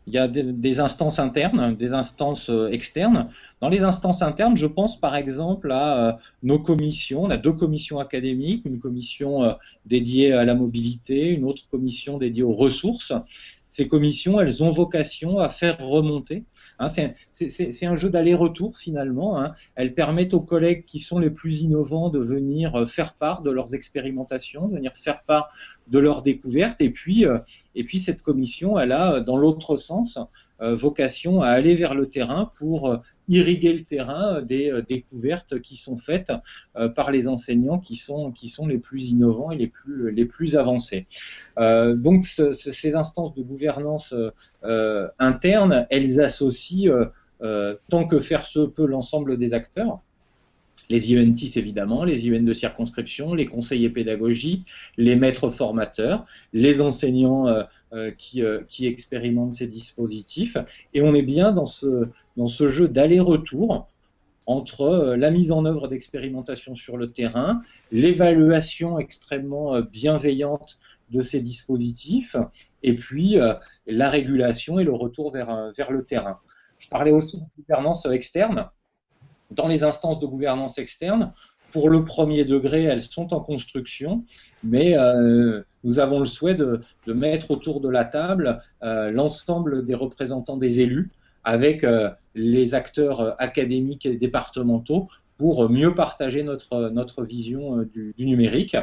Il 0.08 0.14
y 0.14 0.18
a 0.18 0.26
des, 0.26 0.80
instances 0.80 1.20
internes, 1.20 1.76
des 1.76 1.94
instances 1.94 2.50
euh, 2.50 2.70
externes. 2.70 3.28
Dans 3.60 3.68
les 3.68 3.84
instances 3.84 4.20
internes, 4.20 4.56
je 4.56 4.66
pense 4.66 4.98
par 4.98 5.14
exemple 5.14 5.70
à 5.70 6.08
euh, 6.08 6.12
nos 6.42 6.58
commissions. 6.58 7.22
On 7.22 7.30
a 7.30 7.36
deux 7.36 7.52
commissions 7.52 8.00
académiques, 8.00 8.64
une 8.64 8.80
commission 8.80 9.44
euh, 9.44 9.52
dédiée 9.86 10.32
à 10.32 10.44
la 10.44 10.54
mobilité, 10.54 11.28
une 11.28 11.44
autre 11.44 11.68
commission 11.70 12.18
dédiée 12.18 12.42
aux 12.42 12.54
ressources. 12.54 13.12
Ces 13.68 13.86
commissions, 13.86 14.40
elles 14.40 14.62
ont 14.62 14.72
vocation 14.72 15.38
à 15.38 15.48
faire 15.48 15.78
remonter 15.78 16.44
Hein, 16.78 16.88
c'est 16.88 17.86
un 17.86 17.96
jeu 17.96 18.10
d'aller-retour 18.10 18.78
finalement. 18.78 19.40
Hein. 19.40 19.52
Elles 19.74 19.94
permettent 19.94 20.34
aux 20.34 20.40
collègues 20.40 20.84
qui 20.84 20.98
sont 20.98 21.18
les 21.18 21.30
plus 21.30 21.62
innovants 21.62 22.10
de 22.10 22.18
venir 22.18 22.74
euh, 22.74 22.86
faire 22.86 23.14
part 23.14 23.42
de 23.42 23.50
leurs 23.50 23.74
expérimentations, 23.74 24.68
de 24.68 24.74
venir 24.74 24.92
faire 24.94 25.22
part 25.22 25.50
de 25.88 25.98
leurs 25.98 26.22
découvertes. 26.22 26.80
Et 26.80 26.90
puis, 26.90 27.26
euh, 27.26 27.38
cette 27.98 28.22
commission, 28.22 28.78
elle 28.78 28.92
a, 28.92 29.20
dans 29.20 29.36
l'autre 29.36 29.76
sens, 29.76 30.18
euh, 30.62 30.76
vocation 30.76 31.42
à 31.42 31.48
aller 31.48 31.74
vers 31.74 31.94
le 31.94 32.08
terrain 32.08 32.48
pour 32.58 32.88
euh, 32.88 32.98
irriguer 33.26 33.72
le 33.72 33.82
terrain 33.82 34.42
des 34.42 34.70
euh, 34.70 34.82
découvertes 34.82 35.60
qui 35.60 35.76
sont 35.76 35.96
faites 35.96 36.32
par 36.94 37.10
les 37.10 37.26
enseignants 37.28 37.78
qui 37.78 37.96
sont, 37.96 38.32
les 38.66 38.78
plus 38.78 39.10
innovants 39.10 39.50
et 39.50 39.56
les 39.56 39.66
plus, 39.66 40.12
les 40.12 40.24
plus 40.24 40.56
avancés. 40.56 41.06
donc 41.56 42.24
ces 42.24 42.94
instances 42.94 43.34
de 43.34 43.42
gouvernance 43.42 44.14
interne, 45.18 45.86
elles 45.90 46.20
associent 46.20 46.51
tant 47.88 48.06
que 48.06 48.20
faire 48.20 48.46
se 48.46 48.60
peut 48.60 48.86
l'ensemble 48.86 49.36
des 49.36 49.54
acteurs 49.54 50.00
les 50.92 51.10
IENTIS 51.12 51.52
évidemment, 51.56 52.04
les 52.04 52.26
IEN 52.26 52.42
de 52.42 52.52
circonscription, 52.52 53.34
les 53.34 53.46
conseillers 53.46 53.88
pédagogiques, 53.88 54.68
les 54.96 55.16
maîtres 55.16 55.48
formateurs, 55.48 56.26
les 56.52 56.80
enseignants 56.80 57.48
euh, 57.48 57.62
euh, 57.92 58.10
qui, 58.10 58.42
euh, 58.42 58.60
expérimentent 58.82 59.54
ces 59.54 59.66
dispositifs. 59.66 60.56
Et 60.92 61.02
on 61.02 61.14
est 61.14 61.22
bien 61.22 61.52
dans 61.52 61.66
ce, 61.66 62.08
dans 62.36 62.46
ce 62.46 62.68
jeu 62.68 62.88
d'aller-retour 62.88 63.88
entre 64.46 65.14
la 65.16 65.30
mise 65.30 65.52
en 65.52 65.64
œuvre 65.64 65.88
d'expérimentation 65.88 66.74
sur 66.74 66.96
le 66.96 67.12
terrain, 67.12 67.62
l'évaluation 67.90 68.98
extrêmement 68.98 69.80
bienveillante 69.80 70.78
de 71.10 71.20
ces 71.20 71.40
dispositifs, 71.40 72.36
et 72.82 72.94
puis 72.94 73.36
la 73.86 74.10
régulation 74.10 74.78
et 74.78 74.84
le 74.84 74.92
retour 74.92 75.30
vers, 75.30 75.72
vers 75.76 75.92
le 75.92 76.04
terrain. 76.04 76.38
Je 76.78 76.88
parlais 76.88 77.12
aussi 77.12 77.38
de 77.38 77.44
gouvernance 77.56 78.06
externe 78.06 78.68
dans 79.52 79.68
les 79.68 79.84
instances 79.84 80.18
de 80.18 80.26
gouvernance 80.26 80.78
externe. 80.78 81.32
Pour 81.70 81.88
le 81.88 82.04
premier 82.04 82.44
degré, 82.44 82.84
elles 82.84 83.02
sont 83.02 83.32
en 83.32 83.40
construction, 83.40 84.24
mais 84.62 84.98
euh, 84.98 85.62
nous 85.84 85.98
avons 85.98 86.18
le 86.18 86.26
souhait 86.26 86.54
de, 86.54 86.80
mettre 87.06 87.50
autour 87.50 87.80
de 87.80 87.88
la 87.88 88.04
table 88.04 88.60
euh, 88.82 89.10
l'ensemble 89.10 89.84
des 89.84 89.94
représentants 89.94 90.56
des 90.56 90.80
élus 90.80 91.10
avec 91.44 91.84
euh, 91.84 92.10
les 92.34 92.74
acteurs 92.74 93.40
académiques 93.40 94.06
et 94.06 94.16
départementaux 94.16 95.08
pour 95.36 95.68
mieux 95.68 95.94
partager 95.94 96.42
notre, 96.42 96.90
notre 96.90 97.24
vision 97.24 97.78
du, 97.82 98.14
numérique. 98.18 98.76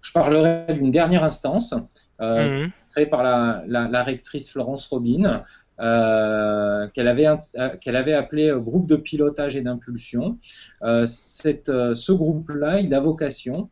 Je 0.00 0.12
parlerai 0.12 0.72
d'une 0.74 0.90
dernière 0.90 1.24
instance 1.24 1.74
mmh. 2.20 2.66
créée 2.90 3.06
par 3.06 3.22
la, 3.22 3.62
la, 3.66 4.02
rectrice 4.02 4.50
Florence 4.50 4.86
Robin, 4.86 5.44
euh, 5.78 6.88
qu'elle 6.94 7.06
avait, 7.06 7.26
euh, 7.26 7.68
qu'elle 7.78 7.96
avait 7.96 8.14
appelé 8.14 8.48
euh, 8.48 8.58
groupe 8.58 8.86
de 8.86 8.96
pilotage 8.96 9.56
et 9.56 9.60
d'impulsion. 9.60 10.38
ce 10.82 12.12
groupe-là, 12.12 12.80
il 12.80 12.94
a 12.94 13.00
vocation 13.00 13.68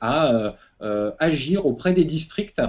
à 0.00 0.54
agir 1.18 1.64
auprès 1.64 1.92
des 1.92 2.04
districts, 2.04 2.60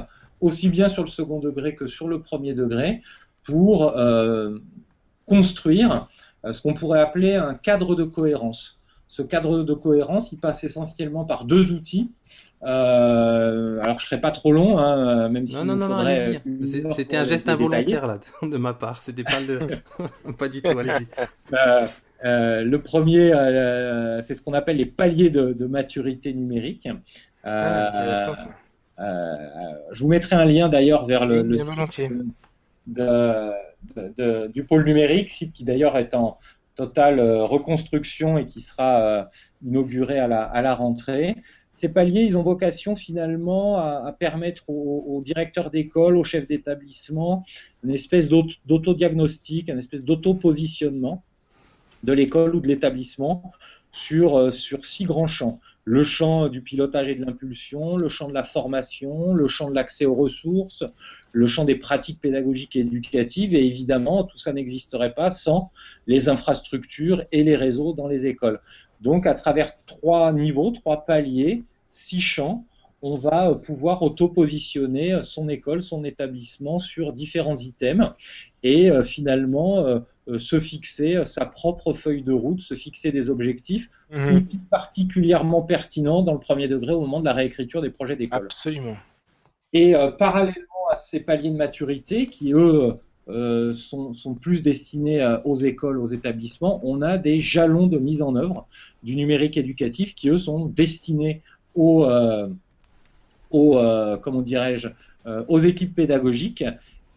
aussi 0.42 0.70
bien 0.70 0.88
sur 0.88 1.04
le 1.04 1.10
second 1.10 1.40
degré 1.40 1.76
que 1.76 1.88
sur 1.88 2.08
le 2.08 2.22
premier 2.22 2.54
degré, 2.54 3.02
pour 3.46 3.94
construire 5.26 6.08
ce 6.50 6.62
qu'on 6.62 6.74
pourrait 6.74 7.02
appeler 7.02 7.36
un 7.36 7.54
cadre 7.56 7.96
de 7.96 8.04
cohérence. 8.04 8.80
Ce 9.08 9.22
cadre 9.22 9.64
de 9.64 9.74
cohérence, 9.74 10.32
il 10.32 10.40
passe 10.40 10.64
essentiellement 10.64 11.26
par 11.26 11.46
deux 11.46 11.72
outils. 11.72 12.12
Euh, 12.64 13.80
alors 13.82 14.00
je 14.00 14.08
serai 14.08 14.20
pas 14.20 14.32
trop 14.32 14.52
long, 14.52 14.80
hein, 14.80 15.30
même 15.30 15.46
si 15.46 15.56
non 15.56 15.66
non 15.66 15.76
non, 15.76 16.04
C'était 16.90 17.18
un 17.18 17.24
geste 17.24 17.48
involontaire 17.48 18.08
là 18.08 18.20
de 18.42 18.58
ma 18.58 18.74
part. 18.74 19.04
C'était 19.04 19.24
pas 19.24 19.40
le, 19.40 19.60
pas 20.38 20.50
du 20.50 20.62
tout. 20.62 20.78
Allez-y. 20.78 21.08
Euh, 21.54 21.86
euh, 22.26 22.64
le 22.64 22.82
premier, 22.82 23.32
c'est 24.22 24.34
ce 24.34 24.42
qu'on 24.42 24.54
appelle 24.54 24.78
les 24.78 24.86
paliers 24.86 25.30
de, 25.30 25.66
maturité 25.66 26.34
numérique. 26.34 26.88
Ah, 27.44 28.34
je 28.98 30.02
vous 30.02 30.10
mettrai 30.10 30.36
un 30.36 30.46
lien 30.46 30.70
d'ailleurs 30.70 31.06
vers 31.06 31.26
le, 31.26 31.44
le 31.44 31.58
site 31.58 31.70
du 32.88 34.64
pôle 34.64 34.86
numérique, 34.86 35.30
site 35.30 35.54
qui 35.54 35.64
d'ailleurs 35.64 35.98
est 35.98 36.14
en, 36.14 36.38
totale 36.76 37.22
reconstruction 37.22 38.38
et 38.38 38.46
qui 38.46 38.60
sera 38.60 39.30
inauguré 39.66 40.20
à 40.20 40.28
la, 40.28 40.44
à 40.44 40.62
la 40.62 40.76
rentrée. 40.76 41.38
Ces 41.76 41.92
paliers, 41.92 42.24
ils 42.24 42.38
ont 42.38 42.42
vocation 42.42 42.96
finalement 42.96 43.78
à, 43.78 44.16
permettre 44.18 44.70
aux, 44.70 45.22
directeurs 45.26 45.70
d'école, 45.70 46.16
aux 46.16 46.24
chefs 46.24 46.48
d'établissement, 46.48 47.44
une 47.84 47.92
espèce 47.92 48.30
d'autodiagnostic, 48.30 49.68
une 49.68 49.78
espèce 49.78 50.02
d'auto-positionnement 50.02 51.22
de 52.04 52.14
l'école 52.14 52.56
ou 52.56 52.62
de 52.62 52.68
l'établissement 52.68 53.52
sur, 53.92 54.38
euh, 54.38 54.52
sur 54.52 54.86
six 54.86 55.04
grands 55.04 55.28
champs. 55.28 55.60
Le 55.88 56.04
champ 56.04 56.50
du 56.50 56.62
pilotage 56.62 57.10
et 57.10 57.16
de 57.16 57.24
l'impulsion, 57.24 57.96
le 57.96 58.10
champ 58.10 58.28
de 58.28 58.34
la 58.34 58.42
formation, 58.42 59.34
le 59.36 59.48
champ 59.48 59.70
de 59.70 59.76
l'accès 59.76 60.06
aux 60.06 60.16
ressources, 60.16 60.84
le 61.32 61.46
champ 61.46 61.64
des 61.64 61.76
pratiques 61.76 62.20
pédagogiques 62.20 62.76
et 62.76 62.80
éducatives, 62.80 63.54
et 63.54 63.64
évidemment, 63.64 64.24
tout 64.24 64.40
ça 64.40 64.52
n'existerait 64.52 65.14
pas 65.14 65.30
sans 65.30 65.72
les 66.08 66.28
infrastructures 66.28 67.24
et 67.32 67.44
les 67.44 67.56
réseaux 67.56 67.94
dans 67.94 68.08
les 68.08 68.26
écoles. 68.26 68.60
Donc, 69.02 69.28
à 69.28 69.36
travers 69.36 69.74
trois 69.86 70.34
niveaux, 70.34 70.72
trois 70.72 71.06
paliers, 71.06 71.64
six 71.90 72.20
champs, 72.20 72.66
on 73.02 73.16
va 73.16 73.56
pouvoir 73.56 74.02
auto-positionner 74.02 75.20
son 75.22 75.50
école, 75.50 75.82
son 75.82 76.04
établissement 76.04 76.80
sur 76.80 77.14
différents 77.14 77.56
items 77.56 78.12
et 78.64 78.90
euh, 78.90 79.04
finalement 79.04 79.80
euh, 79.80 80.00
euh, 80.28 80.38
se 80.40 80.60
fixer 80.60 81.24
sa 81.26 81.46
propre 81.46 81.94
feuille 81.94 82.24
de 82.24 82.34
route, 82.34 82.62
se 82.62 82.74
fixer 82.74 83.12
des 83.12 83.30
objectifs, 83.30 83.90
mmh. 84.12 84.40
particulièrement 84.70 85.62
pertinents 85.62 86.24
dans 86.24 86.34
le 86.34 86.40
premier 86.40 86.68
degré 86.68 86.94
au 86.94 87.02
moment 87.02 87.20
de 87.20 87.26
la 87.26 87.34
réécriture 87.34 87.82
des 87.82 87.92
projets 87.92 88.16
d'école. 88.16 88.46
Absolument. 88.46 88.98
Et 89.74 89.94
parallèlement 90.18 90.90
à 90.90 90.96
ces 90.96 91.20
paliers 91.20 91.50
de 91.50 91.58
maturité 91.58 92.28
qui, 92.28 92.54
eux, 92.54 92.98
euh, 93.28 93.74
sont, 93.74 94.14
plus 94.40 94.62
destinés 94.62 95.20
euh, 95.20 95.40
aux 95.46 95.56
écoles, 95.56 95.98
aux 95.98 96.06
établissements, 96.06 96.80
on 96.84 97.02
a 97.02 97.18
des 97.18 97.40
jalons 97.40 97.88
de 97.88 97.98
mise 97.98 98.22
en 98.22 98.36
œuvre 98.36 98.68
du 99.02 99.16
numérique 99.16 99.58
éducatif 99.58 100.14
qui, 100.14 100.30
eux, 100.30 100.38
sont 100.38 100.68
destinés 100.68 101.42
aux, 101.74 102.06
euh, 102.06 102.46
aux 103.56 104.18
comment 104.22 104.42
dirais-je, 104.42 104.90
aux 105.48 105.60
équipes 105.60 105.96
pédagogiques. 105.96 106.64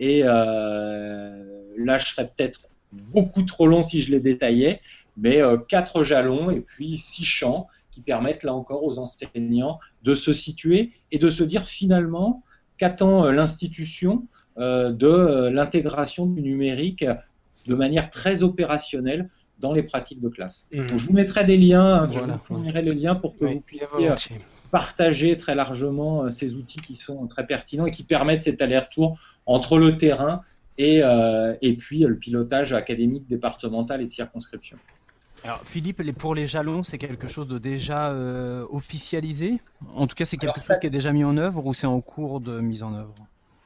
Et 0.00 0.22
là, 0.22 1.98
je 1.98 2.06
serais 2.06 2.30
peut-être 2.34 2.62
beaucoup 2.92 3.42
trop 3.42 3.66
long 3.66 3.82
si 3.82 4.00
je 4.00 4.10
les 4.10 4.20
détaillais, 4.20 4.80
mais 5.16 5.40
quatre 5.68 6.04
jalons 6.04 6.50
et 6.50 6.60
puis 6.60 6.98
six 6.98 7.24
champs 7.24 7.66
qui 7.90 8.00
permettent 8.00 8.44
là 8.44 8.54
encore 8.54 8.84
aux 8.84 8.98
enseignants 8.98 9.78
de 10.04 10.14
se 10.14 10.32
situer 10.32 10.92
et 11.10 11.18
de 11.18 11.28
se 11.28 11.42
dire 11.42 11.66
finalement 11.66 12.42
qu'attend 12.78 13.30
l'institution 13.30 14.26
euh, 14.58 14.90
de 14.90 15.06
euh, 15.06 15.50
l'intégration 15.50 16.26
du 16.26 16.42
numérique 16.42 17.04
de 17.66 17.74
manière 17.76 18.10
très 18.10 18.42
opérationnelle 18.42 19.28
dans 19.60 19.72
les 19.72 19.84
pratiques 19.84 20.20
de 20.20 20.28
classe. 20.28 20.68
Mhm. 20.72 20.86
je 20.96 21.06
vous 21.06 21.12
mettrai 21.12 21.44
des 21.44 21.56
liens, 21.56 22.02
hein, 22.02 22.08
je 22.10 22.18
vous 22.18 22.38
fournirai 22.38 22.82
les 22.82 22.94
liens 22.94 23.14
pour 23.14 23.36
que 23.36 23.44
vous 23.44 23.60
puissiez 23.60 23.86
euh, 24.00 24.16
partager 24.70 25.36
très 25.36 25.54
largement 25.54 26.28
ces 26.30 26.54
outils 26.54 26.80
qui 26.80 26.94
sont 26.94 27.26
très 27.26 27.46
pertinents 27.46 27.86
et 27.86 27.90
qui 27.90 28.02
permettent 28.02 28.42
cet 28.42 28.62
aller-retour 28.62 29.18
entre 29.46 29.78
le 29.78 29.96
terrain 29.96 30.42
et, 30.76 31.00
et 31.62 31.72
puis 31.74 32.00
le 32.00 32.16
pilotage 32.16 32.72
académique, 32.72 33.26
départemental 33.28 34.00
et 34.00 34.04
de 34.04 34.10
circonscription. 34.10 34.76
Alors 35.44 35.62
Philippe, 35.64 36.02
pour 36.16 36.34
les 36.34 36.46
jalons, 36.46 36.82
c'est 36.82 36.98
quelque 36.98 37.28
chose 37.28 37.48
de 37.48 37.58
déjà 37.58 38.14
officialisé? 38.70 39.60
En 39.94 40.06
tout 40.06 40.14
cas, 40.14 40.24
c'est 40.24 40.36
quelque 40.36 40.60
chose 40.60 40.78
qui 40.80 40.86
est 40.86 40.90
déjà 40.90 41.12
mis 41.12 41.24
en 41.24 41.36
œuvre 41.36 41.66
ou 41.66 41.74
c'est 41.74 41.86
en 41.86 42.00
cours 42.00 42.40
de 42.40 42.60
mise 42.60 42.82
en 42.82 42.94
œuvre? 42.94 43.14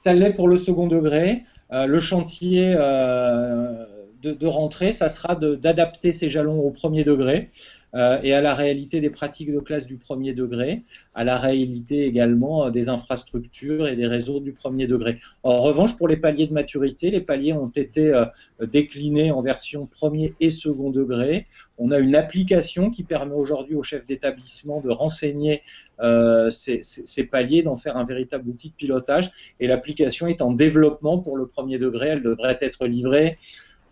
Ça 0.02 0.12
l'est 0.12 0.32
pour 0.32 0.48
le 0.48 0.56
second 0.56 0.88
degré. 0.88 1.44
Euh, 1.72 1.86
le 1.86 2.00
chantier 2.00 2.74
euh, 2.76 3.86
de, 4.22 4.46
rentrée, 4.46 4.92
ça 4.92 5.08
sera 5.08 5.34
d'adapter 5.36 6.12
ces 6.12 6.28
jalons 6.28 6.60
au 6.60 6.70
premier 6.70 7.04
degré. 7.04 7.50
Euh, 7.94 8.18
et 8.22 8.32
à 8.32 8.40
la 8.40 8.54
réalité 8.54 9.00
des 9.00 9.10
pratiques 9.10 9.52
de 9.52 9.60
classe 9.60 9.86
du 9.86 9.96
premier 9.96 10.32
degré, 10.32 10.82
à 11.14 11.24
la 11.24 11.38
réalité 11.38 12.06
également 12.06 12.70
des 12.70 12.88
infrastructures 12.88 13.86
et 13.86 13.96
des 13.96 14.06
réseaux 14.06 14.40
du 14.40 14.52
premier 14.52 14.86
degré. 14.86 15.18
En 15.42 15.60
revanche, 15.60 15.96
pour 15.96 16.08
les 16.08 16.16
paliers 16.16 16.46
de 16.46 16.54
maturité, 16.54 17.10
les 17.10 17.20
paliers 17.20 17.52
ont 17.52 17.68
été 17.68 18.12
déclinés 18.60 19.30
en 19.30 19.42
version 19.42 19.86
premier 19.86 20.34
et 20.40 20.50
second 20.50 20.90
degré. 20.90 21.46
On 21.78 21.90
a 21.90 21.98
une 21.98 22.14
application 22.14 22.90
qui 22.90 23.02
permet 23.02 23.34
aujourd'hui 23.34 23.74
aux 23.74 23.82
chefs 23.82 24.06
d'établissement 24.06 24.80
de 24.80 24.90
renseigner 24.90 25.62
euh, 26.00 26.50
ces, 26.50 26.80
ces, 26.82 27.26
paliers, 27.26 27.62
d'en 27.62 27.76
faire 27.76 27.96
un 27.96 28.04
véritable 28.04 28.48
outil 28.48 28.70
de 28.70 28.74
pilotage. 28.74 29.30
Et 29.60 29.66
l'application 29.66 30.26
est 30.26 30.42
en 30.42 30.52
développement 30.52 31.18
pour 31.18 31.36
le 31.36 31.46
premier 31.46 31.78
degré. 31.78 32.08
Elle 32.08 32.22
devrait 32.22 32.58
être 32.60 32.86
livrée. 32.86 33.36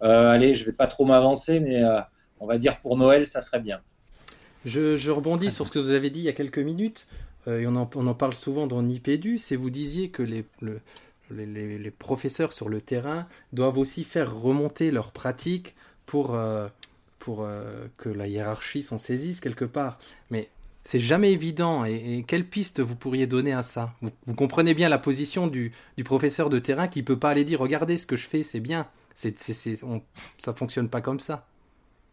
Euh, 0.02 0.30
allez, 0.30 0.54
je 0.54 0.64
vais 0.64 0.72
pas 0.72 0.86
trop 0.86 1.04
m'avancer, 1.04 1.60
mais 1.60 1.82
on 2.40 2.46
va 2.46 2.58
dire 2.58 2.80
pour 2.80 2.96
Noël, 2.96 3.26
ça 3.26 3.40
serait 3.40 3.60
bien. 3.60 3.80
Je, 4.64 5.10
rebondis 5.10 5.50
sur 5.50 5.66
ce 5.66 5.72
que 5.72 5.78
vous 5.78 5.90
avez 5.90 6.10
dit 6.10 6.20
il 6.20 6.24
y 6.24 6.28
a 6.28 6.32
quelques 6.32 6.58
minutes, 6.58 7.08
euh, 7.48 7.60
et 7.60 7.66
on 7.66 7.76
en, 7.76 8.14
parle 8.14 8.34
souvent 8.34 8.66
dans 8.66 8.82
Nipédu, 8.82 9.38
c'est 9.38 9.56
vous 9.56 9.70
disiez 9.70 10.10
que 10.10 10.22
les, 10.22 10.44
professeurs 11.98 12.52
sur 12.52 12.68
le 12.68 12.80
terrain 12.80 13.26
doivent 13.52 13.78
aussi 13.78 14.04
faire 14.04 14.34
remonter 14.34 14.90
leurs 14.90 15.12
pratiques 15.12 15.76
pour, 16.04 16.34
euh, 16.34 16.68
euh, 17.28 17.86
que 17.96 18.08
la 18.08 18.26
hiérarchie 18.26 18.82
s'en 18.82 18.98
saisisse 18.98 19.40
quelque 19.40 19.64
part. 19.64 19.98
Mais 20.30 20.48
c'est 20.84 21.00
jamais 21.00 21.32
évident. 21.32 21.84
Et, 21.84 22.24
quelle 22.26 22.46
piste 22.46 22.80
vous 22.80 22.96
pourriez 22.96 23.26
donner 23.26 23.52
à 23.52 23.62
ça? 23.62 23.94
Vous, 24.02 24.34
comprenez 24.34 24.74
bien 24.74 24.90
la 24.90 24.98
position 24.98 25.46
du, 25.46 25.72
professeur 26.04 26.50
de 26.50 26.58
terrain 26.58 26.88
qui 26.88 27.02
peut 27.02 27.18
pas 27.18 27.30
aller 27.30 27.44
dire 27.44 27.60
regardez 27.60 27.96
ce 27.96 28.06
que 28.06 28.16
je 28.16 28.26
fais, 28.26 28.42
c'est 28.42 28.60
bien. 28.60 28.86
C'est, 29.14 29.38
c'est, 29.38 29.78
ça 30.38 30.54
fonctionne 30.54 30.88
pas 30.88 31.00
comme 31.00 31.20
ça. 31.20 31.46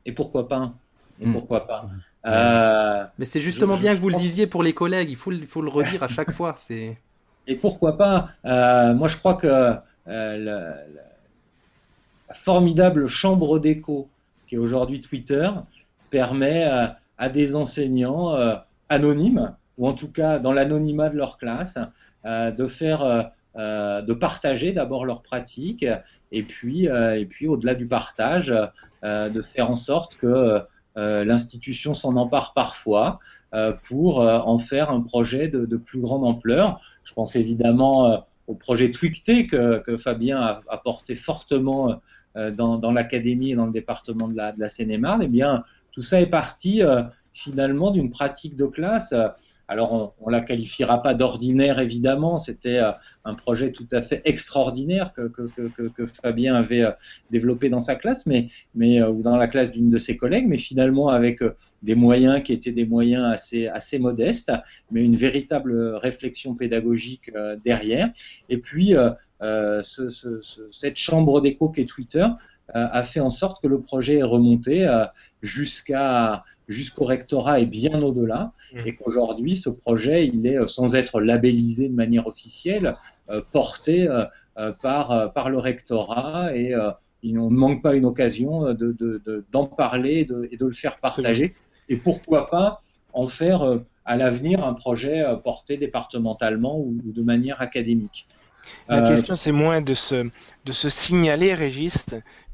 Et 0.06 0.12
pourquoi 0.12 0.48
pas 0.48 0.74
et 1.20 1.26
hmm. 1.26 1.34
pourquoi 1.34 1.66
pas 1.66 1.90
euh, 2.26 3.06
Mais 3.18 3.26
c'est 3.26 3.42
justement 3.42 3.78
bien 3.78 3.96
que 3.96 4.00
vous 4.00 4.10
le 4.10 4.18
disiez 4.18 4.48
pour 4.48 4.64
les 4.64 4.74
collègues, 4.74 5.10
il 5.10 5.16
faut, 5.16 5.32
il 5.32 5.48
faut 5.48 5.62
le 5.62 5.70
redire 5.70 6.04
à 6.04 6.08
chaque 6.08 6.32
fois. 6.32 6.54
C'est... 6.58 6.98
Et 7.48 7.56
pourquoi 7.56 7.98
pas 7.98 8.30
euh, 8.46 8.94
Moi, 8.94 9.08
je 9.08 9.18
crois 9.18 9.36
que 9.36 9.48
euh, 10.08 10.38
la, 10.38 10.76
formidable 12.34 13.08
chambre 13.08 13.58
d'écho 13.58 14.10
qui 14.48 14.56
est 14.56 14.58
aujourd'hui 14.58 15.02
Twitter 15.02 15.50
permet 16.10 16.70
à 17.18 17.30
des 17.30 17.56
enseignants 17.56 18.36
anonymes, 18.90 19.56
ou 19.78 19.88
en 19.88 19.94
tout 19.94 20.12
cas 20.12 20.38
dans 20.40 20.52
l'anonymat 20.52 21.10
de 21.10 21.16
leur 21.16 21.38
classe, 21.38 21.78
de 22.26 22.66
faire 22.66 23.32
de 23.58 24.14
partager 24.14 24.72
d'abord 24.72 25.06
leurs 25.06 25.22
pratiques 25.24 25.86
et 26.32 26.44
puis, 26.44 26.86
et 26.86 27.26
puis 27.26 27.48
au-delà 27.48 27.74
du 27.74 27.88
partage, 27.88 28.54
de 29.04 29.42
faire 29.42 29.72
en 29.72 29.76
sorte 29.76 30.16
que 30.16 30.62
euh, 30.98 31.24
l'institution 31.24 31.94
s'en 31.94 32.16
empare 32.16 32.54
parfois 32.54 33.20
euh, 33.54 33.72
pour 33.88 34.22
euh, 34.22 34.40
en 34.40 34.58
faire 34.58 34.90
un 34.90 35.02
projet 35.02 35.48
de, 35.48 35.78
plus 35.78 36.02
grande 36.02 36.26
ampleur. 36.26 36.82
Je 37.04 37.14
pense 37.14 37.36
évidemment 37.36 38.26
au 38.48 38.56
projet 38.56 38.90
Twicté 38.92 39.46
que, 39.46 39.78
que 39.80 39.96
Fabien 39.96 40.42
a, 40.42 40.78
porté 40.78 41.16
fortement 41.16 42.02
dans, 42.36 42.92
l'académie 42.92 43.52
et 43.52 43.56
dans 43.56 43.66
le 43.66 43.72
département 43.72 44.28
de 44.28 44.36
la, 44.36 44.52
de 44.52 44.60
la 44.60 44.70
Seine-et-Marne. 44.70 45.22
Eh 45.24 45.28
bien, 45.28 45.64
tout 45.92 46.02
ça 46.02 46.20
est 46.20 46.28
parti 46.28 46.82
finalement 47.34 47.92
d'une 47.92 48.10
pratique 48.10 48.56
de 48.56 48.66
classe 48.66 49.14
alors, 49.70 50.16
on 50.22 50.28
ne 50.28 50.32
la 50.32 50.42
qualifiera 50.42 51.02
pas 51.02 51.14
d'ordinaire, 51.14 51.80
évidemment. 51.80 52.40
C'était 52.40 52.78
euh, 52.78 52.92
un 53.26 53.34
projet 53.34 53.72
tout 53.72 53.88
à 53.92 54.02
fait 54.02 54.22
extraordinaire 54.24 55.14
que, 55.14 55.30
que, 55.30 56.06
Fabien 56.06 56.56
avait 56.56 56.84
euh, 56.84 56.92
développé 57.32 57.70
dans 57.70 57.82
sa 57.82 57.96
classe, 57.96 58.26
mais, 58.26 58.48
mais 58.76 59.02
euh, 59.02 59.10
ou 59.10 59.22
dans 59.22 59.36
la 59.36 59.48
classe 59.48 59.72
d'une 59.72 59.90
de 59.90 59.98
ses 59.98 60.16
collègues, 60.16 60.48
mais 60.48 60.58
finalement 60.58 61.10
avec 61.10 61.42
des 61.84 61.96
moyens 61.96 62.42
qui 62.44 62.54
étaient 62.54 62.72
des 62.72 62.86
moyens 62.86 63.26
assez, 63.26 63.68
assez 63.68 64.00
modestes, 64.00 64.54
mais 64.90 65.04
une 65.04 65.18
véritable 65.18 65.96
réflexion 65.96 66.56
pédagogique 66.56 67.30
derrière. 67.64 68.10
Et 68.50 68.58
puis, 68.58 68.96
cette 70.72 70.96
chambre 70.96 71.42
d'écho 71.42 71.70
qu'est 71.70 71.86
Twitter 71.86 72.26
a 72.74 73.04
fait 73.04 73.22
en 73.22 73.30
sorte 73.30 73.62
que 73.62 73.68
le 73.68 73.80
projet 73.80 74.18
est 74.18 74.24
remonté 74.24 74.88
jusqu'à 75.42 76.44
jusqu'au 76.68 77.06
rectorat 77.06 77.60
et 77.60 77.66
bien 77.66 78.02
au-delà, 78.02 78.52
mmh. 78.74 78.80
et 78.86 78.96
qu'aujourd'hui, 78.96 79.56
ce 79.56 79.70
projet, 79.70 80.28
il 80.28 80.46
est, 80.46 80.58
euh, 80.58 80.68
sans 80.68 80.96
être 80.96 81.22
labellisé 81.22 81.88
de 81.90 81.94
manière 81.94 82.28
officielle, 82.28 82.98
euh, 83.30 83.42
porté 83.52 84.08
euh, 84.08 84.26
par, 84.82 85.34
par 85.34 85.50
le 85.50 85.60
rectorat, 85.60 86.56
et 86.56 86.74
il 87.22 87.36
ne 87.36 87.48
manque 87.48 87.84
pas 87.84 87.96
une 87.96 88.06
occasion 88.06 88.62
d'en 88.62 88.74
de, 88.74 88.92
de, 88.92 89.76
parler 89.76 90.26
de, 90.26 90.50
et 90.52 90.58
de 90.58 90.66
le 90.66 90.72
faire 90.72 90.98
partager, 90.98 91.54
et 91.90 91.96
pourquoi 91.96 92.50
pas 92.50 92.82
en 93.14 93.28
faire 93.28 93.80
à 94.04 94.18
l'avenir 94.18 94.66
un 94.66 94.74
projet 94.74 95.24
porté 95.44 95.78
départementalement 95.78 96.80
ou, 96.80 96.98
de 97.04 97.22
manière 97.22 97.62
académique. 97.62 98.28
La 98.88 99.02
question, 99.02 99.36
c'est 99.36 99.52
moins 99.52 99.82
de 99.82 99.94
se, 99.94 100.30
de 100.66 100.72
se 100.72 100.90
signaler, 100.90 101.54
Régis, 101.54 102.06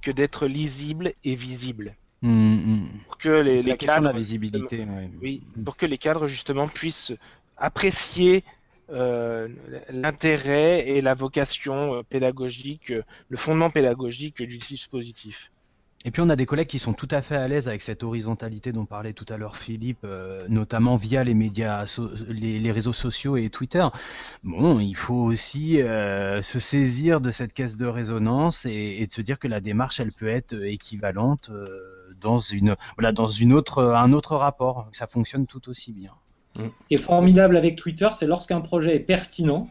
que 0.02 0.12
d'être 0.12 0.48
lisible 0.48 1.14
et 1.24 1.36
visible. 1.36 1.96
Mmh, 2.22 2.86
pour 3.06 3.18
que 3.18 3.30
les, 3.30 3.62
les 3.64 3.78
cadres, 3.78 4.02
de 4.02 4.08
la 4.08 4.14
visibilité. 4.14 4.86
Oui, 5.22 5.44
pour 5.66 5.76
que 5.76 5.86
les 5.86 5.98
cadres 5.98 6.28
justement 6.28 6.70
puissent 6.70 7.12
apprécier 7.58 8.46
euh, 8.90 9.48
l'intérêt 9.90 10.88
et 10.88 11.02
la 11.02 11.14
vocation 11.14 11.96
euh, 11.96 12.04
pédagogique, 12.04 12.92
euh, 12.92 13.02
le 13.30 13.38
fondement 13.38 13.70
pédagogique 13.70 14.42
du 14.42 14.58
dispositif. 14.58 15.52
Et 16.06 16.12
puis 16.12 16.22
on 16.22 16.30
a 16.30 16.36
des 16.36 16.46
collègues 16.46 16.68
qui 16.68 16.80
sont 16.80 16.94
tout 16.94 17.08
à 17.12 17.22
fait 17.22 17.38
à 17.38 17.48
l'aise 17.48 17.70
avec 17.70 17.80
cette 17.80 18.04
horizontalité 18.04 18.74
dont 18.74 18.86
parlait 18.86 19.14
tout 19.14 19.26
à 19.30 19.38
l'heure 19.38 19.56
Philippe, 19.56 20.04
euh, 20.04 20.42
notamment 20.50 20.98
via 20.98 21.24
les 21.24 21.34
médias, 21.34 21.86
les, 22.28 22.72
réseaux 22.72 22.94
sociaux 22.94 23.38
et 23.38 23.50
Twitter. 23.50 23.86
Bon, 24.44 24.80
il 24.80 24.96
faut 24.96 25.14
aussi 25.14 25.82
euh, 25.82 26.42
se 26.42 26.60
saisir 26.60 27.22
de 27.22 27.32
cette 27.32 27.54
caisse 27.54 27.78
de 27.78 27.86
résonance 27.86 28.66
et, 28.66 29.06
de 29.08 29.14
se 29.14 29.22
dire 29.22 29.40
que 29.40 29.48
la 29.48 29.62
démarche, 29.62 30.02
elle 30.02 30.12
peut 30.12 30.28
être 30.28 30.54
équivalente 30.66 31.50
euh, 31.54 31.68
dans 32.20 32.40
une, 32.40 32.76
voilà, 32.98 33.14
dans 33.14 33.28
une 33.28 33.54
autre, 33.54 33.82
un 33.82 34.12
autre 34.12 34.36
rapport, 34.36 34.90
que 34.92 34.98
ça 34.98 35.08
fonctionne 35.08 35.48
tout 35.48 35.70
aussi 35.70 35.94
bien. 35.94 36.12
Ce 36.56 36.88
qui 36.88 36.96
est 36.96 37.02
formidable 37.02 37.56
avec 37.56 37.78
Twitter, 37.78 38.10
c'est 38.12 38.28
lorsqu'un 38.28 38.60
projet 38.60 38.96
est 38.96 39.00
pertinent, 39.00 39.70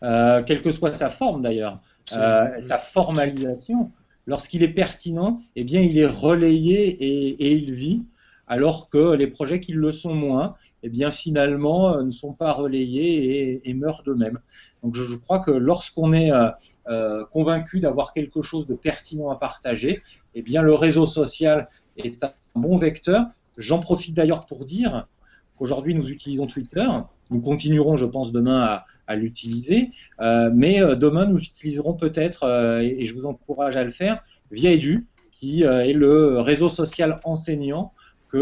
quelle 0.00 0.62
que 0.62 0.70
soit 0.70 0.94
sa 0.94 1.10
forme 1.10 1.42
d'ailleurs, 1.42 1.80
sa 2.06 2.78
formalisation 2.78 3.90
lorsqu'il 4.30 4.62
est 4.62 4.68
pertinent, 4.68 5.40
eh 5.56 5.64
bien, 5.64 5.80
il 5.80 5.98
est 5.98 6.06
relayé 6.06 6.88
et, 6.88 7.52
il 7.52 7.74
vit, 7.74 8.04
alors 8.46 8.88
que 8.88 9.12
les 9.14 9.26
projets 9.26 9.58
qui 9.58 9.72
le 9.72 9.90
sont 9.90 10.14
moins, 10.14 10.54
eh 10.84 10.88
bien, 10.88 11.10
finalement, 11.10 11.96
euh, 11.96 12.04
ne 12.04 12.10
sont 12.10 12.32
pas 12.32 12.52
relayés 12.52 13.60
et, 13.68 13.74
meurent 13.74 14.04
d'eux-mêmes. 14.04 14.38
Donc, 14.84 14.94
je, 14.94 15.16
crois 15.16 15.40
que 15.40 15.50
lorsqu'on 15.50 16.12
est 16.12 16.30
euh, 16.30 16.48
euh, 16.88 17.24
convaincu 17.32 17.80
d'avoir 17.80 18.12
quelque 18.12 18.40
chose 18.40 18.68
de 18.68 18.74
pertinent 18.74 19.30
à 19.30 19.36
partager, 19.36 20.00
eh 20.36 20.42
le 20.42 20.74
réseau 20.74 21.06
social 21.06 21.68
est 21.96 22.22
un 22.22 22.32
bon 22.54 22.76
vecteur. 22.76 23.26
J'en 23.58 23.80
profite 23.80 24.14
d'ailleurs 24.14 24.46
pour 24.46 24.64
dire 24.64 25.08
qu'aujourd'hui, 25.56 25.96
nous 25.96 26.08
utilisons 26.08 26.46
Twitter. 26.46 26.86
Nous 27.30 27.40
continuerons, 27.40 27.96
je 27.96 28.06
pense, 28.06 28.30
demain 28.30 28.60
à, 28.62 28.86
à 29.10 29.16
l'utiliser. 29.16 29.90
Euh, 30.20 30.50
mais 30.54 30.80
euh, 30.80 30.94
demain, 30.94 31.26
nous 31.26 31.38
utiliserons 31.38 31.94
peut-être, 31.94 32.44
euh, 32.44 32.78
et, 32.78 33.04
je 33.04 33.14
vous 33.14 33.26
encourage 33.26 33.76
à 33.76 33.82
le 33.82 33.90
faire, 33.90 34.22
via 34.52 34.70
Edu, 34.70 35.08
qui 35.32 35.62
est 35.62 35.94
le 35.94 36.40
réseau 36.40 36.68
social 36.68 37.18
enseignant 37.24 37.94
que 38.28 38.36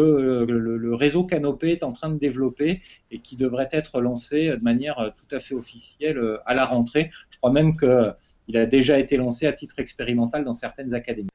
le, 0.48 0.94
réseau 0.94 1.22
Canopé 1.22 1.70
est 1.70 1.84
en 1.84 1.92
train 1.92 2.08
de 2.08 2.18
développer 2.18 2.82
et 3.12 3.20
qui 3.20 3.36
devrait 3.36 3.68
être 3.70 4.00
lancé 4.00 4.48
de 4.48 4.62
manière 4.62 5.12
tout 5.16 5.34
à 5.34 5.38
fait 5.38 5.54
officielle 5.54 6.20
à 6.44 6.54
la 6.54 6.66
rentrée. 6.66 7.10
Je 7.30 7.38
crois 7.38 7.52
même 7.52 7.76
qu'il 7.76 8.56
a 8.56 8.66
déjà 8.66 8.98
été 8.98 9.16
lancé 9.16 9.46
à 9.46 9.52
titre 9.52 9.78
expérimental 9.78 10.42
dans 10.42 10.52
certaines 10.52 10.92
académies. 10.92 11.28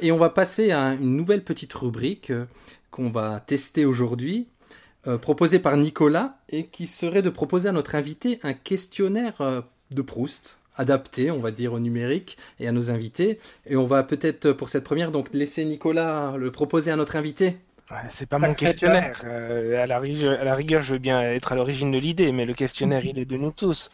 et 0.00 0.10
on 0.10 0.16
va 0.16 0.30
passer 0.30 0.70
à 0.70 0.94
une 0.94 1.16
nouvelle 1.16 1.44
petite 1.44 1.74
rubrique 1.74 2.32
qu'on 2.90 3.10
va 3.10 3.40
tester 3.40 3.84
aujourd'hui. 3.84 4.48
Euh, 5.06 5.18
proposé 5.18 5.58
par 5.58 5.76
Nicolas 5.76 6.38
et 6.48 6.64
qui 6.64 6.86
serait 6.86 7.20
de 7.20 7.28
proposer 7.28 7.68
à 7.68 7.72
notre 7.72 7.94
invité 7.94 8.40
un 8.42 8.54
questionnaire 8.54 9.38
euh, 9.42 9.60
de 9.90 10.00
Proust 10.00 10.58
adapté, 10.76 11.30
on 11.30 11.40
va 11.40 11.50
dire, 11.50 11.74
au 11.74 11.78
numérique 11.78 12.38
et 12.58 12.66
à 12.68 12.72
nos 12.72 12.90
invités. 12.90 13.38
Et 13.66 13.76
on 13.76 13.84
va 13.84 14.02
peut-être 14.02 14.52
pour 14.52 14.70
cette 14.70 14.82
première 14.82 15.10
donc 15.10 15.28
laisser 15.34 15.66
Nicolas 15.66 16.36
le 16.38 16.50
proposer 16.50 16.90
à 16.90 16.96
notre 16.96 17.16
invité. 17.16 17.58
Ouais, 17.90 17.98
c'est 18.08 18.26
pas 18.26 18.38
mon 18.38 18.54
questionnaire. 18.54 19.20
Euh, 19.26 19.82
à, 19.82 19.86
la 19.86 19.98
rigueur, 20.54 20.80
je 20.80 20.94
veux 20.94 20.98
bien 20.98 21.20
être 21.20 21.52
à 21.52 21.54
l'origine 21.54 21.90
de 21.90 21.98
l'idée, 21.98 22.32
mais 22.32 22.46
le 22.46 22.54
questionnaire, 22.54 23.04
il 23.04 23.18
est 23.18 23.26
de 23.26 23.36
nous 23.36 23.50
tous. 23.52 23.90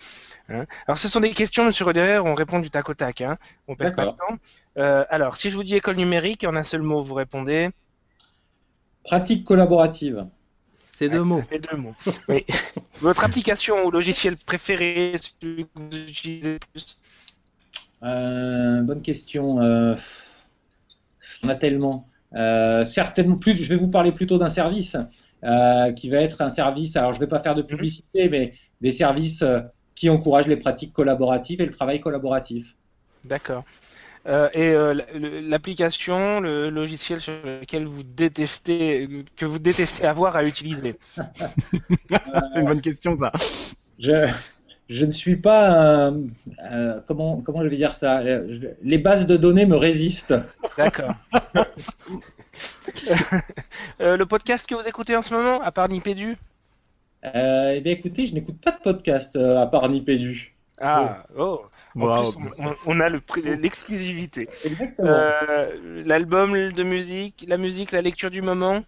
Hein. 0.49 0.65
alors, 0.87 0.97
ce 0.97 1.09
sont 1.09 1.21
des 1.21 1.33
questions, 1.33 1.65
monsieur 1.65 1.85
Roderer, 1.85 2.21
on 2.21 2.35
répond 2.35 2.61
du 2.61 2.71
tac 2.71 2.89
au 2.89 2.95
tac. 2.95 3.21
Hein. 3.21 3.37
On 3.67 3.75
perd 3.75 3.97
pas 3.97 4.07
de 4.07 4.13
temps. 4.13 5.05
alors, 5.11 5.37
si 5.37 5.51
je 5.51 5.57
vous 5.57 5.65
dis 5.65 5.75
école 5.75 5.97
numérique, 5.97 6.45
en 6.45 6.55
un 6.55 6.63
seul 6.63 6.83
mot, 6.83 7.03
vous 7.03 7.15
répondez 7.15 7.71
Pratique 9.05 9.45
collaborative. 9.45 10.25
C'est 10.91 11.09
deux 11.09 11.23
mots. 11.23 11.43
deux 11.51 11.77
mots. 11.77 11.95
votre 13.01 13.25
application 13.25 13.87
ou 13.87 13.91
logiciel 13.91 14.37
préféré, 14.37 15.15
celui 15.41 15.65
que 15.65 15.71
vous 15.75 16.09
utilisez 16.09 16.53
le 16.55 16.59
plus 16.73 17.01
euh, 18.03 18.83
Bonne 18.83 19.01
question. 19.01 19.61
Euh, 19.61 19.95
il 21.43 21.47
y 21.47 21.51
en 21.51 21.55
a 21.55 21.55
tellement. 21.55 22.09
Euh, 22.35 22.85
certainement 22.85 23.37
plus. 23.37 23.57
Je 23.57 23.69
vais 23.69 23.77
vous 23.77 23.89
parler 23.89 24.13
plutôt 24.13 24.39
d'un 24.39 24.49
service 24.49 24.97
qui 25.97 26.11
va 26.11 26.19
être 26.19 26.43
un 26.43 26.51
service. 26.51 26.97
Alors, 26.97 27.13
je 27.13 27.19
ne 27.19 27.25
vais 27.25 27.29
pas 27.29 27.39
faire 27.39 27.55
de 27.55 27.63
publicité, 27.63 28.29
mais 28.29 28.53
des 28.83 28.91
services 28.91 29.43
qui 29.95 30.11
encouragent 30.11 30.49
les 30.49 30.59
pratiques 30.59 30.93
collaboratives 30.93 31.63
et 31.63 31.67
le 31.67 31.73
travail 31.73 32.01
collaboratif. 32.01 32.77
D'accord. 33.25 33.65
Euh, 34.27 34.51
et 34.53 34.69
euh, 34.69 34.95
l'application, 35.15 36.41
le 36.41 36.69
logiciel 36.69 37.21
sur 37.21 37.33
lequel 37.45 37.87
vous 37.87 38.03
détestez, 38.03 39.09
que 39.37 39.47
vous 39.47 39.59
détestez 39.59 40.07
avoir 40.07 40.37
à 40.37 40.45
utiliser 40.45 40.97
C'est 41.17 42.61
une 42.61 42.67
bonne 42.67 42.83
question 42.83 43.17
ça. 43.19 43.33
Je, 43.99 44.29
je 44.91 45.07
ne 45.07 45.11
suis 45.11 45.37
pas, 45.37 46.11
euh, 46.11 47.01
comment, 47.07 47.41
comment 47.41 47.63
je 47.63 47.69
vais 47.69 47.77
dire 47.77 47.95
ça? 47.95 48.23
Les 48.83 48.99
bases 48.99 49.27
de 49.27 49.39
données 49.39 49.67
me 49.67 49.77
résistent. 49.77 50.35
D'accord. 50.77 51.15
le 54.01 54.25
podcast 54.25 54.67
que 54.67 54.75
vous 54.75 54.87
écoutez 54.87 55.17
en 55.17 55.23
ce 55.23 55.33
moment, 55.33 55.63
à 55.63 55.73
part 55.73 55.89
Nipédu? 55.89 56.37
Eh 57.23 57.81
bien 57.83 57.93
écoutez, 57.93 58.27
je 58.27 58.35
n'écoute 58.35 58.61
pas 58.61 58.73
de 58.73 58.81
podcast 58.83 59.37
à 59.37 59.67
part 59.67 59.89
Nipédu. 59.89 60.55
Ah, 60.79 61.25
oh 61.39 61.63
on, 61.97 63.01
a 63.01 63.09
l'exclusivité. 63.09 64.49
Euh, 65.01 66.03
l'album 66.05 66.73
de 66.73 66.83
musique, 66.83 67.45
la 67.49 67.57
musique, 67.57 67.93
la 67.93 68.03
lecture 68.03 68.31
du 68.31 68.43
moment. 68.43 68.83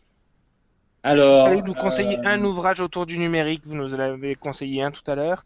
Alors, 1.02 1.52
vous 1.52 1.62
nous 1.62 1.74
conseiller 1.74 2.18
euh, 2.18 2.26
un 2.30 2.44
ouvrage 2.44 2.80
autour 2.80 3.06
du 3.06 3.18
numérique, 3.18 3.62
vous 3.66 3.74
nous 3.74 3.94
avez 3.94 4.36
conseillé 4.36 4.82
un 4.82 4.92
tout 4.92 5.08
à 5.10 5.16
l'heure. 5.16 5.44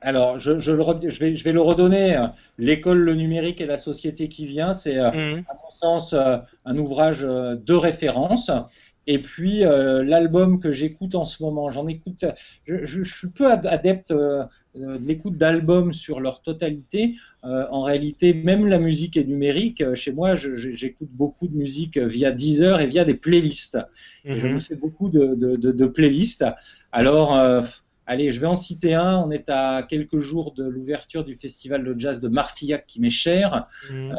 Alors, 0.00 0.38
je, 0.38 0.58
je, 0.58 0.72
vais, 0.72 1.34
je, 1.34 1.44
vais, 1.44 1.52
le 1.52 1.60
redonner. 1.60 2.26
L'école, 2.58 2.98
le 2.98 3.14
numérique 3.14 3.60
et 3.60 3.66
la 3.66 3.78
société 3.78 4.28
qui 4.28 4.46
vient, 4.46 4.72
c'est, 4.72 4.98
euh, 4.98 5.10
mhm. 5.12 5.44
à 5.48 5.54
mon 5.54 5.70
sens, 5.70 6.14
un 6.14 6.78
ouvrage 6.78 7.20
de 7.20 7.74
référence. 7.74 8.50
Et 9.06 9.20
puis 9.20 9.64
euh, 9.64 10.04
l'album 10.04 10.60
que 10.60 10.70
j'écoute 10.70 11.14
en 11.14 11.24
ce 11.24 11.42
moment, 11.42 11.70
j'en 11.70 11.88
écoute, 11.88 12.24
je, 12.66 12.84
je, 12.84 13.02
suis 13.02 13.30
peu 13.30 13.50
adepte 13.50 14.12
euh, 14.12 14.44
de 14.76 15.04
l'écoute 15.06 15.36
d'albums 15.36 15.92
sur 15.92 16.20
leur 16.20 16.40
totalité. 16.40 17.16
Euh, 17.44 17.66
en 17.70 17.82
réalité, 17.82 18.32
même 18.32 18.66
la 18.66 18.78
musique 18.78 19.16
est 19.16 19.24
numérique. 19.24 19.82
Chez 19.94 20.12
moi, 20.12 20.36
j'écoute 20.36 21.08
beaucoup 21.10 21.48
de 21.48 21.56
musique 21.56 21.98
via 21.98 22.30
Deezer 22.30 22.80
et 22.80 22.86
via 22.86 23.04
des 23.04 23.14
playlists. 23.14 23.78
et 24.24 24.38
je 24.38 24.46
mhm. 24.46 24.54
me 24.54 24.58
fais 24.60 24.76
beaucoup 24.76 25.10
de, 25.10 25.34
de, 25.34 25.56
de, 25.56 25.72
de 25.72 25.86
playlists. 25.86 26.44
Alors, 26.92 27.36
allez, 28.06 28.30
je 28.30 28.38
vais 28.38 28.46
en 28.46 28.54
citer 28.54 28.94
un. 28.94 29.18
On 29.18 29.32
est 29.32 29.48
à 29.48 29.82
quelques 29.82 30.20
jours 30.20 30.52
de 30.52 30.62
l'ouverture 30.62 31.24
du 31.24 31.34
festival 31.34 31.82
de 31.84 31.98
jazz 31.98 32.20
de 32.20 32.28
Marcillac 32.28 32.86
qui 32.86 33.00
m'est 33.00 33.10
cher. 33.10 33.66
Mhm. 33.90 34.14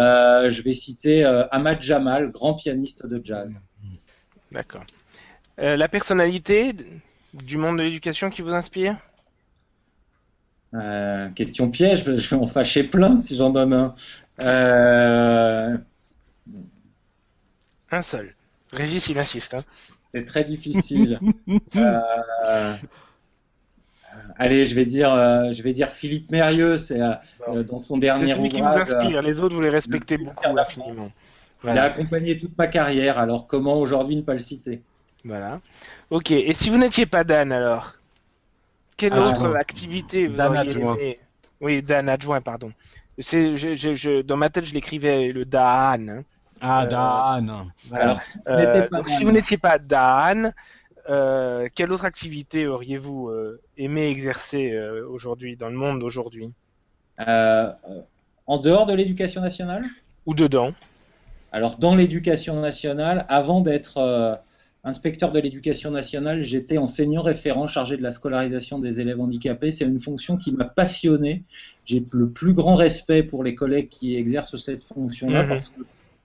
je 0.49 0.61
vais 0.61 0.73
citer 0.73 1.23
Ahmad 1.51 1.81
Jamal, 1.81 2.31
grand 2.31 2.55
pianiste 2.55 3.07
de 3.07 3.21
jazz. 3.23 3.55
D'accord. 4.53 4.85
Euh, 5.59 5.75
la 5.75 5.87
personnalité 5.87 6.73
du 7.33 7.57
monde 7.57 7.77
de 7.77 7.83
l'éducation 7.83 8.29
qui 8.29 8.41
vous 8.41 8.53
inspire? 8.53 8.97
Euh, 10.75 11.29
Question 11.29 11.69
piège, 11.69 12.03
je 12.05 12.35
vais 12.35 12.41
en 12.41 12.47
fâcher 12.47 12.83
plein 12.83 13.19
si 13.19 13.35
j'en 13.35 13.49
donne 13.49 13.73
un. 13.73 13.95
Euh, 14.39 15.77
un 17.91 18.01
seul. 18.01 18.33
Régis, 18.71 19.07
il 19.07 19.19
insiste. 19.19 19.53
Hein. 19.53 19.63
C'est 20.13 20.25
très 20.25 20.43
difficile. 20.43 21.19
Allez, 24.37 24.65
je 24.65 24.75
vais 24.75 24.85
dire, 24.85 25.09
je 25.51 25.63
vais 25.63 25.73
dire 25.73 25.91
Philippe 25.91 26.31
Mérieux, 26.31 26.77
c'est 26.77 26.99
dans 26.99 27.79
son 27.79 27.97
dernier 27.97 28.27
C'est 28.27 28.35
celui 28.35 28.49
qui 28.49 28.61
vous 28.61 28.67
inspire. 28.67 29.21
Les 29.23 29.39
autres, 29.39 29.55
vous 29.55 29.61
les 29.61 29.69
respectez 29.69 30.17
beaucoup 30.17 30.57
infiniment. 30.57 31.11
Il 31.63 31.77
a 31.77 31.83
accompagné 31.83 32.37
toute 32.37 32.57
ma 32.57 32.67
carrière, 32.67 33.17
alors 33.17 33.47
comment 33.47 33.75
aujourd'hui 33.75 34.15
ne 34.17 34.21
pas 34.21 34.33
le 34.33 34.39
citer? 34.39 34.81
Voilà. 35.23 35.61
Ok, 36.09 36.31
et 36.31 36.53
si 36.53 36.69
vous 36.69 36.77
n'étiez 36.77 37.05
pas 37.05 37.23
Dan 37.23 37.51
alors? 37.51 37.93
Quelle 38.97 39.13
ah, 39.13 39.21
autre 39.21 39.55
activité 39.55 40.27
vous 40.27 40.35
Dan 40.35 40.55
adjoint. 40.57 40.97
Oui, 41.61 41.81
Dan 41.81 42.09
adjoint, 42.09 42.41
pardon. 42.41 42.71
Je, 43.17 44.21
dans 44.21 44.37
ma 44.37 44.49
tête, 44.49 44.65
je 44.65 44.73
l'écrivais 44.73 45.31
le 45.31 45.45
Dan. 45.45 46.09
Hein. 46.09 46.23
Ah, 46.61 46.83
euh, 46.83 46.87
Dan. 46.87 47.71
Alors, 47.91 48.19
euh, 48.47 48.87
si 49.07 49.23
vous 49.23 49.31
n'étiez 49.31 49.57
pas 49.57 49.77
Dan, 49.77 50.53
euh, 51.09 51.67
quelle 51.73 51.91
autre 51.91 52.05
activité 52.05 52.67
auriez-vous 52.67 53.31
aimé 53.77 54.09
exercer 54.09 54.77
aujourd'hui, 55.07 55.55
dans 55.55 55.69
le 55.69 55.75
monde 55.75 55.99
d'aujourd'hui? 55.99 56.53
En 57.17 58.57
dehors 58.57 58.85
de 58.85 58.93
l'éducation 58.93 59.41
nationale? 59.41 59.85
Ou 60.25 60.33
dedans? 60.33 60.73
Alors, 61.53 61.77
dans 61.77 61.95
l'éducation 61.95 62.59
nationale, 62.59 63.27
avant 63.29 63.61
d'être 63.61 63.99
euh, 63.99 64.33
inspecteur 64.83 65.31
de 65.31 65.39
l'éducation 65.39 65.91
nationale, 65.91 66.41
j'étais 66.41 66.79
enseignant 66.79 67.21
référent 67.21 67.67
chargé 67.67 67.95
de 67.95 68.01
la 68.01 68.09
scolarisation 68.09 68.79
des 68.79 68.99
élèves 68.99 69.21
handicapés. 69.21 69.69
C'est 69.69 69.85
une 69.85 69.99
fonction 69.99 70.35
qui 70.35 70.51
m'a 70.51 70.65
passionné. 70.65 71.43
J'ai 71.85 72.03
le 72.11 72.27
plus 72.27 72.55
grand 72.55 72.75
respect 72.75 73.21
pour 73.21 73.43
les 73.43 73.53
collègues 73.53 73.87
qui 73.87 74.15
exercent 74.15 74.57
cette 74.57 74.83
fonction-là 74.83 75.43
mhm. 75.43 75.49
parce 75.49 75.69
que 75.69 75.81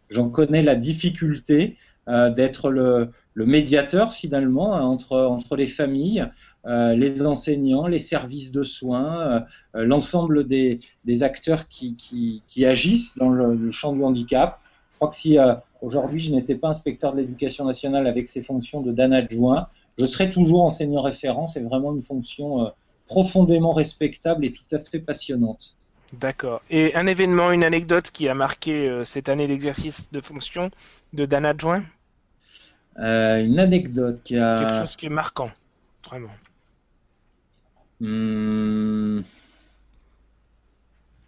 j'en 0.09 0.31
connais 0.31 0.63
la 0.63 0.77
difficulté 0.77 1.77
euh, 2.09 2.31
d'être 2.31 2.71
le, 2.71 3.11
médiateur 3.37 4.15
finalement 4.15 4.73
entre, 4.77 5.15
entre 5.15 5.57
les 5.57 5.67
familles, 5.67 6.25
euh, 6.65 6.95
les 6.95 7.21
enseignants, 7.27 7.87
les 7.87 7.99
services 7.99 8.51
de 8.51 8.63
soins, 8.63 9.45
l'ensemble 9.75 10.49
des, 10.49 10.79
des, 11.05 11.23
acteurs 11.23 11.69
qui, 11.69 11.97
qui, 11.97 12.43
qui, 12.47 12.65
agissent 12.65 13.19
dans 13.19 13.29
le 13.29 13.71
champ 13.71 13.93
du 13.93 14.03
handicap 14.03 14.59
crois 14.99 15.11
que 15.11 15.17
si 15.17 15.39
euh, 15.39 15.55
aujourd'hui 15.81 16.19
je 16.19 16.35
n'étais 16.35 16.57
pas 16.57 16.69
inspecteur 16.69 17.13
de 17.13 17.19
l'éducation 17.19 17.65
nationale 17.65 18.07
avec 18.07 18.29
ses 18.29 18.43
fonctions 18.43 18.81
de 18.81 18.93
Dan 18.93 19.13
adjoint, 19.13 19.69
je 19.97 20.05
serais 20.05 20.31
toujours 20.31 20.65
enseignant 20.65 21.03
référent. 21.03 21.47
C'est 21.47 21.61
vraiment 21.61 21.95
une 21.95 22.03
fonction 22.03 22.67
euh, 22.67 22.69
profondément 23.07 23.73
respectable 23.73 24.45
et 24.45 24.53
tout 24.53 24.65
à 24.73 24.79
fait 24.79 24.99
passionnante. 24.99 25.77
D'accord. 26.13 26.63
Et 26.71 26.95
un 26.95 27.07
événement, 27.07 27.53
une 27.53 27.65
anecdote 27.65 28.11
qui 28.11 28.29
a 28.29 28.35
marqué 28.35 28.89
euh, 28.89 29.05
cette 29.05 29.29
année 29.29 29.47
d'exercice 29.47 30.11
de 30.11 30.21
fonction 30.21 30.71
de 31.13 31.27
Dan 31.27 31.45
adjoint? 31.45 31.85
Une 32.97 33.61
anecdote 33.61 34.21
qui 34.25 34.37
a. 34.37 34.59
Quelque 34.59 34.79
chose 34.81 34.97
qui 34.97 35.07
est 35.07 35.11
marquant, 35.11 35.51
vraiment. 36.05 36.33
Hmm. 38.01 39.21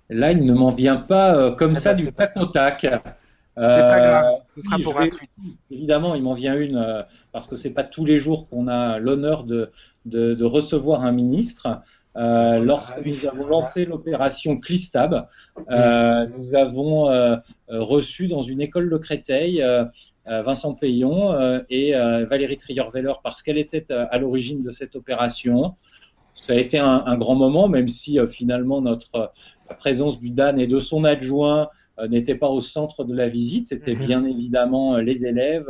Là, 0.08 0.32
il 0.32 0.44
ne 0.44 0.52
m'en 0.52 0.70
vient 0.70 0.96
pas 0.96 1.52
comme 1.52 1.74
ah 1.76 1.80
ça 1.80 1.94
bah, 1.94 2.02
du 2.02 2.12
tac 2.12 2.36
au 2.36 2.46
tac. 2.46 2.84
C'est 3.56 3.62
pas 3.62 3.98
grave, 3.98 4.34
ce 4.54 4.62
sera 4.62 4.78
pour 4.78 5.00
un 5.00 5.08
Évidemment, 5.70 6.14
il 6.14 6.22
m'en 6.22 6.34
vient 6.34 6.56
une 6.56 7.04
parce 7.32 7.46
que 7.46 7.56
c'est 7.56 7.70
pas 7.70 7.84
tous 7.84 8.04
les 8.04 8.18
jours 8.18 8.48
qu'on 8.48 8.68
a 8.68 8.98
l'honneur 8.98 9.44
de, 9.44 9.70
de, 10.06 10.34
de, 10.34 10.44
recevoir 10.44 11.04
un 11.04 11.12
ministre. 11.12 11.82
Euh, 12.16 12.58
lorsque 12.58 12.94
ah 12.96 13.00
nous 13.04 13.26
avons 13.26 13.46
lancé 13.46 13.84
l'opération 13.84 14.58
Clistab, 14.58 15.28
euh, 15.70 16.26
nous 16.36 16.54
avons 16.56 17.08
euh, 17.08 17.36
reçu 17.68 18.26
dans 18.26 18.42
une 18.42 18.60
école 18.60 18.90
de 18.90 18.96
Créteil 18.96 19.64
Vincent 20.26 20.74
Payon 20.74 21.60
et 21.70 21.92
Valérie 21.92 22.56
Trierweiler 22.56 23.14
parce 23.22 23.42
qu'elle 23.42 23.58
était 23.58 23.90
à 23.92 24.16
l'origine 24.18 24.62
de 24.62 24.70
cette 24.70 24.96
opération. 24.96 25.74
Ça 26.34 26.52
a 26.52 26.56
été 26.56 26.78
un, 26.78 27.02
un 27.06 27.16
grand 27.16 27.34
moment, 27.34 27.68
même 27.68 27.88
si 27.88 28.18
finalement 28.28 28.80
notre 28.80 29.32
la 29.68 29.74
présence 29.74 30.18
du 30.18 30.30
DAN 30.30 30.56
et 30.56 30.66
de 30.66 30.80
son 30.80 31.04
adjoint 31.04 31.68
n'était 32.08 32.34
pas 32.34 32.48
au 32.48 32.60
centre 32.60 33.04
de 33.04 33.14
la 33.14 33.28
visite. 33.28 33.68
C'était 33.68 33.94
mhm. 33.94 34.00
bien 34.00 34.24
évidemment 34.24 34.96
les 34.96 35.26
élèves, 35.26 35.68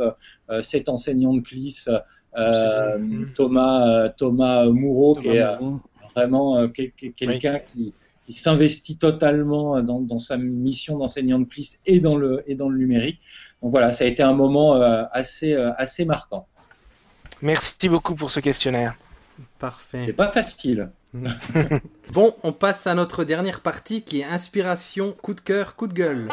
cet 0.61 0.89
enseignant 0.89 1.33
de 1.33 1.41
CLIS, 1.41 1.89
Thomas, 3.35 4.09
Thomas 4.09 4.65
Moureau, 4.69 5.15
qui 5.15 5.29
est 5.29 5.43
vraiment 6.15 6.57
euh, 6.57 6.67
quelqu'un 6.67 7.59
qui, 7.59 7.93
s'investit 8.29 8.97
totalement 8.97 9.81
dans, 9.83 10.17
sa 10.17 10.37
mission 10.37 10.97
d'enseignant 10.97 11.39
de 11.39 11.43
CLIS 11.43 11.79
et 11.85 11.99
dans 11.99 12.15
le, 12.15 12.43
et 12.47 12.55
dans 12.55 12.69
le 12.69 12.77
numérique. 12.77 13.19
Donc 13.61 13.71
voilà, 13.71 13.91
ça 13.91 14.05
a 14.05 14.07
été 14.07 14.23
un 14.23 14.31
moment 14.31 14.75
euh, 14.75 15.03
assez, 15.11 15.53
euh, 15.53 15.73
assez 15.77 16.05
marquant. 16.05 16.47
Merci 17.41 17.89
beaucoup 17.89 18.15
pour 18.15 18.31
ce 18.31 18.39
questionnaire. 18.39 18.95
Parfait. 19.59 20.03
C'est 20.05 20.13
pas 20.13 20.29
facile. 20.29 20.89
bon, 22.13 22.33
on 22.43 22.53
passe 22.53 22.87
à 22.87 22.95
notre 22.95 23.23
dernière 23.23 23.61
partie 23.61 24.01
qui 24.01 24.21
est 24.21 24.25
inspiration, 24.25 25.13
coup 25.21 25.33
de 25.33 25.41
cœur, 25.41 25.75
coup 25.75 25.87
de 25.87 25.93
gueule. 25.93 26.29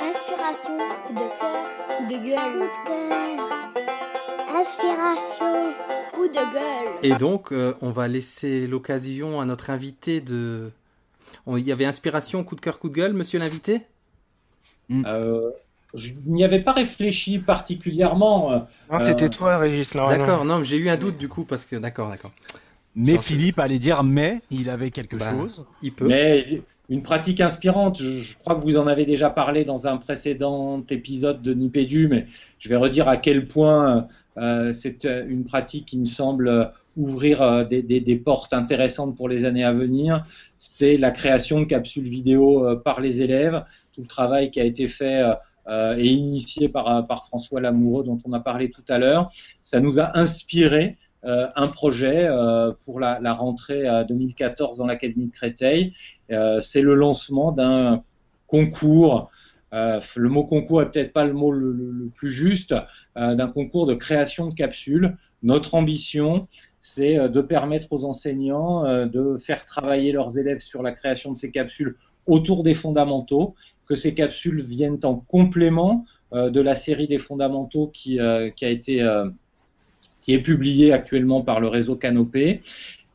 Inspiration, 0.00 0.78
coup 1.06 1.14
de 1.14 1.18
cœur, 1.18 1.98
coup 1.98 2.04
de 2.06 2.24
gueule. 2.24 2.52
Coup 2.52 2.58
de 2.58 2.68
cœur. 2.86 4.58
Inspiration, 4.60 5.72
de 6.28 6.52
gueule. 6.52 6.98
Et 7.02 7.14
donc, 7.14 7.52
euh, 7.52 7.74
on 7.80 7.90
va 7.90 8.08
laisser 8.08 8.66
l'occasion 8.66 9.40
à 9.40 9.44
notre 9.44 9.70
invité 9.70 10.20
de. 10.20 10.70
Il 11.46 11.66
y 11.66 11.72
avait 11.72 11.84
inspiration, 11.84 12.44
coup 12.44 12.56
de 12.56 12.60
cœur, 12.60 12.78
coup 12.78 12.88
de 12.88 12.94
gueule, 12.94 13.12
monsieur 13.12 13.38
l'invité? 13.38 13.82
Mm. 14.88 15.04
euh, 15.06 15.50
Je 15.94 16.10
n'y 16.26 16.44
avais 16.44 16.60
pas 16.60 16.72
réfléchi 16.72 17.38
particulièrement. 17.38 18.52
Euh, 18.52 18.58
non, 18.90 19.00
c'était 19.04 19.28
toi, 19.30 19.58
Régis. 19.58 19.92
D'accord, 19.92 20.44
non, 20.44 20.62
j'ai 20.62 20.76
eu 20.76 20.88
un 20.88 20.96
doute 20.96 21.18
du 21.18 21.28
coup, 21.28 21.44
parce 21.44 21.64
que. 21.64 21.76
D'accord, 21.76 22.08
d'accord. 22.08 22.32
Mais 22.94 23.18
Philippe 23.18 23.58
allait 23.58 23.78
dire 23.78 24.02
mais, 24.02 24.40
il 24.50 24.70
avait 24.70 24.90
quelque 24.90 25.16
bah, 25.16 25.30
chose. 25.30 25.66
Il 25.82 25.92
peut. 25.92 26.06
Mais 26.06 26.62
une 26.88 27.02
pratique 27.02 27.40
inspirante, 27.42 28.02
je, 28.02 28.34
crois 28.38 28.54
que 28.54 28.62
vous 28.62 28.78
en 28.78 28.86
avez 28.86 29.04
déjà 29.04 29.28
parlé 29.28 29.64
dans 29.64 29.86
un 29.86 29.98
précédent 29.98 30.82
épisode 30.88 31.42
de 31.42 31.52
Nipédu, 31.52 32.08
mais 32.08 32.26
je 32.58 32.68
vais 32.70 32.76
redire 32.76 33.08
à 33.08 33.18
quel 33.18 33.46
point 33.46 34.08
euh, 34.38 34.72
c'est 34.72 35.04
euh, 35.04 35.26
une 35.28 35.44
pratique 35.44 35.84
qui 35.84 35.98
me 35.98 36.06
semble 36.06 36.48
euh, 36.48 36.64
ouvrir 36.96 37.66
des, 37.68 37.82
des, 37.82 38.16
portes 38.16 38.52
intéressantes 38.52 39.16
pour 39.16 39.28
les 39.28 39.44
années 39.44 39.64
à 39.64 39.72
venir. 39.72 40.24
C'est 40.56 40.96
la 40.96 41.10
création 41.10 41.60
de 41.60 41.64
capsules 41.64 42.08
vidéo 42.08 42.76
par 42.78 43.00
les 43.00 43.22
élèves, 43.22 43.62
tout 43.92 44.00
le 44.00 44.08
travail 44.08 44.50
qui 44.50 44.60
a 44.60 44.64
été 44.64 44.88
fait 44.88 45.22
et 45.70 46.06
initié 46.08 46.68
par, 46.68 47.06
par 47.06 47.24
François 47.26 47.60
Lamoureux 47.60 48.02
dont 48.02 48.18
on 48.24 48.32
a 48.32 48.40
parlé 48.40 48.68
tout 48.72 48.82
à 48.88 48.98
l'heure. 48.98 49.30
Ça 49.62 49.78
nous 49.78 50.00
a 50.00 50.18
inspiré 50.18 50.96
euh, 51.24 51.48
un 51.56 51.66
projet 51.66 52.26
euh, 52.28 52.72
pour 52.84 53.00
la, 53.00 53.18
rentrée 53.32 53.84
2014 54.08 54.78
dans 54.78 54.86
l'Académie 54.86 55.26
de 55.26 55.32
Créteil. 55.32 55.92
Euh, 56.30 56.60
c'est 56.60 56.80
le 56.80 56.94
lancement 56.94 57.52
d'un 57.52 58.02
concours 58.46 59.30
le 59.70 60.28
mot 60.30 60.44
concours 60.44 60.80
est 60.80 60.90
peut-être 60.90 61.12
pas 61.12 61.26
le 61.26 61.34
mot 61.34 61.52
le, 61.52 62.10
plus 62.14 62.30
juste, 62.30 62.74
d'un 63.14 63.48
concours 63.48 63.86
de 63.86 63.92
création 63.92 64.46
de 64.46 64.54
capsules. 64.54 65.14
Notre 65.42 65.74
ambition, 65.74 66.48
c'est 66.80 67.28
de 67.28 67.40
permettre 67.42 67.92
aux 67.92 68.06
enseignants 68.06 69.04
de 69.04 69.36
faire 69.36 69.66
travailler 69.66 70.12
leurs 70.12 70.38
élèves 70.38 70.60
sur 70.60 70.82
la 70.82 70.92
création 70.92 71.32
de 71.32 71.36
ces 71.36 71.50
capsules 71.50 71.96
autour 72.26 72.62
des 72.62 72.72
fondamentaux, 72.72 73.56
que 73.86 73.94
ces 73.94 74.14
capsules 74.14 74.64
viennent 74.64 75.00
en 75.02 75.16
complément 75.16 76.06
de 76.32 76.60
la 76.62 76.74
série 76.74 77.06
des 77.06 77.18
fondamentaux 77.18 77.88
qui, 77.88 78.18
qui 78.56 78.64
a 78.64 78.70
été 78.70 79.02
qui 80.28 80.34
est 80.34 80.42
publié 80.42 80.92
actuellement 80.92 81.40
par 81.40 81.58
le 81.58 81.68
réseau 81.68 81.96
Canopé. 81.96 82.60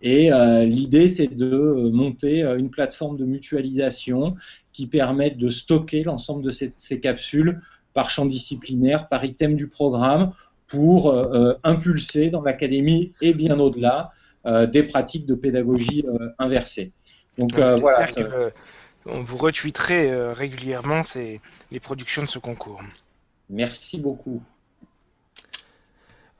Et 0.01 0.33
euh, 0.33 0.65
l'idée, 0.65 1.07
c'est 1.07 1.27
de 1.27 1.45
euh, 1.45 1.91
monter 1.91 2.41
euh, 2.41 2.57
une 2.57 2.71
plateforme 2.71 3.17
de 3.17 3.23
mutualisation 3.23 4.35
qui 4.71 4.87
permette 4.87 5.37
de 5.37 5.47
stocker 5.49 6.01
l'ensemble 6.01 6.41
de 6.43 6.49
ces, 6.49 6.99
capsules 6.99 7.61
par 7.93 8.09
champ 8.09 8.25
disciplinaire, 8.25 9.09
par 9.09 9.23
item 9.25 9.55
du 9.55 9.67
programme, 9.67 10.31
pour 10.65 11.13
impulser 11.63 12.31
dans 12.31 12.41
l'académie 12.41 13.13
et 13.21 13.35
bien 13.35 13.59
au-delà 13.59 14.09
des 14.71 14.81
pratiques 14.81 15.27
de 15.27 15.35
pédagogie 15.35 16.03
inversée. 16.39 16.91
Donc 17.37 17.53
voilà. 17.53 18.07
on 19.05 19.21
vous 19.21 19.37
retweeterez 19.37 20.33
régulièrement 20.33 21.01
les 21.13 21.79
productions 21.79 22.23
de 22.23 22.27
ce 22.27 22.39
concours. 22.39 22.81
Merci 23.51 23.99
beaucoup. 23.99 24.41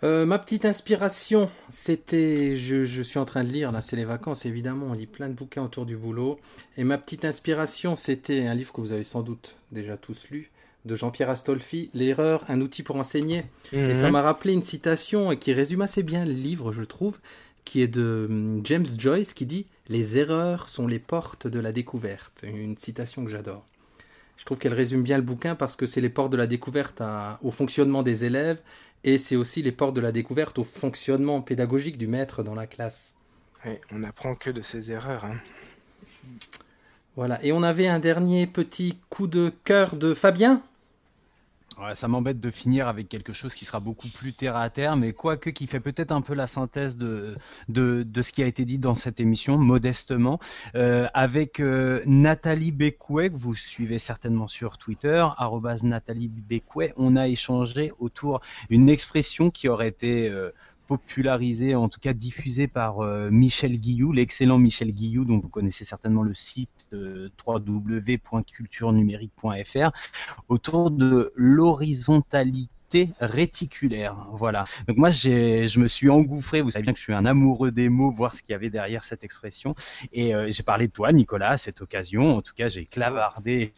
Euh, 0.04 0.26
ma 0.26 0.38
petite 0.38 0.66
inspiration, 0.66 1.49
c'était, 1.70 2.58
je, 2.58 3.01
suis 3.01 3.20
en 3.20 3.26
train 3.26 3.45
de 3.45 3.49
lire, 3.49 3.72
là 3.72 3.82
c'est 3.82 3.95
les 3.95 4.04
vacances 4.04 4.45
évidemment, 4.45 4.88
on 4.89 4.93
lit 4.93 5.08
plein 5.08 5.30
de 5.30 5.34
bouquins 5.34 5.64
autour 5.64 5.86
du 5.86 5.95
boulot, 5.95 6.39
et 6.76 6.84
ma 6.84 6.97
petite 6.97 7.24
inspiration 7.24 7.95
c'était 7.95 8.45
un 8.45 8.54
livre 8.54 8.74
que 8.74 8.82
vous 8.82 8.91
avez 8.91 9.06
sans 9.06 9.22
doute 9.22 9.56
déjà 9.72 9.95
tous 9.95 10.28
lu, 10.30 10.51
de 10.84 10.97
Jean-Pierre 10.97 11.30
Astolfi, 11.30 11.89
L'erreur, 11.93 12.43
un 12.49 12.60
outil 12.60 12.84
pour 12.84 12.97
enseigner. 12.97 13.45
Et 13.72 13.93
ça 13.93 14.08
mhm. 14.08 14.12
m'a 14.12 14.22
rappelé 14.22 14.51
une 14.51 14.64
citation 14.64 15.34
qui 15.38 15.54
résume 15.54 15.82
assez 15.82 16.04
bien 16.04 16.26
le 16.26 16.34
livre, 16.34 16.74
je 16.74 16.84
trouve, 16.84 17.20
qui 17.64 17.82
est 17.82 17.88
de 17.88 18.28
hum, 18.30 18.62
James 18.66 18.86
Joyce 18.97 19.34
qui 19.34 19.45
dit 19.45 19.68
Les 19.88 20.18
erreurs 20.18 20.68
sont 20.68 20.86
les 20.86 20.99
portes 20.99 21.47
de 21.47 21.62
la 21.62 21.72
découverte. 21.72 22.43
Une 22.43 22.78
citation 22.78 23.24
que 23.24 23.32
j'adore. 23.32 23.66
Je 24.36 24.45
trouve 24.45 24.58
qu'elle 24.58 24.74
résume 24.74 25.04
bien 25.04 25.18
le 25.18 25.24
bouquin 25.24 25.56
parce 25.56 25.78
que 25.78 25.86
c'est 25.86 26.01
les 26.01 26.10
portes 26.10 26.32
de 26.32 26.38
la 26.38 26.47
découverte 26.47 27.01
au 27.43 27.51
fonctionnement 27.51 28.04
des 28.04 28.26
élèves 28.26 28.60
et 29.04 29.18
c'est 29.18 29.36
aussi 29.36 29.62
les 29.62 29.72
portes 29.72 29.95
de 29.95 30.01
la 30.01 30.12
découverte 30.12 30.60
au 30.60 30.64
fonctionnement 30.64 31.41
pédagogique 31.41 31.97
du 31.97 32.08
maître 32.08 32.43
dans 32.43 32.56
la 32.56 32.68
classe. 32.68 33.14
on 33.91 33.99
n'apprend 33.99 34.36
que 34.36 34.49
de 34.49 34.62
ses 34.62 34.91
erreurs. 34.91 35.26
Hein. 35.26 35.38
Voilà, 37.16 37.43
et 37.43 37.51
on 37.51 37.62
avait 37.64 37.88
un 37.88 37.99
dernier 37.99 38.47
petit 38.47 38.97
coup 39.10 39.28
de 39.28 39.51
cœur 39.64 39.95
de 39.95 40.14
Fabien 40.14 40.62
ça 41.93 42.07
m'embête 42.07 42.39
de 42.39 42.49
finir 42.51 42.88
avec 42.88 43.09
quelque 43.09 43.34
chose 43.34 43.55
qui 43.55 43.65
sera 43.65 43.80
beaucoup 43.80 44.07
plus 44.07 44.34
terre 44.34 44.55
à 44.55 44.69
terre, 44.69 44.95
mais 44.95 45.13
quoique 45.13 45.49
qui 45.49 45.67
fait 45.67 45.80
peut-être 45.80 46.11
un 46.11 46.21
peu 46.21 46.34
la 46.34 46.47
synthèse 46.47 46.97
de, 46.97 47.36
de, 47.69 48.03
de, 48.03 48.21
ce 48.21 48.32
qui 48.32 48.43
a 48.43 48.45
été 48.45 48.65
dit 48.65 48.80
dans 48.80 48.95
cette 48.95 49.19
émission, 49.19 49.57
modestement, 49.57 50.39
euh, 50.76 51.07
avec 51.13 51.59
euh, 51.59 52.01
Nathalie 52.05 52.71
Becouet, 52.71 53.30
que 53.30 53.38
vous 53.38 53.55
suivez 53.55 53.99
certainement 53.99 54.47
sur 54.47 54.78
Twitter, 54.78 55.26
Nathalie 55.84 56.30
Becouet, 56.30 56.93
on 56.97 57.15
a 57.15 57.28
échangé 57.28 57.91
autour 57.99 58.41
d'une 58.69 58.89
expression 58.89 59.49
qui 59.49 59.67
aurait 59.67 59.88
été... 59.88 60.30
Euh, 60.30 60.51
popularisé, 60.88 61.75
en 61.75 61.89
tout 61.89 61.99
cas 61.99 62.13
diffusé 62.13 62.67
par 62.67 62.99
euh, 62.99 63.29
Michel 63.31 63.79
Guillou, 63.79 64.11
l'excellent 64.11 64.57
Michel 64.57 64.93
Guillou, 64.93 65.25
dont 65.25 65.39
vous 65.39 65.49
connaissez 65.49 65.84
certainement 65.84 66.23
le 66.23 66.34
site 66.34 66.88
euh, 66.93 67.29
www.culturenumérique.fr, 67.45 69.91
autour 70.49 70.91
de 70.91 71.31
l'horizontalité 71.36 72.69
réticulaire. 73.19 74.27
Voilà. 74.34 74.65
Donc 74.88 74.97
moi, 74.97 75.09
je 75.09 75.79
me 75.79 75.88
suis 75.88 76.09
engouffré. 76.09 76.61
Vous 76.61 76.71
savez 76.71 76.84
bien 76.84 76.93
que 76.93 76.99
je 76.99 77.03
suis 77.03 77.13
un 77.13 77.25
amoureux 77.25 77.71
des 77.71 77.89
mots, 77.89 78.11
voir 78.11 78.36
ce 78.36 78.41
qu'il 78.41 78.51
y 78.51 78.55
avait 78.55 78.69
derrière 78.69 79.03
cette 79.03 79.23
expression. 79.23 79.75
Et 80.11 80.36
euh, 80.36 80.51
j'ai 80.51 80.63
parlé 80.63 80.88
de 80.88 80.91
toi, 80.91 81.11
Nicolas, 81.11 81.51
à 81.51 81.57
cette 81.57 81.81
occasion. 81.81 82.38
En 82.38 82.41
tout 82.41 82.53
cas, 82.53 82.67
j'ai 82.67 82.86
clavardé. 82.86 83.73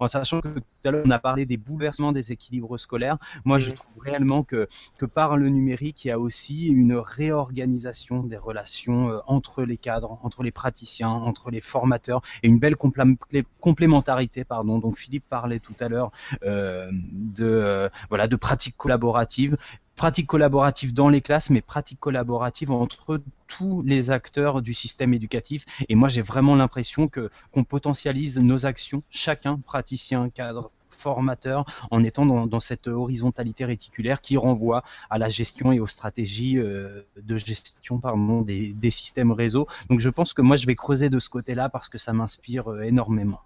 En 0.00 0.08
sachant 0.08 0.40
que 0.40 0.48
tout 0.48 0.62
à 0.84 0.90
l'heure 0.90 1.02
on 1.04 1.10
a 1.10 1.18
parlé 1.18 1.46
des 1.46 1.56
bouleversements 1.56 2.12
des 2.12 2.32
équilibres 2.32 2.78
scolaires. 2.78 3.18
Moi, 3.44 3.58
je 3.58 3.70
trouve 3.70 4.02
réellement 4.02 4.42
que, 4.42 4.66
que 4.98 5.06
par 5.06 5.36
le 5.36 5.48
numérique, 5.48 6.04
il 6.04 6.08
y 6.08 6.10
a 6.10 6.18
aussi 6.18 6.68
une 6.68 6.94
réorganisation 6.94 8.22
des 8.22 8.36
relations 8.36 9.10
euh, 9.10 9.18
entre 9.26 9.62
les 9.62 9.76
cadres, 9.76 10.18
entre 10.22 10.42
les 10.42 10.50
praticiens, 10.50 11.10
entre 11.10 11.50
les 11.50 11.60
formateurs 11.60 12.22
et 12.42 12.48
une 12.48 12.58
belle 12.58 12.76
complémentarité. 12.76 14.44
Pardon. 14.44 14.78
Donc 14.78 14.96
Philippe 14.96 15.24
parlait 15.28 15.60
tout 15.60 15.76
à 15.80 15.88
l'heure 15.88 16.10
euh, 16.44 16.90
de 16.92 17.44
euh, 17.44 17.88
voilà 18.08 18.26
de 18.26 18.36
pratiques 18.36 18.76
collaboratives 18.76 19.56
pratiques 20.00 20.28
collaboratives 20.28 20.94
dans 20.94 21.10
les 21.10 21.20
classes, 21.20 21.50
mais 21.50 21.60
pratiques 21.60 22.00
collaboratives 22.00 22.70
entre 22.70 23.20
tous 23.48 23.82
les 23.82 24.10
acteurs 24.10 24.62
du 24.62 24.72
système 24.72 25.12
éducatif. 25.12 25.66
Et 25.90 25.94
moi, 25.94 26.08
j'ai 26.08 26.22
vraiment 26.22 26.56
l'impression 26.56 27.06
que 27.06 27.28
qu'on 27.52 27.64
potentialise 27.64 28.38
nos 28.38 28.64
actions, 28.64 29.02
chacun, 29.10 29.58
praticien, 29.58 30.30
cadre, 30.30 30.70
formateur, 30.88 31.66
en 31.90 32.02
étant 32.02 32.24
dans, 32.24 32.60
cette 32.60 32.88
horizontalité 32.88 33.66
réticulaire 33.66 34.22
qui 34.22 34.38
renvoie 34.38 34.84
à 35.10 35.18
la 35.18 35.28
gestion 35.28 35.70
et 35.70 35.80
aux 35.80 35.86
stratégies 35.86 36.58
euh, 36.58 37.02
de 37.20 37.36
gestion 37.36 37.98
pardon, 37.98 38.40
des, 38.40 38.72
des, 38.72 38.90
systèmes 38.90 39.32
réseau. 39.32 39.66
Donc 39.90 40.00
je 40.00 40.08
pense 40.08 40.32
que 40.32 40.40
moi, 40.40 40.56
je 40.56 40.64
vais 40.64 40.76
creuser 40.76 41.10
de 41.10 41.18
ce 41.18 41.28
côté-là 41.28 41.68
parce 41.68 41.90
que 41.90 41.98
ça 41.98 42.14
m'inspire 42.14 42.72
euh, 42.72 42.80
énormément. 42.84 43.42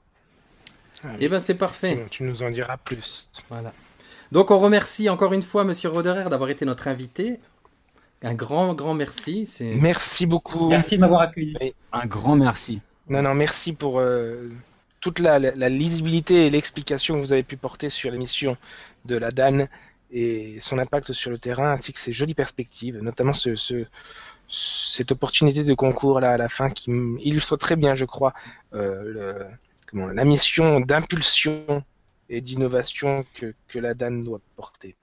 Eh 1.19 1.29
ben 1.29 1.41
c'est 1.41 1.57
parfait. 1.57 2.07
Tu 2.11 2.23
nous 2.23 2.45
en 2.45 2.51
diras 2.51 2.77
plus. 2.77 3.29
Voilà. 3.51 3.73
Donc 4.35 4.51
on 4.51 4.59
remercie 4.59 5.09
encore 5.09 5.32
une 5.32 5.45
fois 5.45 5.62
Monsieur 5.62 5.91
Roderer 5.91 6.28
d'avoir 6.28 6.51
été 6.51 6.64
notre 6.64 6.89
invité. 6.89 7.39
Un 8.20 8.35
grand, 8.35 8.74
grand 8.74 8.93
merci. 8.93 9.49
Merci 9.61 10.26
beaucoup. 10.26 10.70
Merci 10.70 10.97
de 10.97 11.03
m'avoir 11.03 11.20
accueilli. 11.20 11.55
Un 11.93 12.07
grand 12.07 12.35
merci. 12.35 12.80
Non, 13.09 13.22
non, 13.22 13.35
merci 13.35 13.72
pour 13.72 14.01
euh, 14.01 14.51
toute 15.01 15.20
la, 15.20 15.39
lisibilité 15.68 16.47
et 16.47 16.51
l'explication 16.51 17.14
que 17.14 17.20
vous 17.20 17.32
avez 17.32 17.45
pu 17.45 17.57
porter 17.57 17.89
sur 17.89 18.11
l'émission 18.11 18.57
de 19.05 19.14
la 19.14 19.30
DAN 19.30 19.68
et 20.11 20.57
son 20.59 20.78
impact 20.78 21.12
sur 21.12 21.30
le 21.30 21.39
terrain, 21.39 21.70
ainsi 21.70 21.93
que 21.93 22.01
ses 22.01 22.12
jolies 22.12 22.35
perspectives, 22.35 22.99
notamment 23.01 23.35
ce, 23.35 23.55
cette 24.49 25.12
opportunité 25.12 25.62
de 25.62 25.74
concours 25.74 26.18
là 26.18 26.32
à 26.32 26.37
la 26.39 26.49
fin 26.49 26.70
qui 26.70 26.91
illustre 27.20 27.57
très 27.57 27.76
bien, 27.76 27.95
je 27.95 28.05
crois, 28.05 28.35
euh, 28.74 29.45
comment, 29.87 30.09
la 30.09 30.24
mission 30.24 30.80
d'impulsion 30.80 31.85
et 32.29 32.41
d'innovation 32.41 33.25
que, 33.35 33.55
que, 33.68 33.79
la 33.79 33.95
DAN 33.95 34.22
doit 34.22 34.41
porter. 34.57 34.97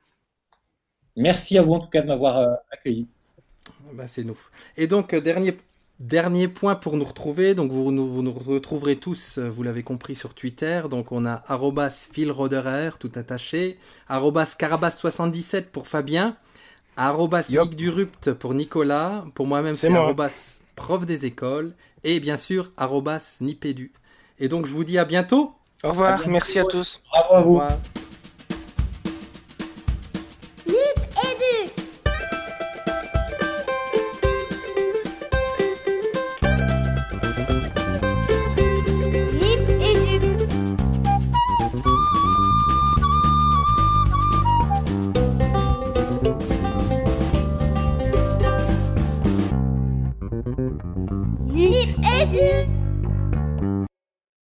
Merci 1.15 1.57
à 1.57 1.61
vous 1.61 1.73
en 1.73 1.79
tout 1.79 1.89
cas 1.89 2.01
de 2.01 2.07
m'avoir 2.07 2.37
euh, 2.37 2.53
accueilli. 2.71 3.07
Bah, 3.93 4.07
c'est 4.07 4.23
nous. 4.23 4.37
Et 4.77 4.87
donc, 4.87 5.13
euh, 5.13 5.21
dernier, 5.21 5.57
dernier 5.99 6.47
point 6.47 6.75
pour 6.75 6.97
nous 6.97 7.05
retrouver. 7.05 7.53
Donc, 7.53 7.71
vous, 7.71 7.91
nous, 7.91 8.07
vous 8.11 8.21
nous 8.21 8.33
retrouverez 8.33 8.95
tous, 8.95 9.37
euh, 9.37 9.49
vous 9.49 9.63
l'avez 9.63 9.83
compris, 9.83 10.15
sur 10.15 10.33
Twitter. 10.33 10.81
Donc, 10.89 11.11
on 11.11 11.25
a 11.25 11.43
philroderer, 11.89 12.91
tout 12.99 13.11
attaché, 13.15 13.77
carabas77 14.09 15.65
pour 15.65 15.87
Fabien, 15.87 16.37
arrobas 16.97 17.51
Durupt 17.75 18.33
pour 18.33 18.53
Nicolas, 18.53 19.25
pour 19.35 19.47
moi-même 19.47 19.77
c'est 19.77 19.93
arrobas 19.93 20.59
prof 20.75 21.05
des 21.05 21.25
écoles, 21.25 21.73
et 22.03 22.19
bien 22.19 22.37
sûr 22.37 22.71
arrobas 22.77 23.37
Nipédu. 23.41 23.91
Et 24.39 24.47
donc, 24.47 24.65
je 24.65 24.71
vous 24.73 24.83
dis 24.83 24.97
à 24.97 25.05
bientôt. 25.05 25.53
Au 25.83 25.89
revoir, 25.89 26.27
merci 26.27 26.59
à 26.59 26.63
tous. 26.63 27.01
Bravo 27.11 27.33
à 27.33 27.41
vous. 27.41 27.61
Nip 27.61 28.00